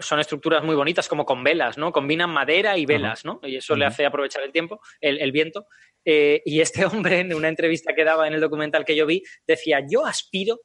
[0.00, 1.90] son estructuras muy bonitas, como con velas, ¿no?
[1.90, 3.40] Combinan madera y velas, ¿no?
[3.42, 5.66] Y eso le hace aprovechar el tiempo, el viento.
[6.08, 9.22] Eh, y este hombre, en una entrevista que daba en el documental que yo vi,
[9.46, 10.60] decía, yo aspiro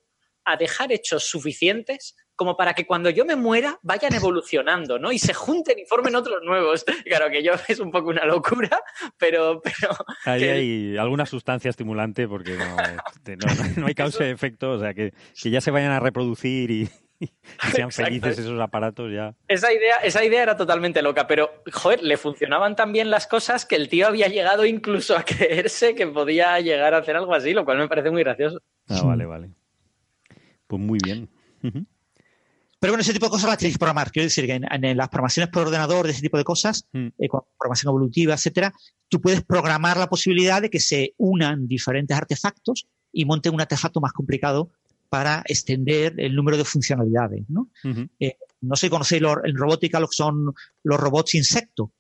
[0.46, 5.12] a dejar hechos suficientes como para que cuando yo me muera vayan evolucionando, ¿no?
[5.12, 6.86] Y se junten y formen otros nuevos.
[7.06, 8.70] Claro que yo es un poco una locura,
[9.18, 9.62] pero...
[9.62, 9.94] pero
[10.24, 15.50] Ahí hay alguna sustancia estimulante porque no, hay causa y efecto, o sea, que, que
[15.50, 16.90] ya se vayan a reproducir y,
[17.76, 19.36] sean felices esos aparatos ya.
[19.48, 23.66] Esa idea, esa idea era totalmente loca, pero joder, le funcionaban tan bien las cosas
[23.66, 27.54] que el tío había llegado incluso a creerse que podía llegar a hacer algo así,
[27.54, 28.62] lo cual me parece muy gracioso.
[28.88, 29.50] Ah, vale, vale.
[30.68, 31.30] Pues muy bien.
[32.82, 34.12] Pero bueno, ese tipo de cosas las tienes que programar.
[34.12, 37.10] Quiero decir que en, las programaciones por ordenador de ese tipo de cosas, mm.
[37.20, 38.74] eh, con programación evolutiva, etcétera,
[39.08, 44.02] tú puedes programar la posibilidad de que se unan diferentes artefactos y monten un artefacto
[44.02, 44.72] más complicado
[45.10, 47.44] para extender el número de funcionalidades.
[47.50, 47.70] ¿no?
[48.20, 50.52] Eh, no sé si conocéis en robótica lo que son
[50.82, 51.94] los robots insecto.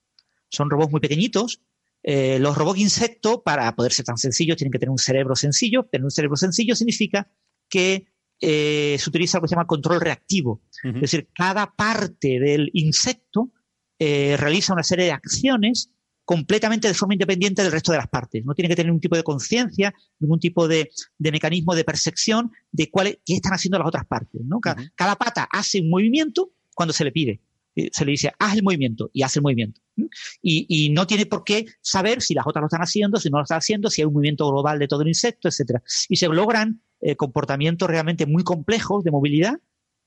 [0.49, 1.61] Son robots muy pequeñitos.
[2.01, 5.83] Eh, los robots insecto, para poder ser tan sencillos, tienen que tener un cerebro sencillo.
[5.91, 7.29] Tener un cerebro sencillo significa
[7.69, 8.07] que
[8.41, 10.61] eh, se utiliza lo que se llama control reactivo.
[10.83, 13.51] Es decir, cada parte del insecto
[13.99, 15.91] realiza una serie de acciones
[16.31, 18.45] completamente de forma independiente del resto de las partes.
[18.45, 20.89] No tiene que tener ningún tipo de conciencia, ningún tipo de,
[21.19, 24.41] mecanismo de percepción de cuál, qué están haciendo las otras partes.
[24.45, 24.61] ¿no?
[24.61, 27.41] Cada, pata hace un movimiento cuando se le pide.
[27.75, 29.81] Eh, se le dice, haz el movimiento y hace el movimiento.
[30.41, 33.43] Y, no tiene por qué saber si las otras lo están haciendo, si no lo
[33.43, 35.81] están haciendo, si hay un movimiento global de todo el insecto, etc.
[36.07, 39.59] Y se logran eh, comportamientos realmente muy complejos de movilidad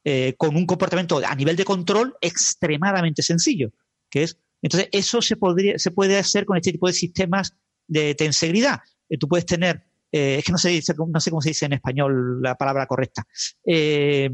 [0.04, 3.70] eh, con un comportamiento a nivel de control extremadamente sencillo,
[4.10, 7.54] que es entonces, eso se, podría, se puede hacer con este tipo de sistemas
[7.86, 8.80] de tensegridad.
[9.10, 10.80] Eh, tú puedes tener, eh, es que no sé,
[11.12, 13.26] no sé cómo se dice en español la palabra correcta,
[13.66, 14.30] eh,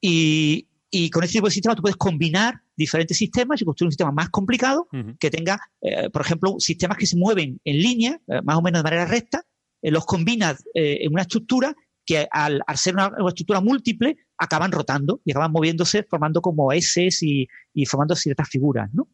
[0.00, 0.64] y,
[1.12, 4.30] con este tipo de sistemas tú puedes combinar diferentes sistemas y construir un sistema más
[4.30, 4.88] complicado
[5.20, 5.60] que tenga,
[6.12, 9.44] por ejemplo, sistemas que se mueven en línea, más o menos de manera recta,
[9.82, 11.76] los combinas en una estructura
[12.08, 17.46] que al, ser una, estructura múltiple acaban rotando y acaban moviéndose formando como S y,
[17.74, 19.08] y formando ciertas figuras, ¿no?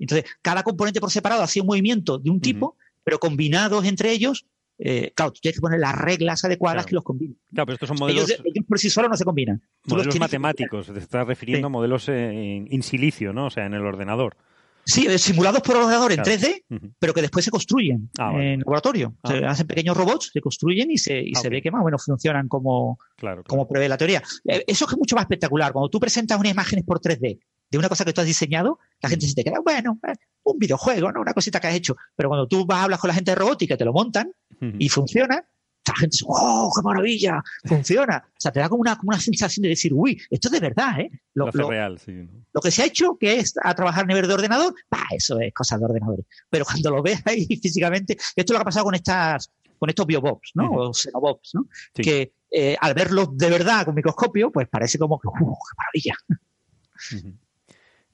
[0.00, 4.46] Entonces, cada componente por separado hace un movimiento de un tipo, pero combinados entre ellos,
[4.78, 7.38] eh, claro, tú tienes que poner las reglas adecuadas que los combinen.
[7.54, 8.28] Claro, pero estos son modelos.
[8.28, 9.62] Ellos, por sí solos no se combinan.
[9.86, 13.46] Modelos matemáticos, te estás refiriendo a modelos en, silicio, ¿no?
[13.46, 14.36] O sea, en el ordenador.
[14.84, 16.64] Sí, eh, simulados por ordenador en 3D,
[16.98, 19.14] pero que después se construyen ah, en laboratorio.
[19.24, 19.50] Se ah.
[19.50, 22.04] hacen pequeños robots, se construyen y se, y ah, se ve que más o menos
[22.04, 22.98] funcionan como,
[23.46, 24.22] como prevé la teoría.
[24.44, 25.72] Eh, eso es mucho más espectacular.
[25.72, 27.38] Cuando tú presentas unas imágenes por 3D
[27.70, 30.58] de una cosa que tú has diseñado, la gente se te queda, bueno, eh, un
[30.58, 31.20] videojuego, ¿no?
[31.20, 31.96] Una cosita que has hecho.
[32.16, 34.32] Pero cuando tú vas a hablar con la gente de robótica y te lo montan
[34.78, 35.46] y funciona,
[35.86, 37.42] la gente dice, ¡oh, qué maravilla!
[37.64, 38.22] Funciona.
[38.26, 40.60] O sea, te da como una, como una sensación de decir, uy, esto es de
[40.60, 41.10] verdad, ¿eh?
[41.34, 42.28] Lo, real, sí.
[42.52, 45.40] Lo que se ha hecho, que es a trabajar a nivel de ordenador, bah, eso
[45.40, 46.26] es cosa de ordenadores.
[46.48, 49.88] Pero cuando lo ves ahí físicamente, esto es lo que ha pasado con estas, con
[49.88, 50.70] estos biobobs, ¿no?
[50.70, 51.66] O xenobobs, ¿no?
[51.94, 56.14] Que eh, al verlos de verdad con microscopio, pues parece como que, ¡uh, qué maravilla!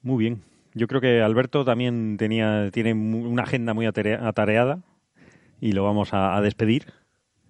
[0.03, 0.43] Muy bien.
[0.75, 4.83] Yo creo que Alberto también tenía, tiene una agenda muy atareada
[5.59, 6.93] y lo vamos a despedir.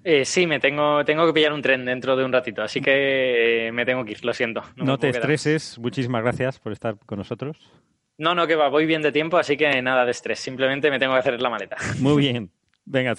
[0.09, 3.67] Eh, sí, me tengo, tengo que pillar un tren dentro de un ratito, así que
[3.67, 4.63] eh, me tengo que ir, lo siento.
[4.77, 7.73] No, te estreses, muchísimas gracias por estar con nosotros.
[8.17, 11.01] No, no, que va, voy bien de tiempo, así que nada de estrés, simplemente me
[11.01, 11.77] tengo que hacer la maleta.
[11.99, 12.53] Muy bien,
[12.85, 13.17] venga,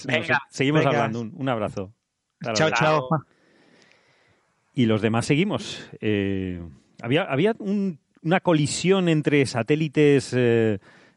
[0.49, 1.93] seguimos hablando, un, abrazo.
[2.53, 3.09] chao, chao.
[4.73, 5.89] Y los demás seguimos.
[5.99, 6.61] Eh,
[7.01, 10.33] había había una colisión entre satélites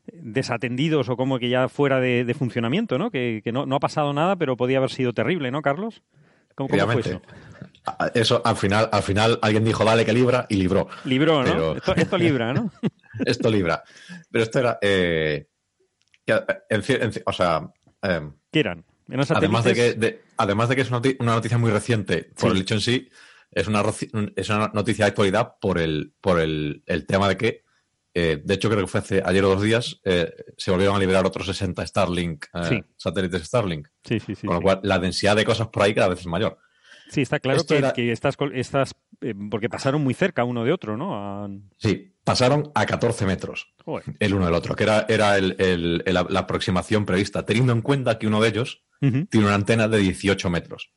[0.07, 3.11] desatendidos o como que ya fuera de, funcionamiento, ¿no?
[3.11, 6.03] Que, no, ha pasado nada, pero podía haber sido terrible, ¿no, Carlos?
[6.55, 7.23] ¿Cómo, fue eso?
[8.15, 10.89] Eso al final, al final alguien dijo dale que libra y libró.
[11.05, 11.77] Libró, ¿no?
[11.97, 12.71] Esto, libra, ¿no?
[13.25, 13.83] esto libra.
[14.31, 14.79] Pero esto era.
[14.83, 15.47] Eh,
[17.25, 17.71] o sea.
[18.03, 18.85] Eh, ¿Qué eran?
[19.31, 22.81] Además de, que, además de que es una noticia muy reciente por el hecho en
[22.81, 23.09] sí,
[23.51, 23.83] es una,
[24.37, 27.65] es una noticia de actualidad por el, por el tema de que
[28.12, 30.99] eh, de hecho, creo que fue hace ayer o dos días, eh, se volvieron a
[30.99, 33.89] liberar otros 60 Starlink, eh, satélites Starlink.
[34.05, 34.47] Sí, sí, sí.
[34.47, 36.59] Con lo cual, la densidad de cosas por ahí cada vez es mayor.
[37.09, 38.95] Sí, está claro que, estas, estas
[39.51, 41.51] porque pasaron muy cerca uno de otro, ¿no?
[41.77, 43.74] Sí, pasaron a 14 metros
[44.20, 48.41] el uno del otro, que era, era la aproximación prevista, teniendo en cuenta que uno
[48.41, 50.93] de ellos tiene una antena de 18 metros.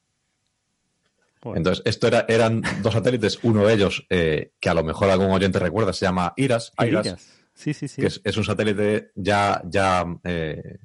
[1.56, 5.32] Entonces, esto era, eran dos satélites, uno de ellos, eh, que a lo mejor algún
[5.32, 6.72] oyente recuerda, se llama IRAS.
[6.80, 7.18] IRAS,
[7.54, 8.02] Sí, sí, sí.
[8.02, 10.80] Que es, un satélite ya, ya, eh,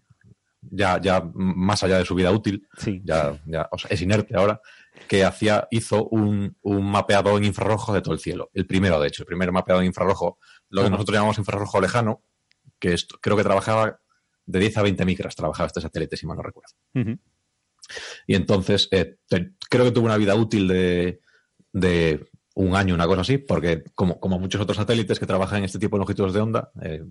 [0.61, 2.69] ya, ya más allá de su vida útil.
[2.77, 3.01] Sí.
[3.05, 4.61] Ya, ya, o sea, es inerte ahora.
[5.07, 8.51] Que hacía, hizo un, un, mapeado en infrarrojo de todo el cielo.
[8.53, 12.23] El primero, de hecho, el primer mapeado en infrarrojo, lo que nosotros llamamos infrarrojo lejano,
[12.79, 13.99] que creo que trabajaba
[14.45, 16.75] de 10 a 20 micras, trabajaba este satélite, si mal no recuerdo.
[18.27, 19.17] Y entonces eh,
[19.69, 21.21] creo que tuvo una vida útil de,
[22.55, 25.97] un año, una cosa así, porque como, muchos otros satélites que trabajan en este tipo
[25.97, 27.05] de longitudes de onda, eh,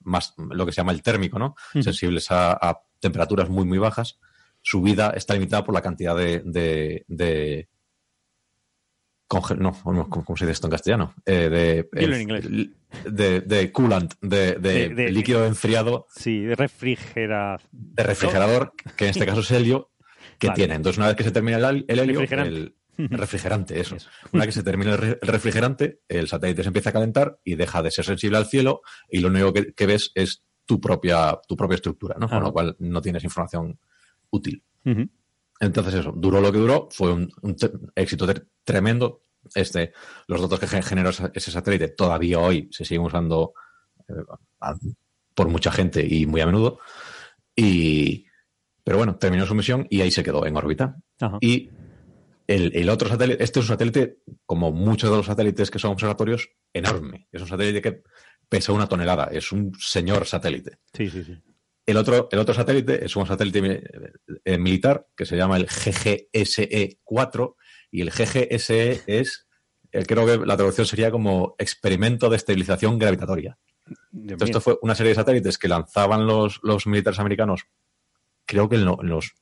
[0.00, 1.54] más lo que se llama el térmico, ¿no?
[1.80, 4.20] Sensibles a, temperaturas muy, muy bajas,
[4.60, 6.42] su vida está limitada por la cantidad de.
[6.44, 7.68] de,
[9.58, 11.14] no, ¿cómo se dice esto en castellano?
[11.24, 12.48] Eh, de, en inglés.
[13.04, 16.06] De, de, coolant, de, líquido enfriado.
[16.14, 17.60] Sí, de refrigerador.
[17.70, 19.90] De refrigerador, que en este caso es helio,
[20.42, 20.74] que tiene.
[20.74, 23.96] Entonces, una vez que se termina el, helio, el refrigerante, eso.
[24.32, 27.82] Una vez que se termina el, refrigerante, el satélite se empieza a calentar y deja
[27.82, 31.76] de ser sensible al cielo y lo único que, ves es tu propia, tu propia
[31.76, 32.28] estructura, ¿no?
[32.28, 33.78] Con lo cual no tienes información
[34.30, 34.62] útil.
[35.60, 37.32] Entonces, eso, duró lo que duró, fue un,
[37.94, 38.26] éxito
[38.64, 39.22] tremendo.
[39.54, 39.92] Este,
[40.26, 43.54] los datos que generó ese satélite todavía hoy se siguen usando
[44.08, 44.14] eh,
[45.34, 46.78] por mucha gente y muy a menudo.
[47.54, 48.26] Y,
[48.84, 50.96] pero bueno, terminó su misión y ahí se quedó en órbita.
[51.40, 51.70] Y
[52.46, 56.50] el, otro satélite, este es un satélite, como muchos de los satélites que son observatorios,
[56.72, 57.28] enorme.
[57.30, 58.02] Es un satélite que
[58.48, 59.28] pesa una tonelada.
[59.30, 60.78] Es un señor satélite.
[60.92, 61.38] Sí, sí, sí.
[61.86, 63.82] El otro, el otro satélite es un satélite
[64.44, 67.54] eh, militar que se llama el GGSE-4
[67.90, 69.48] y el GGSE es,
[69.90, 73.58] creo que la traducción sería como experimento de estabilización gravitatoria.
[74.12, 77.66] Entonces, esto fue una serie de satélites que lanzaban los, los militares americanos
[78.52, 79.32] creo que en, los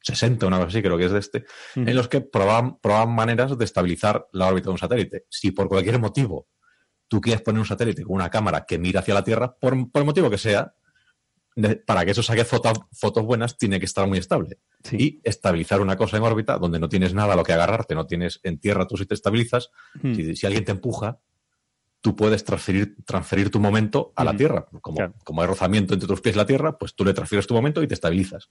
[0.00, 1.44] 60, una cosa así, creo que es de este,
[1.74, 2.78] en los que probaban,
[3.14, 5.26] maneras de estabilizar la órbita de un satélite.
[5.28, 6.48] Si por cualquier motivo
[7.08, 10.04] tú quieres poner un satélite con una cámara que mira hacia la Tierra, por, el
[10.04, 10.74] motivo que sea,
[11.86, 14.60] para que eso saque fotos, fotos buenas, tiene que estar muy estable.
[14.90, 18.06] Y estabilizar una cosa en órbita donde no tienes nada a lo que agarrarte, no
[18.06, 19.70] tienes en tierra, tú si te estabilizas,
[20.02, 21.20] si, alguien te empuja,
[22.02, 24.66] tú puedes transferir, transferir tu momento a la Tierra.
[24.82, 27.54] Como, como hay rozamiento entre tus pies y la Tierra, pues tú le transfieres tu
[27.54, 28.50] momento y te estabilizas.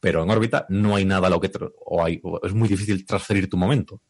[0.00, 1.50] Pero en órbita no hay nada a lo que...
[1.84, 4.00] O hay, es muy difícil transferir tu momento.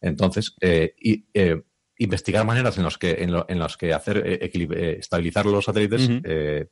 [0.00, 1.62] Entonces, eh, y, eh,
[1.96, 6.10] investigar maneras en las que, en, los que hacer eh, estabilizar los satélites,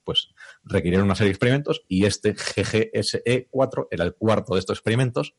[0.03, 0.31] pues
[0.65, 5.37] requirieron una serie de experimentos y este GGSE-4 era el cuarto de estos experimentos.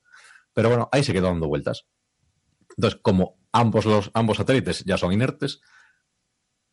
[0.54, 1.86] Pero bueno, ahí se quedó dando vueltas.
[2.78, 5.60] Entonces, como ambos, los, ambos satélites ya son inertes,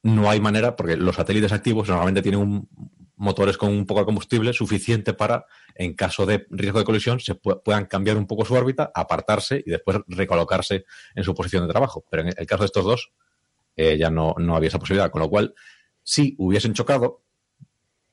[0.02, 2.68] no hay manera, porque los satélites activos normalmente tienen un,
[3.20, 5.44] motores con un poco de combustible suficiente para,
[5.74, 9.70] en caso de riesgo de colisión, se puedan cambiar un poco su órbita, apartarse y
[9.70, 12.04] después recolocarse en su posición de trabajo.
[12.10, 13.12] Pero en el caso de estos dos,
[13.76, 15.10] eh, ya no, no había esa posibilidad.
[15.10, 15.54] Con lo cual,
[16.02, 17.22] si hubiesen chocado,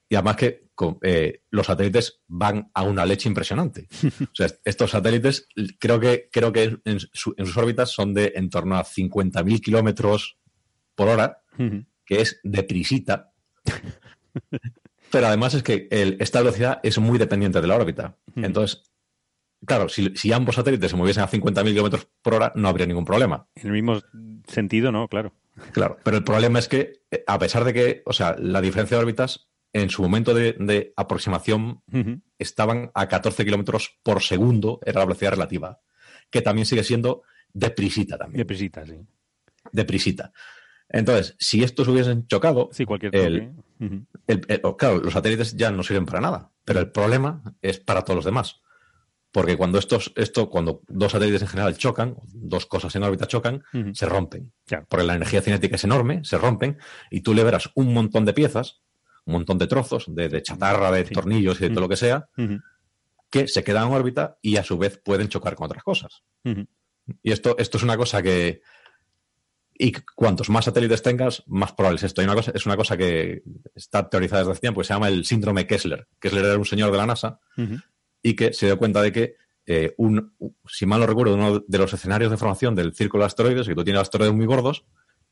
[0.10, 0.68] y además que
[1.02, 3.88] eh, los satélites van a una leche impresionante.
[4.22, 5.48] O sea, estos satélites
[5.80, 10.38] creo que, creo que en, sus órbitas son de en torno a 50.000 kilómetros
[10.96, 11.44] por hora,
[12.06, 13.32] que es deprisita.
[15.12, 18.18] Pero además es que esta velocidad es muy dependiente de la órbita.
[18.36, 18.84] Entonces,
[19.66, 23.48] claro, si, ambos satélites se moviesen a 50.000 kilómetros por hora, no habría ningún problema.
[23.56, 24.02] En el mismo
[24.48, 25.34] sentido, no, claro.
[25.72, 28.96] Claro, pero el problema es que, eh, a pesar de que, o sea, la diferencia
[28.96, 31.82] de órbitas en su momento de, aproximación
[32.38, 35.82] estaban a 14 kilómetros por segundo, era la velocidad relativa,
[36.30, 37.24] que también sigue siendo
[37.54, 38.38] deprisita también.
[38.38, 39.00] Deprisita, sí.
[39.72, 40.32] Deprisita.
[40.90, 46.22] Entonces, si estos hubiesen chocado, sí, cualquier el, claro, los satélites ya no sirven para
[46.22, 48.62] nada, pero el problema es para todos los demás.
[49.32, 53.64] Porque cuando estos, esto, cuando dos satélites en general chocan, dos cosas en órbita chocan,
[53.94, 54.54] se rompen.
[54.88, 56.78] Porque la energía cinética es enorme, se rompen,
[57.12, 58.82] y tú liberas un montón de piezas,
[59.26, 62.30] un montón de trozos, de, chatarra, de tornillos y de todo lo que sea,
[63.30, 66.24] que se quedan en órbita y a su vez pueden chocar con otras cosas.
[67.22, 68.62] Y esto, esto es una cosa que,
[69.80, 72.22] y cuantos más satélites tengas, más probable es esto.
[72.22, 73.44] una cosa, es una cosa que
[73.76, 76.08] está teorizada desde hace tiempo, que se llama el síndrome Kessler.
[76.20, 77.40] Kessler era un señor de la NASA
[78.22, 79.36] y que se dio cuenta de que,
[79.66, 80.34] eh, un,
[80.68, 83.76] si mal no recuerdo, uno de los escenarios de formación del círculo de asteroides, que
[83.76, 84.86] tú tienes asteroides muy gordos,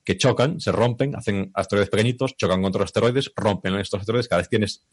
[0.03, 4.41] que chocan, se rompen, hacen asteroides pequeñitos, chocan contra los asteroides, rompen estos asteroides, cada
[4.41, 4.85] vez tienes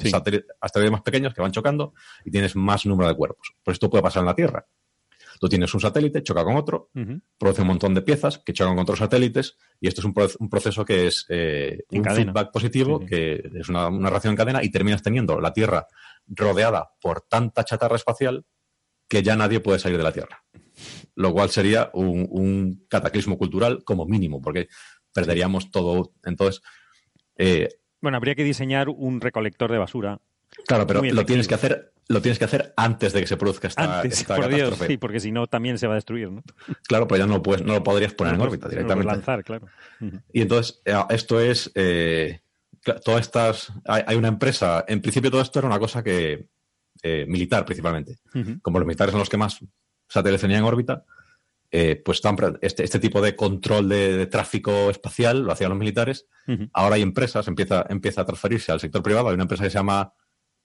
[0.61, 1.93] asteroides más pequeños que van chocando
[2.25, 3.55] y tienes más número de cuerpos.
[3.63, 4.67] Pues esto puede pasar en la Tierra.
[5.43, 6.93] Tú tienes un satélite, choca con otro,
[7.37, 10.85] produce un montón de piezas que chocan con otros satélites y esto es un, proceso
[10.85, 15.41] que es eh, un feedback positivo, que es una, reacción en cadena y terminas teniendo
[15.41, 15.89] la Tierra
[16.29, 18.47] rodeada por tanta chatarra espacial
[19.09, 20.45] que ya nadie puede salir de la Tierra.
[21.17, 24.69] Lo cual sería un, cataclismo cultural como mínimo, porque
[25.13, 26.13] perderíamos todo.
[26.25, 26.63] Entonces.
[27.37, 27.69] Eh,
[28.01, 30.21] bueno, habría que diseñar un recolector de basura.
[30.67, 33.69] Claro, pero lo tienes que hacer lo tienes que hacer antes de que se produzca
[33.69, 36.43] esta, antes, por Dios, sí, porque si no también se va a destruir, ¿no?
[36.87, 39.13] Claro, pero ya no lo, puedes, no lo podrías poner en órbita directamente.
[39.13, 39.67] lanzar, claro.
[40.33, 41.71] Y entonces, eh, esto es...
[41.75, 42.41] Eh,
[43.05, 43.73] todas estas...
[43.87, 44.85] Hay, una empresa...
[44.89, 46.49] En principio todo esto era una cosa que...
[47.03, 48.19] Eh, militar, principalmente.
[48.61, 49.59] Como los militares son los que más
[50.09, 51.05] satélites tenían en órbita,
[52.05, 52.21] pues
[52.61, 56.27] este, este, tipo de control de, tráfico espacial lo hacían los militares.
[56.73, 59.29] Ahora hay empresas, empieza, empieza a transferirse al sector privado.
[59.29, 60.13] Hay una empresa que se llama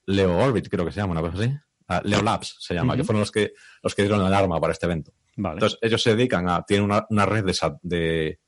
[0.07, 1.53] Leo Orbit, creo que se llama, una cosa así.
[1.87, 4.73] Ah, Leo Labs se llama, que fueron los que, los que dieron el arma para
[4.73, 5.13] este evento.
[5.37, 7.45] Entonces, ellos se dedican a, tienen una, red
[7.83, 8.39] de,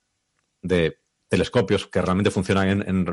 [0.62, 3.06] de, telescopios que realmente funcionan en,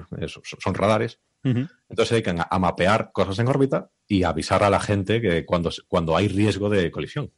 [0.43, 1.21] son radares.
[1.45, 5.71] Entonces se dedican a, mapear cosas en órbita y avisar a la gente que cuando,
[5.87, 7.31] cuando hay riesgo de colisión.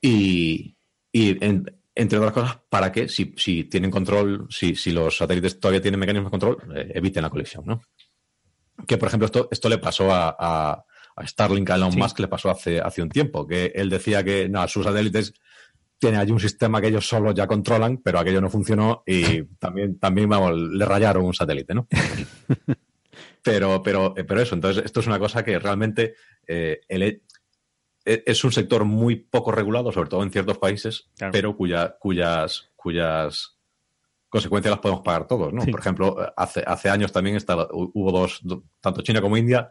[0.00, 0.76] Y,
[1.12, 5.98] entre otras cosas, para que si, si tienen control, si, si, los satélites todavía tienen
[5.98, 7.80] mecanismos de control, eh, eviten la colisión, ¿no?
[8.86, 10.84] Que, por ejemplo, esto, esto le pasó a, a,
[11.26, 14.66] Starlink, a Elon Musk, le pasó hace, hace un tiempo, que él decía que no,
[14.68, 15.32] sus satélites
[15.98, 19.98] tienen allí un sistema que ellos solo ya controlan, pero aquello no funcionó y también,
[19.98, 21.88] también vamos, le rayaron un satélite, ¿no?
[23.42, 26.14] pero, pero, eh, pero eso, entonces, esto es una cosa que realmente
[26.46, 27.22] eh, e,
[28.04, 33.55] es un sector muy poco regulado, sobre todo en ciertos países, pero cuya, cuyas, cuyas
[34.36, 35.64] consecuencias las podemos pagar todos, ¿no?
[35.64, 38.42] Por ejemplo, hace, hace años también estaba, hubo dos,
[38.80, 39.70] tanto China como India,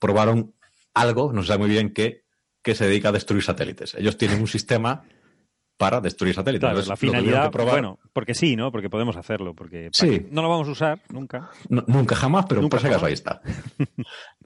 [0.00, 0.54] probaron
[0.94, 2.24] algo, no se sabe muy bien qué,
[2.62, 3.94] que se dedica a destruir satélites.
[3.94, 5.04] Ellos tienen un sistema
[5.76, 6.86] para destruir satélites.
[6.86, 8.70] la finalidad, bueno, porque sí, ¿no?
[8.70, 10.26] Porque podemos hacerlo, porque sí.
[10.30, 11.50] no lo vamos a usar nunca.
[11.68, 13.40] nunca jamás, pero nunca por si acaso ahí está.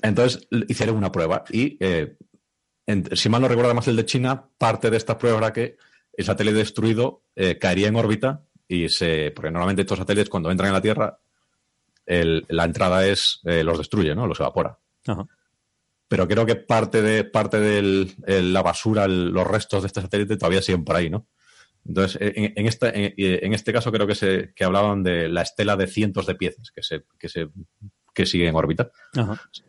[0.02, 2.16] Entonces hicieron una prueba y, eh,
[3.12, 5.76] si mal no recuerdo más el de China, parte de esta prueba era que
[6.14, 9.32] el satélite destruido eh, caería en órbita y se.
[9.32, 11.18] Porque normalmente estos satélites, cuando entran en la Tierra,
[12.06, 13.40] la entrada es.
[13.44, 14.26] Eh, los destruye, ¿no?
[14.26, 14.78] Los evapora.
[16.08, 20.62] Pero creo que parte de parte de la basura, los restos de este satélite todavía
[20.62, 21.26] siguen por ahí, ¿no?
[21.84, 25.76] Entonces, en, en, este, en, este caso creo que se que hablaban de la estela
[25.76, 27.48] de cientos de piezas que se, que se
[28.14, 28.90] que siguen en órbita.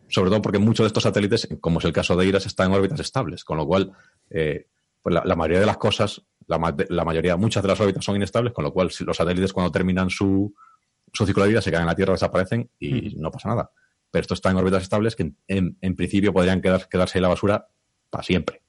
[0.09, 2.77] Sobre todo porque muchos de estos satélites, como es el caso de IRAS, están en
[2.77, 3.91] órbitas estables, con lo cual
[4.29, 4.67] eh,
[5.01, 8.63] pues la, mayoría de las cosas la, mayoría, muchas de las órbitas son inestables, con
[8.63, 10.53] lo cual si los satélites cuando terminan su,
[11.11, 13.71] su ciclo de vida se caen en la Tierra, desaparecen y no pasa nada.
[14.11, 17.67] Pero esto está en órbitas estables que en, principio podrían quedar, quedarse en la basura
[18.09, 18.61] para siempre.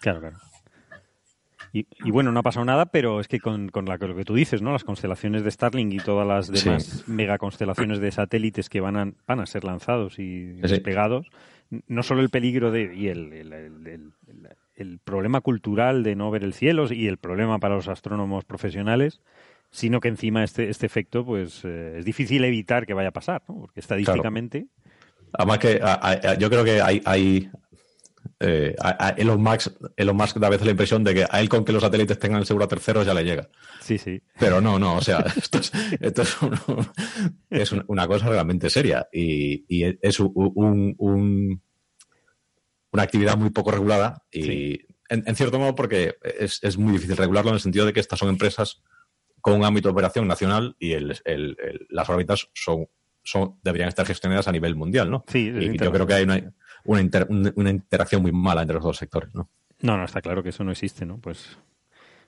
[0.00, 0.38] Claro, claro.
[1.74, 4.60] Y, bueno, no ha pasado nada, pero es que con, la, lo que tú dices,
[4.60, 4.72] ¿no?
[4.72, 9.40] Las constelaciones de Starlink y todas las demás megaconstelaciones de satélites que van a, van
[9.40, 11.28] a ser lanzados y despegados,
[11.86, 14.12] no solo el peligro de, y el, el,
[15.04, 19.20] problema cultural de no ver el cielo y el problema para los astrónomos profesionales,
[19.70, 23.42] sino que encima este, este efecto pues eh, es difícil evitar que vaya a pasar,
[23.48, 23.60] ¿no?
[23.60, 24.66] porque estadísticamente...
[25.34, 25.80] Además que
[26.38, 27.50] yo creo que hay, hay
[28.40, 31.48] eh, a, Elon, Musk, Elon Musk da a veces la impresión de que a él
[31.48, 33.48] con que los satélites tengan el seguro a terceros ya le llega.
[33.80, 34.20] Sí, sí.
[34.38, 36.22] Pero no, no, o sea, esto es, esto
[37.50, 39.64] es, una cosa realmente seria y,
[40.00, 41.62] es un,
[42.92, 47.56] una actividad muy poco regulada y en, cierto modo porque es, muy difícil regularlo en
[47.56, 48.82] el sentido de que estas son empresas
[49.40, 52.86] con un ámbito de operación nacional y las órbitas son,
[53.22, 55.24] son, deberían estar gestionadas a nivel mundial, ¿no?
[55.26, 56.54] Sí, y yo creo que hay una,
[56.84, 59.50] una, interacción muy mala entre los dos sectores, ¿no?
[59.80, 61.18] No, no, está claro que eso no existe, ¿no?
[61.18, 61.58] Pues,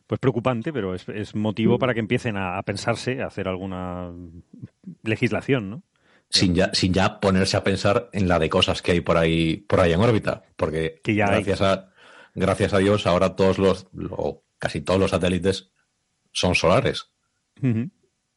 [0.06, 4.12] pues preocupante, pero es, motivo para que empiecen a, pensarse, a hacer alguna
[5.02, 5.82] legislación, ¿no?
[6.34, 9.56] Sin ya, sin ya ponerse a pensar en la de cosas que hay por ahí,
[9.56, 10.42] por ahí en órbita.
[10.56, 11.92] Porque gracias, a,
[12.34, 13.86] gracias a Dios ahora todos los,
[14.58, 15.70] casi todos los satélites
[16.32, 17.10] son solares.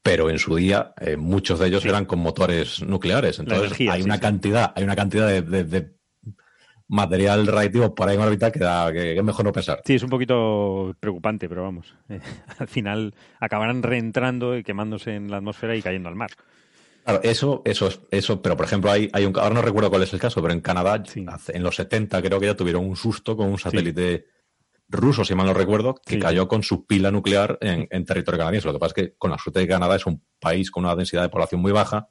[0.03, 3.39] Pero en su día eh, muchos de ellos eran con motores nucleares.
[3.39, 5.97] Entonces hay, una cantidad, hay una cantidad de
[6.87, 9.81] material radiactivo por ahí en órbita que, que, es mejor no pensar.
[9.85, 12.19] Sí, es un poquito preocupante, pero vamos, eh,
[12.59, 16.31] al final acabarán reentrando y quemándose en la atmósfera y cayendo al mar.
[17.07, 20.11] Claro, eso, eso, eso, pero por ejemplo hay, hay un, ahora no recuerdo cuál es
[20.11, 23.47] el caso, pero en Canadá en los 70 creo que ya tuvieron un susto con
[23.47, 24.25] un satélite
[24.89, 28.67] ruso, si mal no recuerdo, que cayó con su pila nuclear en, territorio canadiense.
[28.67, 30.95] Lo que pasa es que con la suerte de Canadá es un país con una
[30.95, 32.09] densidad de población muy baja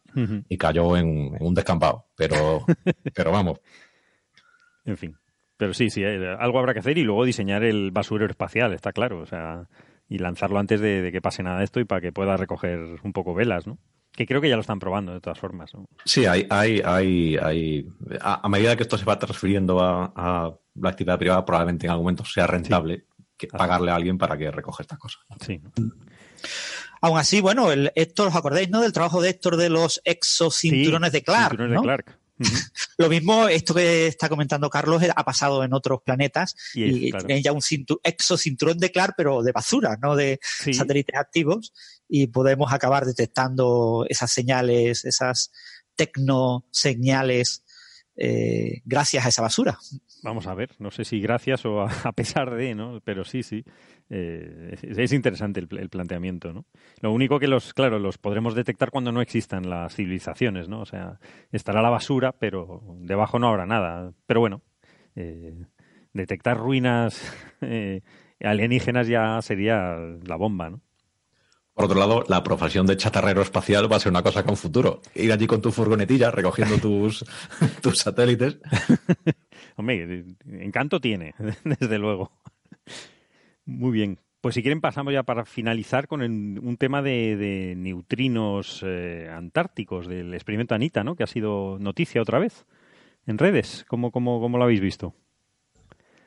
[0.48, 2.06] y cayó en, en, un descampado.
[2.16, 2.64] Pero,
[3.14, 3.60] pero vamos,
[4.86, 5.18] en fin.
[5.58, 8.92] Pero sí, sí, eh, algo habrá que hacer y luego diseñar el basurero espacial, está
[8.92, 9.20] claro.
[9.20, 9.68] O sea,
[10.08, 13.12] y lanzarlo antes de, que pase nada de esto y para que pueda recoger un
[13.12, 13.78] poco velas, ¿no?
[14.16, 15.72] Que creo que ya lo están probando de todas formas.
[15.74, 15.86] ¿no?
[16.04, 17.86] Sí, hay, hay, hay, hay
[18.20, 22.24] a, medida que esto se va transfiriendo a, la actividad privada, probablemente en algún momento
[22.24, 23.04] sea rentable
[23.36, 25.22] que pagarle a alguien para que recoja estas cosas.
[25.44, 25.60] Sí.
[27.02, 28.80] Aún así, bueno, el, Héctor, ¿os acordáis, no?
[28.80, 31.50] Del trabajo de Héctor de los exocinturones de Clark.
[31.50, 32.18] Cinturones de Clark.
[32.98, 37.52] Lo mismo, esto que está comentando Carlos ha pasado en otros planetas y, tienen ya
[37.52, 37.60] un
[38.02, 41.72] exocinturón de Clark, pero de basura, no de satélites activos,
[42.08, 45.50] y podemos acabar detectando esas señales, esas
[45.96, 47.64] tecnoseñales
[48.18, 49.78] eh, gracias a esa basura.
[50.22, 53.00] Vamos a ver, no sé si gracias o a, pesar de, ¿no?
[53.04, 53.62] Pero sí, sí.
[54.08, 56.64] Eh, es, interesante el, planteamiento, ¿no?
[57.02, 60.80] Lo único que los, claro, los podremos detectar cuando no existan las civilizaciones, ¿no?
[60.80, 61.20] O sea,
[61.52, 64.12] estará la basura, pero debajo no habrá nada.
[64.26, 64.62] Pero bueno,
[65.14, 65.54] eh,
[66.14, 67.20] detectar ruinas
[68.40, 70.80] alienígenas ya sería la bomba, ¿no?
[71.76, 75.02] Por otro lado, la profesión de chatarrero espacial va a ser una cosa con futuro.
[75.14, 77.22] Ir allí con tu furgonetilla recogiendo tus,
[77.82, 78.58] tus satélites.
[79.76, 81.34] Hombre, encanto tiene,
[81.64, 82.32] desde luego.
[83.66, 84.18] Muy bien.
[84.40, 90.32] Pues si quieren pasamos ya para finalizar con un tema de, neutrinos eh, antárticos del
[90.32, 91.14] experimento Anita, ¿no?
[91.14, 92.64] Que ha sido noticia otra vez
[93.26, 93.84] en redes.
[93.86, 95.14] ¿Cómo, cómo, cómo lo habéis visto?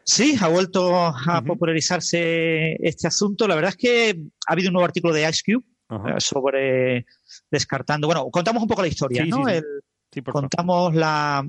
[0.09, 3.47] Sí, ha vuelto a popularizarse este asunto.
[3.47, 7.05] La verdad es que ha habido un nuevo artículo de Ice Cube eh, sobre
[7.51, 8.07] descartando.
[8.07, 9.43] Bueno, contamos un poco la historia, ¿no?
[10.31, 11.47] contamos la,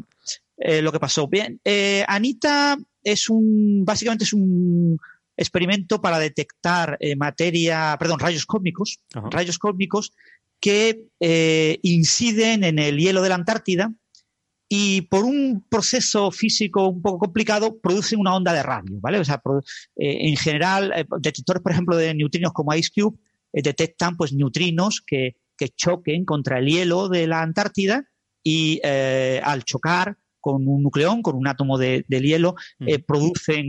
[0.59, 1.27] eh, lo que pasó.
[1.27, 4.99] Bien, eh, Anita es un, básicamente es un
[5.39, 9.01] experimento para detectar materia, perdón, rayos cósmicos,
[9.31, 10.13] rayos cósmicos
[10.61, 11.01] que
[11.81, 13.91] inciden en el hielo de la Antártida
[14.73, 19.19] y por un proceso físico un poco complicado producen una onda de radio, ¿vale?
[19.19, 19.43] O sea,
[19.97, 23.19] eh, en general, eh, detectores, por ejemplo, de neutrinos como IceCube
[23.53, 28.05] eh, detectan pues neutrinos que, que, choquen contra el hielo de la Antártida
[28.45, 32.87] y al chocar con un nucleón, con un átomo de, del hielo, mm.
[33.07, 33.67] producen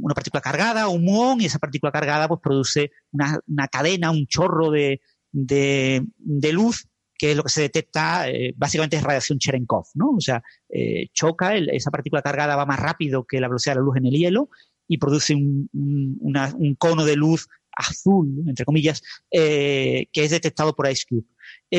[0.00, 4.26] una partícula cargada, un muón, y esa partícula cargada pues produce una, una cadena, un
[4.28, 5.00] chorro de,
[5.32, 6.86] de, de luz
[7.24, 10.10] que es lo que se detecta, eh, básicamente es radiación Cherenkov, ¿no?
[10.10, 13.84] O sea, eh, choca, esa partícula cargada va más rápido que la velocidad de la
[13.86, 14.50] luz en el hielo
[14.86, 21.24] y produce un, cono de luz azul, entre comillas, eh, que es detectado por IceCube.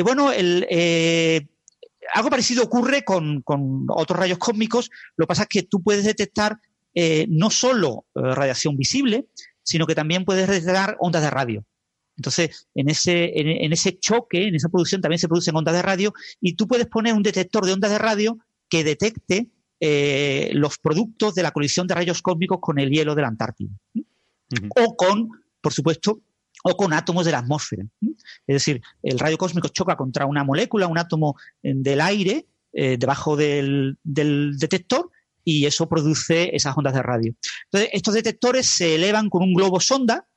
[0.01, 0.31] bueno,
[2.15, 6.05] algo parecido ocurre con, con, otros rayos cósmicos, lo que pasa es que tú puedes
[6.05, 6.57] detectar
[7.27, 9.27] no solo radiación visible,
[9.61, 11.63] sino que también puedes detectar ondas de radio.
[12.17, 16.13] Entonces, en ese, en, ese choque, en esa producción también se producen ondas de radio
[16.39, 18.37] y tú puedes poner un detector de ondas de radio
[18.69, 19.49] que detecte
[19.81, 23.69] eh, los productos de la colisión de rayos cósmicos con el hielo de la Antártida.
[24.77, 25.29] o con,
[25.61, 26.21] por supuesto,
[26.63, 27.83] o con átomos de la atmósfera.
[28.47, 32.97] Es decir, el rayo cósmico choca contra una molécula, un átomo eh, del aire eh,
[32.97, 35.09] debajo del, detector
[35.43, 37.35] y eso produce esas ondas de radio.
[37.65, 40.27] Entonces, estos detectores se elevan con un globo sonda.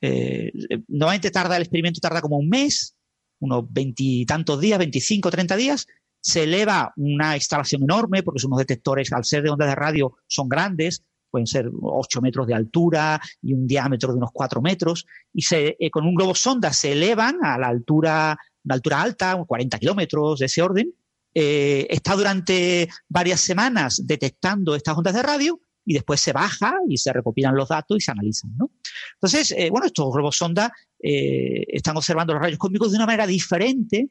[0.00, 0.52] Eh,
[0.88, 2.96] normalmente tarda el experimento tarda como un mes,
[3.40, 5.86] unos veintitantos días, 25, 30 días.
[6.20, 10.16] Se eleva una instalación enorme porque son unos detectores, al ser de ondas de radio,
[10.26, 15.06] son grandes pueden ser 8 metros de altura y un diámetro de unos 4 metros,
[15.32, 19.42] y se, eh, con un globo sonda se elevan a la altura, una altura alta,
[19.46, 20.94] 40 kilómetros de ese orden,
[21.34, 26.98] eh, está durante varias semanas detectando estas ondas de radio y después se baja y
[26.98, 28.56] se recopilan los datos y se analizan.
[28.56, 28.70] ¿no?
[29.14, 34.10] Entonces, eh, bueno, estos globos sonda están observando los rayos cósmicos de una manera diferente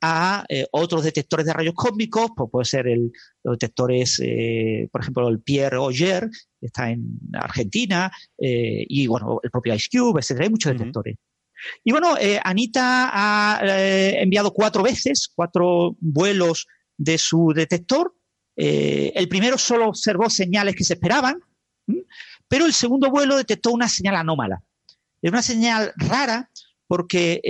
[0.00, 5.00] a eh, otros detectores de rayos cósmicos, pues puede ser el, los detectores, eh, por
[5.00, 6.30] ejemplo, el Pierre Auger,
[6.60, 11.16] que está en Argentina, eh, y bueno, el propio IceCube, etcétera, hay muchos detectores.
[11.82, 12.14] Y bueno,
[12.44, 18.14] Anita ha enviado cuatro veces, cuatro vuelos de su detector.
[18.60, 21.40] El primero solo observó señales que se esperaban,
[22.48, 24.62] pero el segundo vuelo detectó una señal anómala.
[25.22, 26.50] Es una señal rara
[26.86, 27.40] porque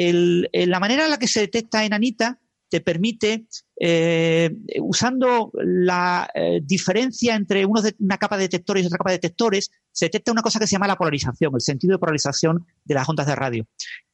[0.52, 3.46] la manera en la que se detecta en Anita te permite,
[3.80, 9.70] eh, usando la eh, diferencia entre una capa de detectores y otra capa de detectores,
[9.90, 13.08] se detecta una cosa que se llama la polarización, el sentido de polarización de las
[13.08, 13.66] ondas de radio.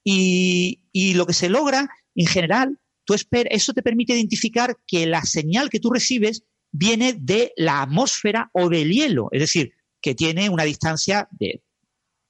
[0.05, 0.81] Y,
[1.15, 5.81] lo que se logra, en general, tú eso te permite identificar que la señal que
[5.81, 6.45] tú recibes
[6.75, 9.73] viene de la atmósfera o del hielo, es decir,
[10.03, 11.63] que tiene una distancia de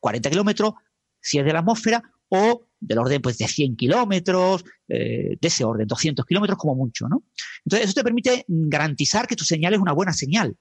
[0.01, 0.75] 40 kilómetros,
[1.19, 5.65] si es de la atmósfera, o del orden pues, de 100 kilómetros, eh, de ese
[5.65, 7.09] orden, 200 kilómetros como mucho.
[7.09, 7.25] ¿no?
[7.65, 10.55] Entonces, eso te permite garantizar que tu señal es una buena señal,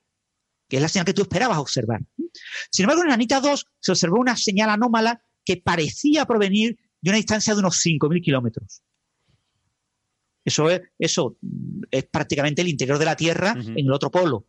[0.70, 2.00] que es la señal que tú esperabas observar.
[2.72, 7.18] Sin embargo, en Anita 2 se observó una señal anómala que parecía provenir de una
[7.18, 8.82] distancia de unos 5.000 kilómetros.
[10.46, 11.38] Eso es, eso
[11.90, 14.48] es prácticamente el interior de la Tierra en el otro polo.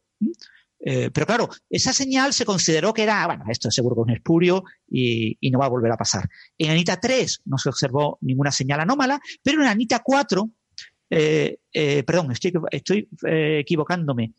[0.86, 4.04] Eh, pero claro, esa señal se consideró que era, bueno, esto es seguro que es
[4.04, 6.28] un espurio y, no va a volver a pasar.
[6.58, 10.50] En Anita 3 no se observó ninguna señal anómala, pero en Anita 4,
[11.10, 12.32] eh, eh, perdón,
[12.70, 14.34] estoy, equivocándome,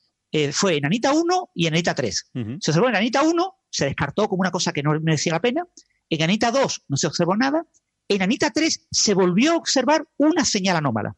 [0.51, 2.31] fue en Anita 1 y en Anita 3.
[2.59, 5.65] Se observó en Anita 1, se descartó como una cosa que no merecía la pena.
[6.09, 7.65] En Anita 2 no se observó nada.
[8.07, 11.15] En Anita 3 se volvió a observar una señal anómala.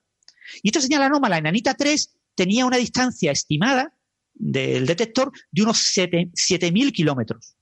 [0.61, 3.93] Y esta señal anómala en Anita 3 tenía una distancia estimada
[4.33, 7.55] del detector de unos 7.000 kilómetros.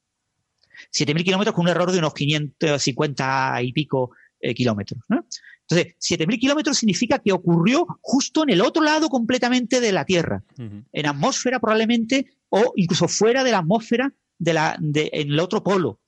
[0.94, 5.00] 7.000 kilómetros con un error de unos 550 y pico eh, kilómetros.
[5.68, 10.44] Entonces, 7.000 kilómetros significa que ocurrió justo en el otro lado completamente de la Tierra,
[10.58, 15.64] en atmósfera probablemente, o incluso fuera de la atmósfera de la, de, en el otro
[15.64, 16.00] polo.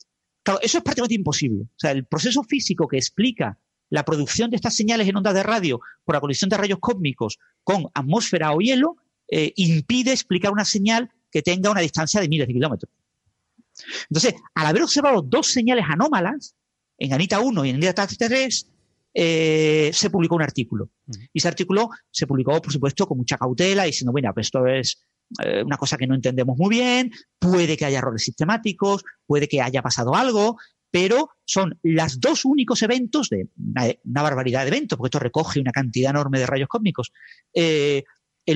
[0.44, 1.64] Claro, eso es prácticamente imposible.
[1.64, 3.58] O sea, el proceso físico que explica
[3.90, 7.38] la producción de estas señales en ondas de radio por la colisión de rayos cósmicos
[7.64, 8.98] con atmósfera o hielo
[9.30, 12.92] eh, impide explicar una señal que tenga una distancia de miles de kilómetros.
[14.10, 16.56] Entonces, al haber observado dos señales anómalas,
[16.98, 18.68] en Anita 1 y en Anita 3,
[19.14, 20.90] eh, se publicó un artículo.
[21.34, 25.02] Y ese artículo se publicó, por supuesto, con mucha cautela, diciendo, bueno, pues esto es
[25.44, 29.62] eh, una cosa que no entendemos muy bien, puede que haya errores sistemáticos, puede que
[29.62, 30.58] haya pasado algo,
[30.92, 33.50] pero son los dos únicos eventos de
[34.04, 37.12] una, barbaridad de eventos, porque esto recoge una cantidad enorme de rayos cósmicos,
[37.54, 38.04] en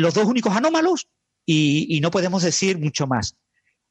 [0.02, 1.08] los dos únicos anómalos
[1.46, 3.36] y, no podemos decir mucho más.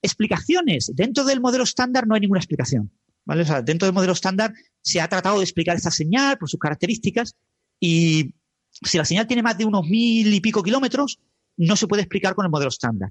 [0.03, 0.91] Explicaciones.
[0.95, 2.91] Dentro del modelo estándar no hay ninguna explicación.
[3.25, 3.45] ¿vale?
[3.63, 7.37] dentro del modelo estándar se ha tratado de explicar esta señal por sus características
[7.79, 8.35] y
[8.71, 11.21] si la señal tiene más de unos mil y pico kilómetros,
[11.57, 13.11] no se puede explicar con el modelo estándar.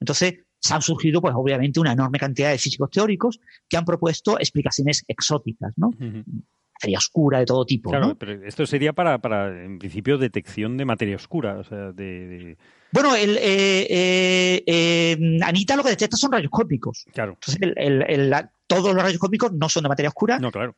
[0.00, 4.38] Entonces, se han surgido, pues obviamente, una enorme cantidad de físicos teóricos que han propuesto
[4.38, 5.90] explicaciones exóticas, ¿no?
[6.82, 7.90] materia oscura de todo tipo.
[7.90, 11.58] Claro, pero esto sería para, para, en principio, detección de materia oscura.
[11.58, 12.56] O sea, de,
[12.90, 17.04] Bueno, el, eh, eh, eh, Anita lo que detecta son rayos cósmicos.
[17.12, 17.32] Claro.
[17.34, 18.34] Entonces, el,
[18.66, 20.38] todos los rayos cósmicos no son de materia oscura.
[20.38, 20.74] No, claro.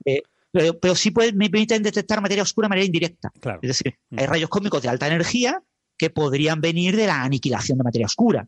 [0.52, 3.30] pero, sí pueden, me permiten detectar materia oscura de manera indirecta.
[3.40, 3.60] Claro.
[3.62, 5.62] Es decir, hay rayos cósmicos de alta energía
[5.96, 8.46] que podrían venir de la aniquilación de materia oscura.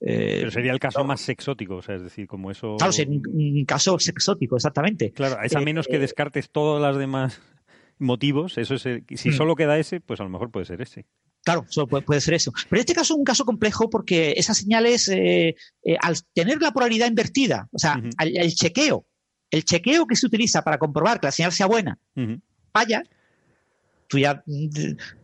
[0.00, 2.76] Eh, Pero sería el caso más exótico, o sea, es decir, como eso.
[2.76, 5.12] Claro, sería un caso exótico, exactamente.
[5.12, 7.40] Claro, es a eh, menos que eh, descartes todos los demás
[7.98, 9.32] motivos, eso es, si mm.
[9.32, 11.06] solo queda ese, pues a lo mejor puede ser ese.
[11.44, 12.52] Claro, solo puede, ser eso.
[12.68, 17.68] Pero este caso es un caso complejo porque esas señales, al tener la polaridad invertida,
[17.72, 19.06] o sea, el, chequeo,
[19.50, 21.98] el chequeo que se utiliza para comprobar que la señal sea buena,
[22.72, 23.02] falla,
[24.12, 24.44] tú ya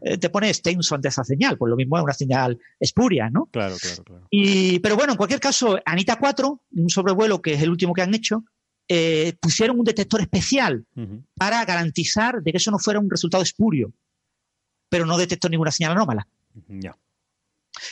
[0.01, 3.47] eh, te pones tenso ante esa señal, pues lo mismo es una señal espuria, ¿no?
[3.52, 4.27] Claro, claro, claro.
[4.31, 8.01] Y, pero bueno, en cualquier caso, Anita 4, un sobrevuelo que es el último que
[8.01, 8.44] han hecho,
[8.89, 10.86] eh, pusieron un detector especial
[11.35, 13.93] para garantizar de que eso no fuera un resultado espurio,
[14.89, 16.27] pero no detectó ninguna señal anómala.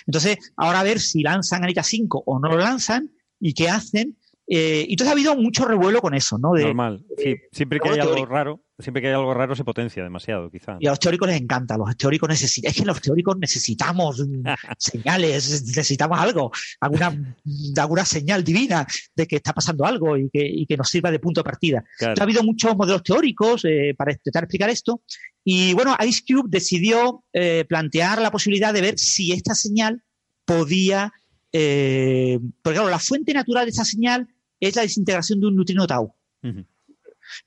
[0.07, 4.17] Entonces, ahora a ver si lanzan Anita 5 o no lo lanzan y qué hacen.
[4.49, 6.55] Eh, entonces ha habido mucho revuelo con eso, ¿no?
[6.55, 7.05] Normal.
[7.51, 10.77] siempre que hay algo raro, siempre que hay algo raro se potencia demasiado, quizá.
[10.79, 11.77] Y a los teóricos les encanta.
[11.77, 14.23] Los teóricos necesitan, es que los teóricos necesitamos
[14.79, 17.35] señales, necesitamos algo, alguna,
[17.77, 18.87] alguna señal divina
[19.17, 21.85] de que está pasando algo y que, y que nos sirva de punto de partida.
[22.01, 25.03] ha habido muchos modelos teóricos eh, para intentar explicar esto.
[25.43, 30.03] Y bueno, Ice Cube decidió eh, plantear la posibilidad de ver si esta señal
[30.45, 31.13] podía.
[31.53, 34.29] Eh, porque claro, la fuente natural de esta señal
[34.61, 36.15] es la desintegración de un neutrino tau.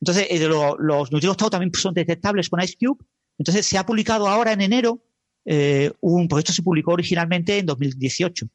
[0.01, 3.03] Entonces, eh, los neutrinos tau también son detectables con IceCube.
[3.37, 5.03] Entonces, se ha publicado ahora en enero
[5.45, 8.47] eh, un, pues esto se publicó originalmente en 2018.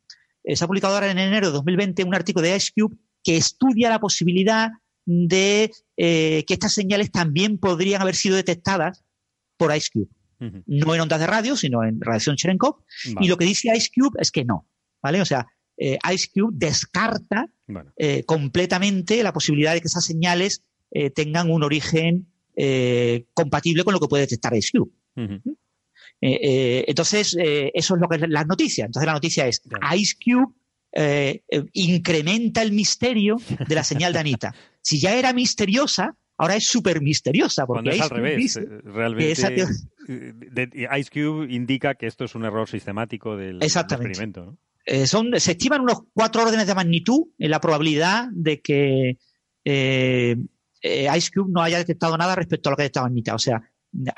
[0.45, 3.89] Eh, se ha publicado ahora en enero de 2020 un artículo de IceCube que estudia
[3.89, 4.71] la posibilidad
[5.07, 9.05] de que estas señales también podrían haber sido detectadas
[9.57, 10.09] por IceCube.
[10.67, 12.83] No en ondas de radio, sino en radiación Cherenkov.
[13.21, 14.67] Y lo que dice IceCube es que no.
[15.03, 15.21] ¿Vale?
[15.23, 15.47] O sea,
[15.77, 17.49] eh, IceCube descarta
[17.97, 22.29] eh, completamente la posibilidad de que esas señales eh, tengan un origen
[23.35, 24.93] compatible con lo que puede detectar IceCube.
[26.21, 28.85] entonces, eso es lo que es la noticia.
[28.85, 29.61] Entonces, la noticia es
[29.93, 30.55] IceCube
[31.73, 34.55] incrementa el misterio de la señal de Anita.
[34.87, 37.65] Si ya era misteriosa, ahora es súper misteriosa.
[37.67, 38.61] Porque es al revés.
[38.85, 39.33] Realmente,
[40.97, 44.45] IceCube indica que esto es un error sistemático del, experimento.
[44.45, 44.59] ¿no?
[44.85, 49.19] Eh, son, se estiman unos cuatro órdenes de magnitud en la probabilidad de que
[49.65, 50.37] eh,
[50.83, 53.35] eh IceCube no haya detectado nada respecto a lo que detectaba Anita.
[53.35, 53.63] O sea,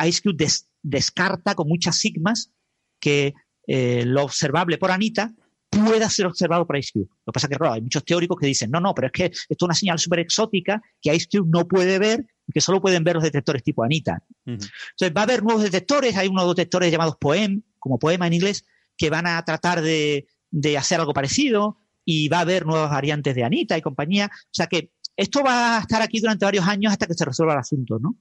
[0.05, 0.37] IceCube
[0.83, 2.51] descarta con muchas sigmas
[2.99, 3.35] que
[3.67, 5.33] eh, lo observable por Anita
[5.69, 7.09] pueda ser observado por IceCube.
[7.27, 9.13] Lo que pasa es que, claro, hay muchos teóricos que dicen, no, no, pero es
[9.13, 12.81] que esto es una señal súper exótica que IceCube no puede ver y que solo
[12.81, 14.23] pueden ver los detectores tipo Anita.
[14.45, 18.65] Entonces, va a haber nuevos detectores, hay unos detectores llamados POEM, como poema en inglés,
[18.97, 23.35] que van a tratar de, de hacer algo parecido y va a haber nuevas variantes
[23.35, 24.31] de Anita y compañía.
[24.33, 27.55] O sea que esto va a estar aquí durante varios años hasta que se resuelva
[27.55, 28.17] el asunto, ¿no?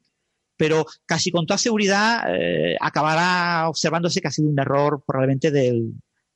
[0.57, 5.93] Pero casi con toda seguridad eh, acabará observándose que ha sido un error probablemente del,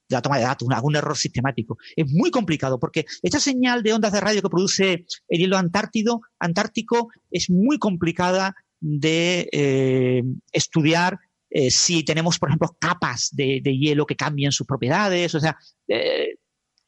[0.09, 1.77] de la toma de datos, algún error sistemático.
[1.95, 6.21] Es muy complicado porque esta señal de ondas de radio que produce el hielo antártido,
[6.39, 11.19] antártico es muy complicada de eh, estudiar
[11.49, 15.33] eh, si tenemos, por ejemplo, capas de, hielo que cambian sus propiedades.
[15.35, 15.57] O sea,
[15.87, 16.35] eh,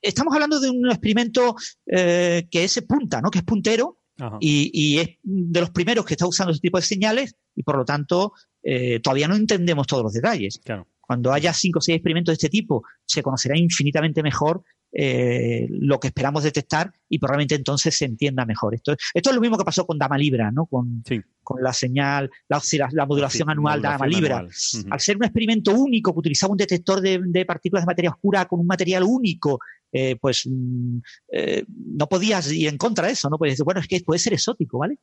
[0.01, 1.55] estamos hablando de un experimento
[1.85, 3.31] eh, que es punta, ¿no?
[3.31, 3.97] Que es puntero
[4.39, 7.85] y, es de los primeros que está usando ese tipo de señales y, por lo
[7.85, 8.33] tanto,
[9.01, 10.61] todavía no entendemos todos los detalles.
[10.99, 15.99] Cuando haya cinco o seis experimentos de este tipo, se conocerá infinitamente mejor eh, lo
[15.99, 18.75] que esperamos detectar y probablemente entonces se entienda mejor.
[18.75, 20.65] Esto, esto es lo mismo que pasó con Dama Libra, ¿no?
[20.65, 21.01] Con,
[21.43, 22.61] con la señal, la,
[22.91, 24.45] la modulación anual de Dama Libra.
[24.89, 28.59] Al ser un experimento único que utilizaba un detector de, partículas de materia oscura con
[28.59, 29.59] un material único,
[29.93, 30.97] eh, pues mm,
[31.31, 33.37] eh, no podías ir en contra de eso, ¿no?
[33.37, 34.97] Puedes decir, bueno, es que puede ser exótico, ¿vale?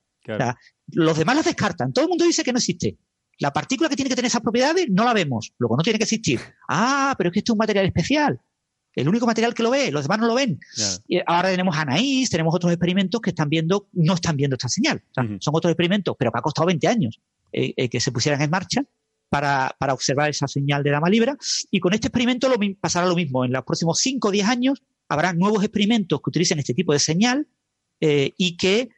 [0.88, 1.92] los demás las descartan.
[1.94, 2.98] Todo el mundo dice que no existe.
[3.38, 6.04] La partícula que tiene que tener esas propiedades no la vemos, luego no tiene que
[6.04, 6.40] existir.
[6.68, 8.38] Ah, pero es que esto es un material especial
[8.94, 10.58] el único material que lo ve, los demás no lo ven.
[11.06, 15.02] Y ahora tenemos Anaís, tenemos otros experimentos que están viendo, no están viendo esta señal.
[15.14, 17.20] Son otros experimentos, pero que ha costado 20 años
[17.52, 18.82] eh, eh, que se pusieran en marcha
[19.28, 21.36] para, observar esa señal de dama libra.
[21.70, 23.44] Y con este experimento lo, pasará lo mismo.
[23.44, 26.98] En los próximos 5 o 10 años habrá nuevos experimentos que utilicen este tipo de
[26.98, 27.46] señal
[28.00, 28.88] eh, y que,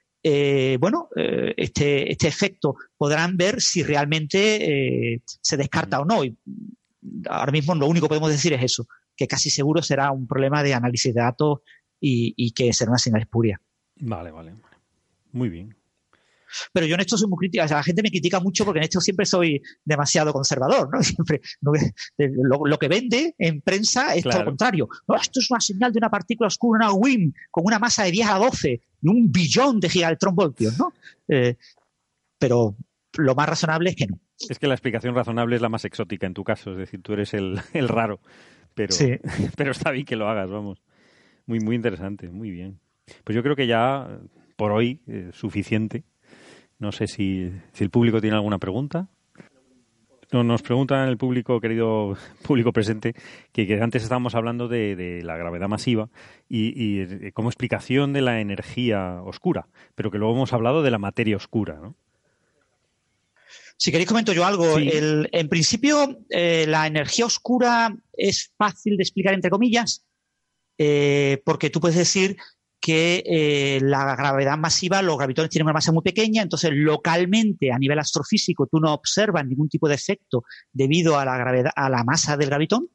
[0.80, 1.08] bueno,
[1.56, 6.24] este, este efecto podrán ver si realmente se descarta o no.
[6.24, 6.36] Y
[7.28, 8.86] ahora mismo lo único que podemos decir es eso,
[9.20, 11.58] que casi seguro será un problema de análisis de datos
[12.00, 13.60] y, que será una señal espuria.
[13.96, 14.54] Vale, vale.
[15.32, 15.76] Muy bien.
[16.72, 17.66] Pero yo en esto soy muy crítica.
[17.66, 21.02] la gente me critica mucho porque en esto siempre soy demasiado conservador, ¿no?
[21.02, 21.42] Siempre
[22.16, 24.88] lo, que vende en prensa es todo lo contrario.
[25.20, 28.26] esto es una señal de una partícula oscura, una WIM, con una masa de 10
[28.26, 30.94] a 12 y un billón de gigaelectronvoltios, ¿no?
[31.28, 31.56] Eh,
[32.38, 32.74] pero
[33.18, 34.18] lo más razonable es que no.
[34.48, 37.12] Es que la explicación razonable es la más exótica en tu caso, es decir, tú
[37.12, 38.20] eres el raro
[38.74, 38.94] pero,
[39.56, 40.82] pero está bien que lo hagas, vamos.
[41.46, 42.78] Muy, muy interesante, muy bien.
[43.24, 44.20] Pues yo creo que ya
[44.56, 46.04] por hoy es suficiente.
[46.78, 49.08] No sé si, si el público tiene alguna pregunta.
[50.32, 52.16] No, nos preguntan el público, querido
[52.46, 53.14] público presente,
[53.52, 56.08] que, antes estábamos hablando de, la gravedad masiva
[56.48, 59.66] y, y, eh, como explicación de la energía oscura,
[59.96, 61.96] pero que luego hemos hablado de la materia oscura, ¿no?
[63.80, 64.76] Si queréis comento yo algo.
[64.78, 70.04] en principio, eh, la energía oscura es fácil de explicar entre comillas,
[70.76, 72.36] eh, porque tú puedes decir
[72.78, 77.78] que eh, la gravedad masiva, los gravitones tienen una masa muy pequeña, entonces localmente a
[77.78, 82.04] nivel astrofísico tú no observas ningún tipo de efecto debido a la gravedad, a la
[82.04, 82.88] masa del gravitón,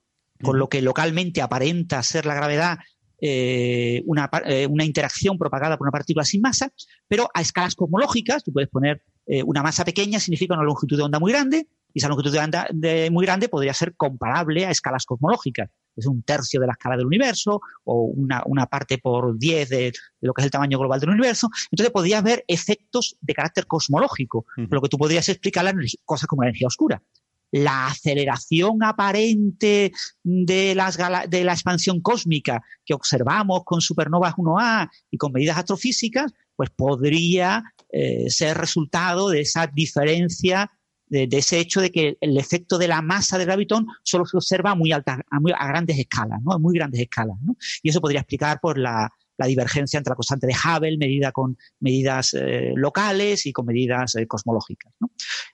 [0.43, 2.77] con lo que localmente aparenta ser la gravedad
[3.27, 6.71] eh, una, eh, una, interacción propagada por una partícula sin masa,
[7.07, 9.01] pero a escalas cosmológicas, tú puedes poner
[9.47, 12.67] una masa pequeña significa una longitud de onda muy grande, y esa longitud de onda
[13.09, 17.05] muy grande podría ser comparable a escalas cosmológicas es un tercio de la escala del
[17.05, 21.49] universo o una, parte por 10 de, lo que es el tamaño global del universo.
[21.71, 26.43] Entonces podrías ver efectos de carácter cosmológico, lo que tú podrías explicar las cosas como
[26.43, 27.01] la energía oscura.
[27.51, 29.93] La aceleración aparente
[30.23, 30.97] de, las
[31.29, 37.63] de la expansión cósmica que observamos con supernovas 1A y con medidas astrofísicas, pues podría
[37.89, 40.71] eh, ser resultado de esa diferencia
[41.07, 44.71] de, ese hecho de que el efecto de la masa del gravitón solo se observa
[44.71, 46.53] a muy altas, a, grandes escalas, ¿no?
[46.53, 47.37] A muy grandes escalas.
[47.83, 49.11] Y eso podría explicar por la,
[49.43, 54.27] divergencia entre la constante de Hubble medida con medidas eh, locales y con medidas eh,
[54.27, 54.93] cosmológicas.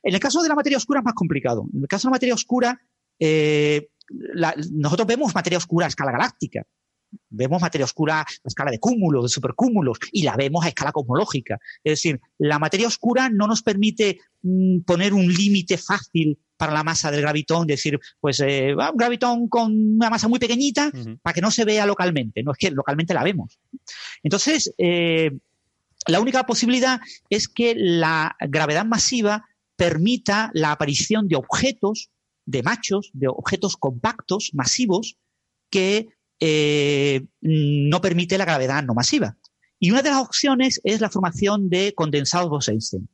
[0.03, 1.65] En el caso de la materia oscura es más complicado.
[1.73, 2.79] En el caso de la materia oscura,
[3.19, 3.89] eh,
[4.71, 6.63] nosotros vemos materia oscura a escala galáctica,
[7.29, 11.57] vemos materia oscura a escala de cúmulos, de supercúmulos, y la vemos a escala cosmológica.
[11.83, 16.83] Es decir, la materia oscura no nos permite mm, poner un límite fácil para la
[16.83, 20.91] masa del gravitón, decir, pues eh, un gravitón con una masa muy pequeñita
[21.23, 22.43] para que no se vea localmente.
[22.43, 23.57] No es que localmente la vemos.
[24.21, 25.31] Entonces, eh,
[26.05, 27.01] la única posibilidad
[27.31, 29.43] es que la gravedad masiva
[29.75, 32.11] permita la aparición de objetos,
[32.45, 35.17] de machos, de objetos compactos, masivos,
[35.71, 36.09] que
[36.39, 39.35] eh, no permite la gravedad no masiva.
[39.79, 43.09] Y una de las opciones es la formación de condensados Bose-Einstein.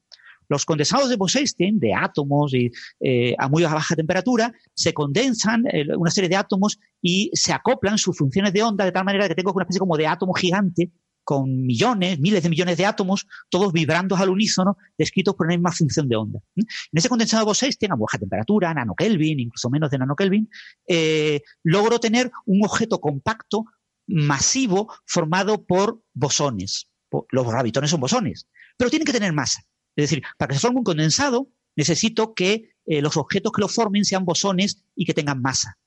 [0.50, 5.86] Los condensados de Bose-Einstein, de átomos y, eh, a muy baja temperatura, se condensan eh,
[5.98, 9.36] una serie de átomos y se acoplan sus funciones de onda de tal manera que
[9.36, 10.92] tengo una especie como de átomo gigante
[11.28, 15.74] con millones, miles de millones de átomos, todos vibrando al unísono, descritos por una misma
[15.74, 16.40] función de onda.
[16.56, 20.50] En ese condensado Bose-Einstein, a baja temperatura, nanokelvin, incluso menos de nanokelvin,
[20.88, 23.66] eh, logro tener un objeto compacto,
[24.08, 26.88] masivo, formado por bosones.
[27.32, 28.48] Los gravitones son bosones,
[28.78, 29.62] pero tienen que tener masa.
[29.98, 33.68] Es decir, para que se forme un condensado, necesito que eh, los objetos que lo
[33.68, 35.78] formen sean bosones y que tengan masa.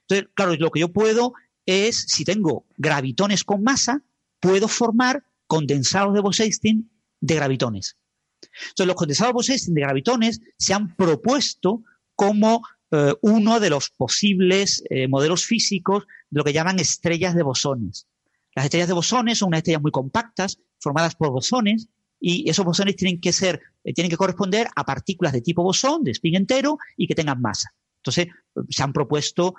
[0.00, 1.34] Entonces, claro, lo que yo puedo
[1.64, 4.02] es, si tengo gravitones con masa,
[4.40, 6.90] puedo formar condensados de Bose-Einstein
[7.20, 7.96] de gravitones.
[8.42, 11.84] Entonces, los condensados de Bose-Einstein de gravitones se han propuesto
[12.16, 17.44] como eh, uno de los posibles eh, modelos físicos de lo que llaman estrellas de
[17.44, 18.08] bosones.
[18.56, 21.88] Las estrellas de bosones son unas estrellas muy compactas, formadas por bosones,
[22.20, 26.04] y esos bosones tienen que ser, eh, tienen que corresponder a partículas de tipo bosón,
[26.04, 27.70] de spin entero, y que tengan masa.
[27.98, 28.28] Entonces,
[28.68, 29.54] se han propuesto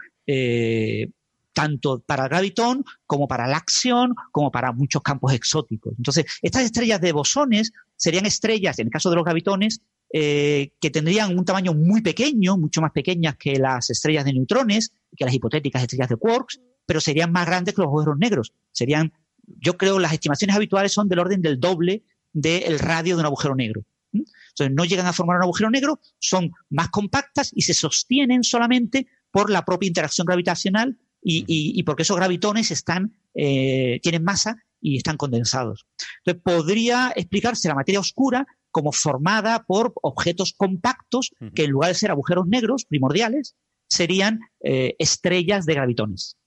[1.54, 5.94] tanto para el gravitón como para la acción, como para muchos campos exóticos.
[5.98, 9.82] Entonces, estas estrellas de bosones serían estrellas, en el caso de los gravitones,
[10.14, 14.92] eh, que tendrían un tamaño muy pequeño, mucho más pequeñas que las estrellas de neutrones,
[15.16, 18.54] que las hipotéticas estrellas de quarks, pero serían más grandes que los agujeros negros.
[18.72, 19.14] Serían,
[19.46, 23.56] yo creo, las estimaciones habituales son del orden del doble del radio de un agujero
[23.56, 23.84] negro.
[24.14, 29.08] Entonces, no llegan a formar un agujero negro, son más compactas y se sostienen solamente
[29.32, 35.18] por la propia interacción gravitacional y, porque esos gravitones están, eh, tienen masa y están
[35.18, 35.86] condensados.
[36.26, 41.96] Entonces, podría explicarse la materia oscura como formada por objetos compactos que en lugar de
[41.96, 43.56] ser agujeros negros primordiales,
[43.88, 46.38] serían eh, estrellas de gravitones.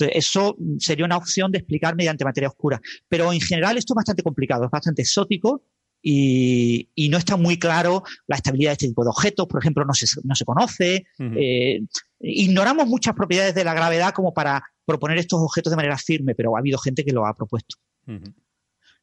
[0.00, 2.80] Entonces, eso sería una opción de explicar mediante materia oscura.
[3.08, 5.62] Pero en general esto es bastante complicado, es bastante exótico
[6.02, 9.92] y, no está muy claro la estabilidad de este tipo de objetos, por ejemplo, no
[9.94, 11.06] se, no se conoce.
[11.18, 11.82] Eh,
[12.20, 16.56] ignoramos muchas propiedades de la gravedad como para proponer estos objetos de manera firme, pero
[16.56, 17.76] ha habido gente que lo ha propuesto.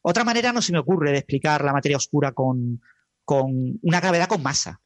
[0.01, 2.81] Otra manera no se me ocurre de explicar la materia oscura con,
[3.81, 4.79] una gravedad con masa.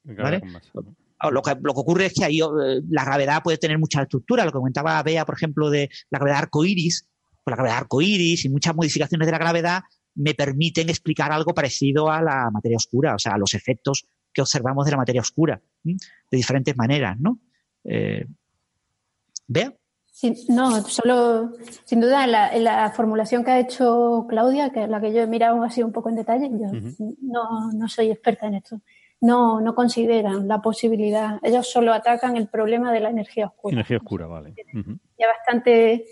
[1.30, 4.46] Lo, que, lo que ocurre es que ahí eh, la gravedad puede tener mucha estructura.
[4.46, 7.08] Lo que comentaba Bea, por ejemplo, de la gravedad arcoíris,
[7.44, 9.82] pues la gravedad arcoíris y muchas modificaciones de la gravedad
[10.16, 14.42] me permiten explicar algo parecido a la materia oscura, o sea, a los efectos que
[14.42, 15.98] observamos de la materia oscura, de
[16.30, 17.40] diferentes maneras, ¿no?
[17.84, 18.26] Eh,
[19.48, 19.74] ¿Vea?
[20.50, 21.54] no, solo,
[21.84, 25.28] sin duda, la, la, formulación que ha hecho Claudia, que es la que yo he
[25.28, 26.68] mirado así un poco en detalle, yo
[27.22, 28.82] no, no, soy experta en esto,
[29.22, 33.74] no, no consideran la posibilidad, ellos solo atacan el problema de la energía oscura.
[33.74, 34.54] Energía oscura, vale.
[35.18, 36.06] Ya bastante,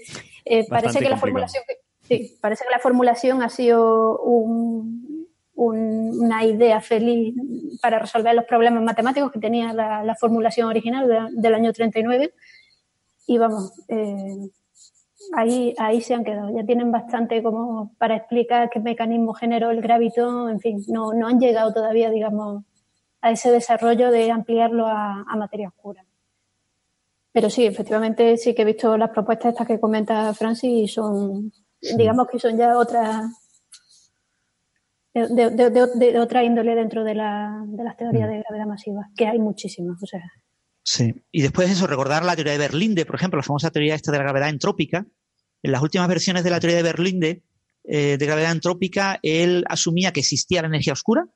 [0.45, 1.63] eh, parece que la formulación
[2.09, 4.19] Sí, parece que la formulación ha sido
[5.53, 7.35] una idea feliz
[7.83, 12.33] para resolver los problemas matemáticos que tenía la, formulación original del año 39.
[13.27, 14.49] Y vamos, eh,
[15.35, 16.49] ahí, ahí se han quedado.
[16.55, 21.27] Ya tienen bastante como para explicar qué mecanismo generó el gravitón, en fin, no, no
[21.27, 22.63] han llegado todavía, digamos,
[23.21, 26.05] a ese desarrollo de ampliarlo a, materia oscura.
[27.31, 31.51] Pero sí, efectivamente sí que he visto las propuestas estas que comenta Francis y son,
[31.95, 33.31] digamos que son ya otras
[35.13, 38.31] de, otra índole dentro de, la, de las teorías mm.
[38.31, 40.01] de gravedad masiva, que hay muchísimas.
[40.01, 40.21] O sea.
[40.83, 43.95] Sí, y después de eso, recordar la teoría de Berlinde, por ejemplo, la famosa teoría
[43.95, 45.05] esta de la gravedad entrópica.
[45.61, 47.43] En las últimas versiones de la teoría de Berlinde,
[47.83, 51.27] eh, de gravedad entrópica, él asumía que existía la energía oscura,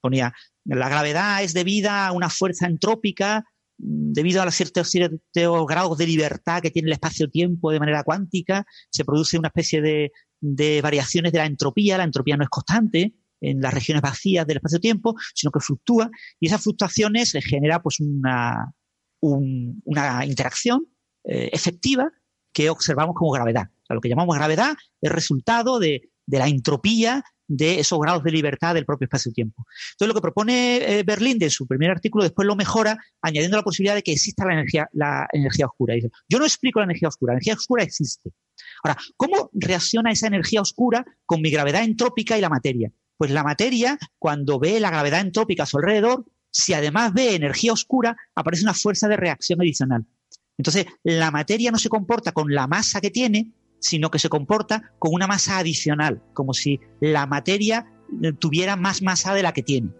[0.00, 0.32] ponía
[0.64, 3.44] la gravedad es debida a una fuerza entrópica
[3.78, 8.66] mm, debido a ciertos, ciertos grados de libertad que tiene el espacio-tiempo de manera cuántica,
[8.90, 11.98] se produce una especie de, de variaciones de la entropía.
[11.98, 16.10] La entropía no es constante en las regiones vacías del espacio-tiempo, sino que fluctúa
[16.40, 18.72] y esas fluctuaciones genera pues una,
[19.20, 20.86] una interacción
[21.24, 22.10] eh, efectiva
[22.52, 23.70] que observamos como gravedad.
[23.88, 28.84] lo que llamamos gravedad es resultado de, la entropía de esos grados de libertad del
[28.84, 29.64] propio espacio-tiempo.
[29.92, 33.62] Entonces, lo que propone eh, Berlín de su primer artículo después lo mejora añadiendo la
[33.62, 35.94] posibilidad de que exista la energía, la energía oscura.
[35.94, 38.32] Dice, yo no explico la energía oscura, la energía oscura existe.
[38.82, 42.90] Ahora, ¿cómo reacciona esa energía oscura con mi gravedad entrópica y la materia?
[43.16, 47.72] Pues la materia, cuando ve la gravedad entrópica a su alrededor, si además ve energía
[47.72, 50.06] oscura, aparece una fuerza de reacción adicional.
[50.56, 53.52] Entonces, la materia no se comporta con la masa que tiene,
[53.84, 57.86] sino que se comporta con una masa adicional, como si la materia
[58.22, 59.90] eh, tuviera más masa de la que tiene.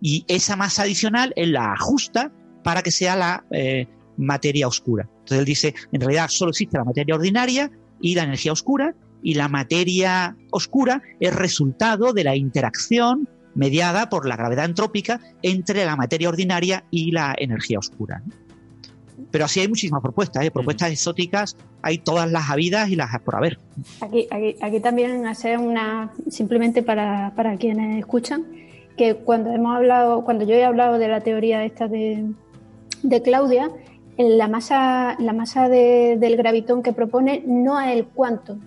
[0.00, 2.32] Y esa masa adicional él la ajusta
[2.62, 5.08] para que sea la eh, materia oscura.
[5.10, 7.68] Entonces él dice, en realidad solo existe la materia ordinaria
[8.00, 14.24] y la energía oscura, y la materia oscura es resultado de la interacción mediada por
[14.24, 18.22] la gravedad entrópica entre la materia ordinaria y la energía oscura.
[19.30, 20.50] Pero así hay muchísimas propuestas, ¿eh?
[20.50, 23.58] propuestas exóticas, hay todas las habidas y las por haber.
[24.00, 24.28] Aquí,
[24.60, 28.44] aquí, también hacer una, simplemente para, para, quienes escuchan,
[28.96, 32.24] que cuando hemos hablado, cuando yo he hablado de la teoría esta de,
[33.02, 33.70] de Claudia,
[34.16, 38.58] la masa, la masa del gravitón que propone no es el cuánto.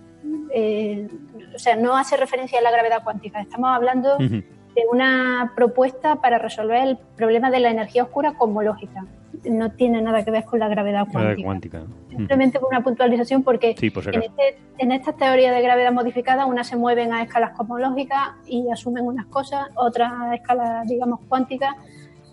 [0.52, 1.08] Eh,
[1.54, 3.40] o sea, no hace referencia a la gravedad cuántica.
[3.40, 9.04] Estamos hablando de una propuesta para resolver el problema de la energía oscura cosmológica.
[9.50, 11.84] No tiene nada que ver con la gravedad cuántica.
[12.08, 16.76] Simplemente por una puntualización, porque en, este, en estas teorías de gravedad modificada, unas se
[16.76, 21.74] mueven a escalas cosmológicas y asumen unas cosas, otras a escalas, digamos, cuánticas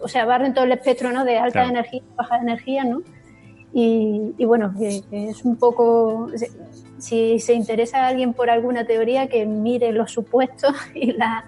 [0.01, 1.23] o sea, barren todo el espectro ¿no?
[1.23, 3.01] de alta energía, baja energía, ¿no?
[3.73, 6.29] Y, bueno, es un poco,
[6.97, 11.45] si se interesa a alguien por alguna teoría, que mire los supuestos y la,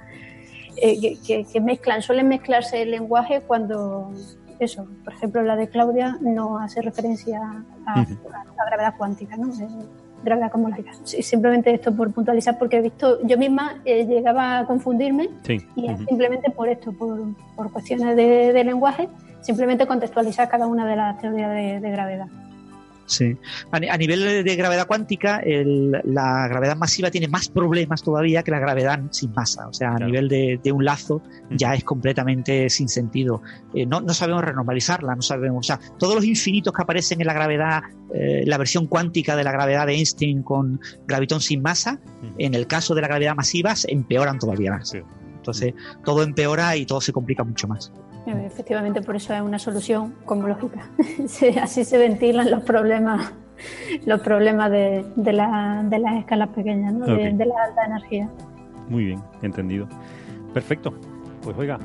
[0.78, 4.14] eh, que, mezclan, suelen mezclarse el lenguaje cuando,
[4.60, 7.42] eso, por ejemplo, la de Claudia no hace referencia
[7.86, 9.52] a, la gravedad cuántica, ¿no?
[10.24, 10.94] gravedad cosmológica.
[11.04, 15.30] Simplemente esto por puntualizar, porque he visto, yo misma eh, llegaba a confundirme
[15.76, 19.10] y es simplemente por esto, por, por cuestiones de, lenguaje,
[19.42, 22.28] simplemente contextualizar cada una de las teorías de gravedad.
[23.06, 23.38] Sí.
[23.72, 29.00] A, nivel de gravedad cuántica, la gravedad masiva tiene más problemas todavía que la gravedad
[29.12, 29.68] sin masa.
[29.68, 31.56] O sea, a nivel de, un lazo mm.
[31.56, 33.42] ya es completamente sin sentido.
[33.74, 35.66] Eh, no, sabemos renormalizarla, no sabemos.
[35.66, 39.44] O sea, todos los infinitos que aparecen en la gravedad, eh, la versión cuántica de
[39.44, 42.36] la gravedad de Einstein con gravitón sin masa, mm.
[42.38, 44.94] en el caso de la gravedad masiva, empeoran todavía más.
[45.44, 45.74] Entonces,
[46.06, 47.92] todo empeora y todo se complica mucho más.
[48.26, 50.88] Eh, efectivamente, por eso es una solución cosmológica.
[51.62, 53.34] Así se ventilan los problemas,
[54.06, 55.04] los problemas de,
[55.34, 58.30] las escalas pequeñas, de, la alta energía.
[58.88, 59.90] Muy bien, entendido.
[60.54, 60.94] Perfecto.
[61.42, 61.78] Pues oiga,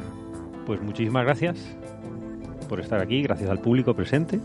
[0.64, 1.56] pues muchísimas gracias
[2.68, 4.38] por estar aquí, gracias al público presente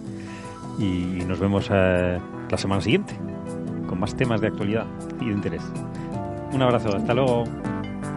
[0.80, 2.20] y nos vemos eh,
[2.50, 3.14] la semana siguiente
[3.88, 4.88] con más temas de actualidad
[5.22, 5.62] y de interés.
[6.52, 7.44] Un abrazo, hasta luego.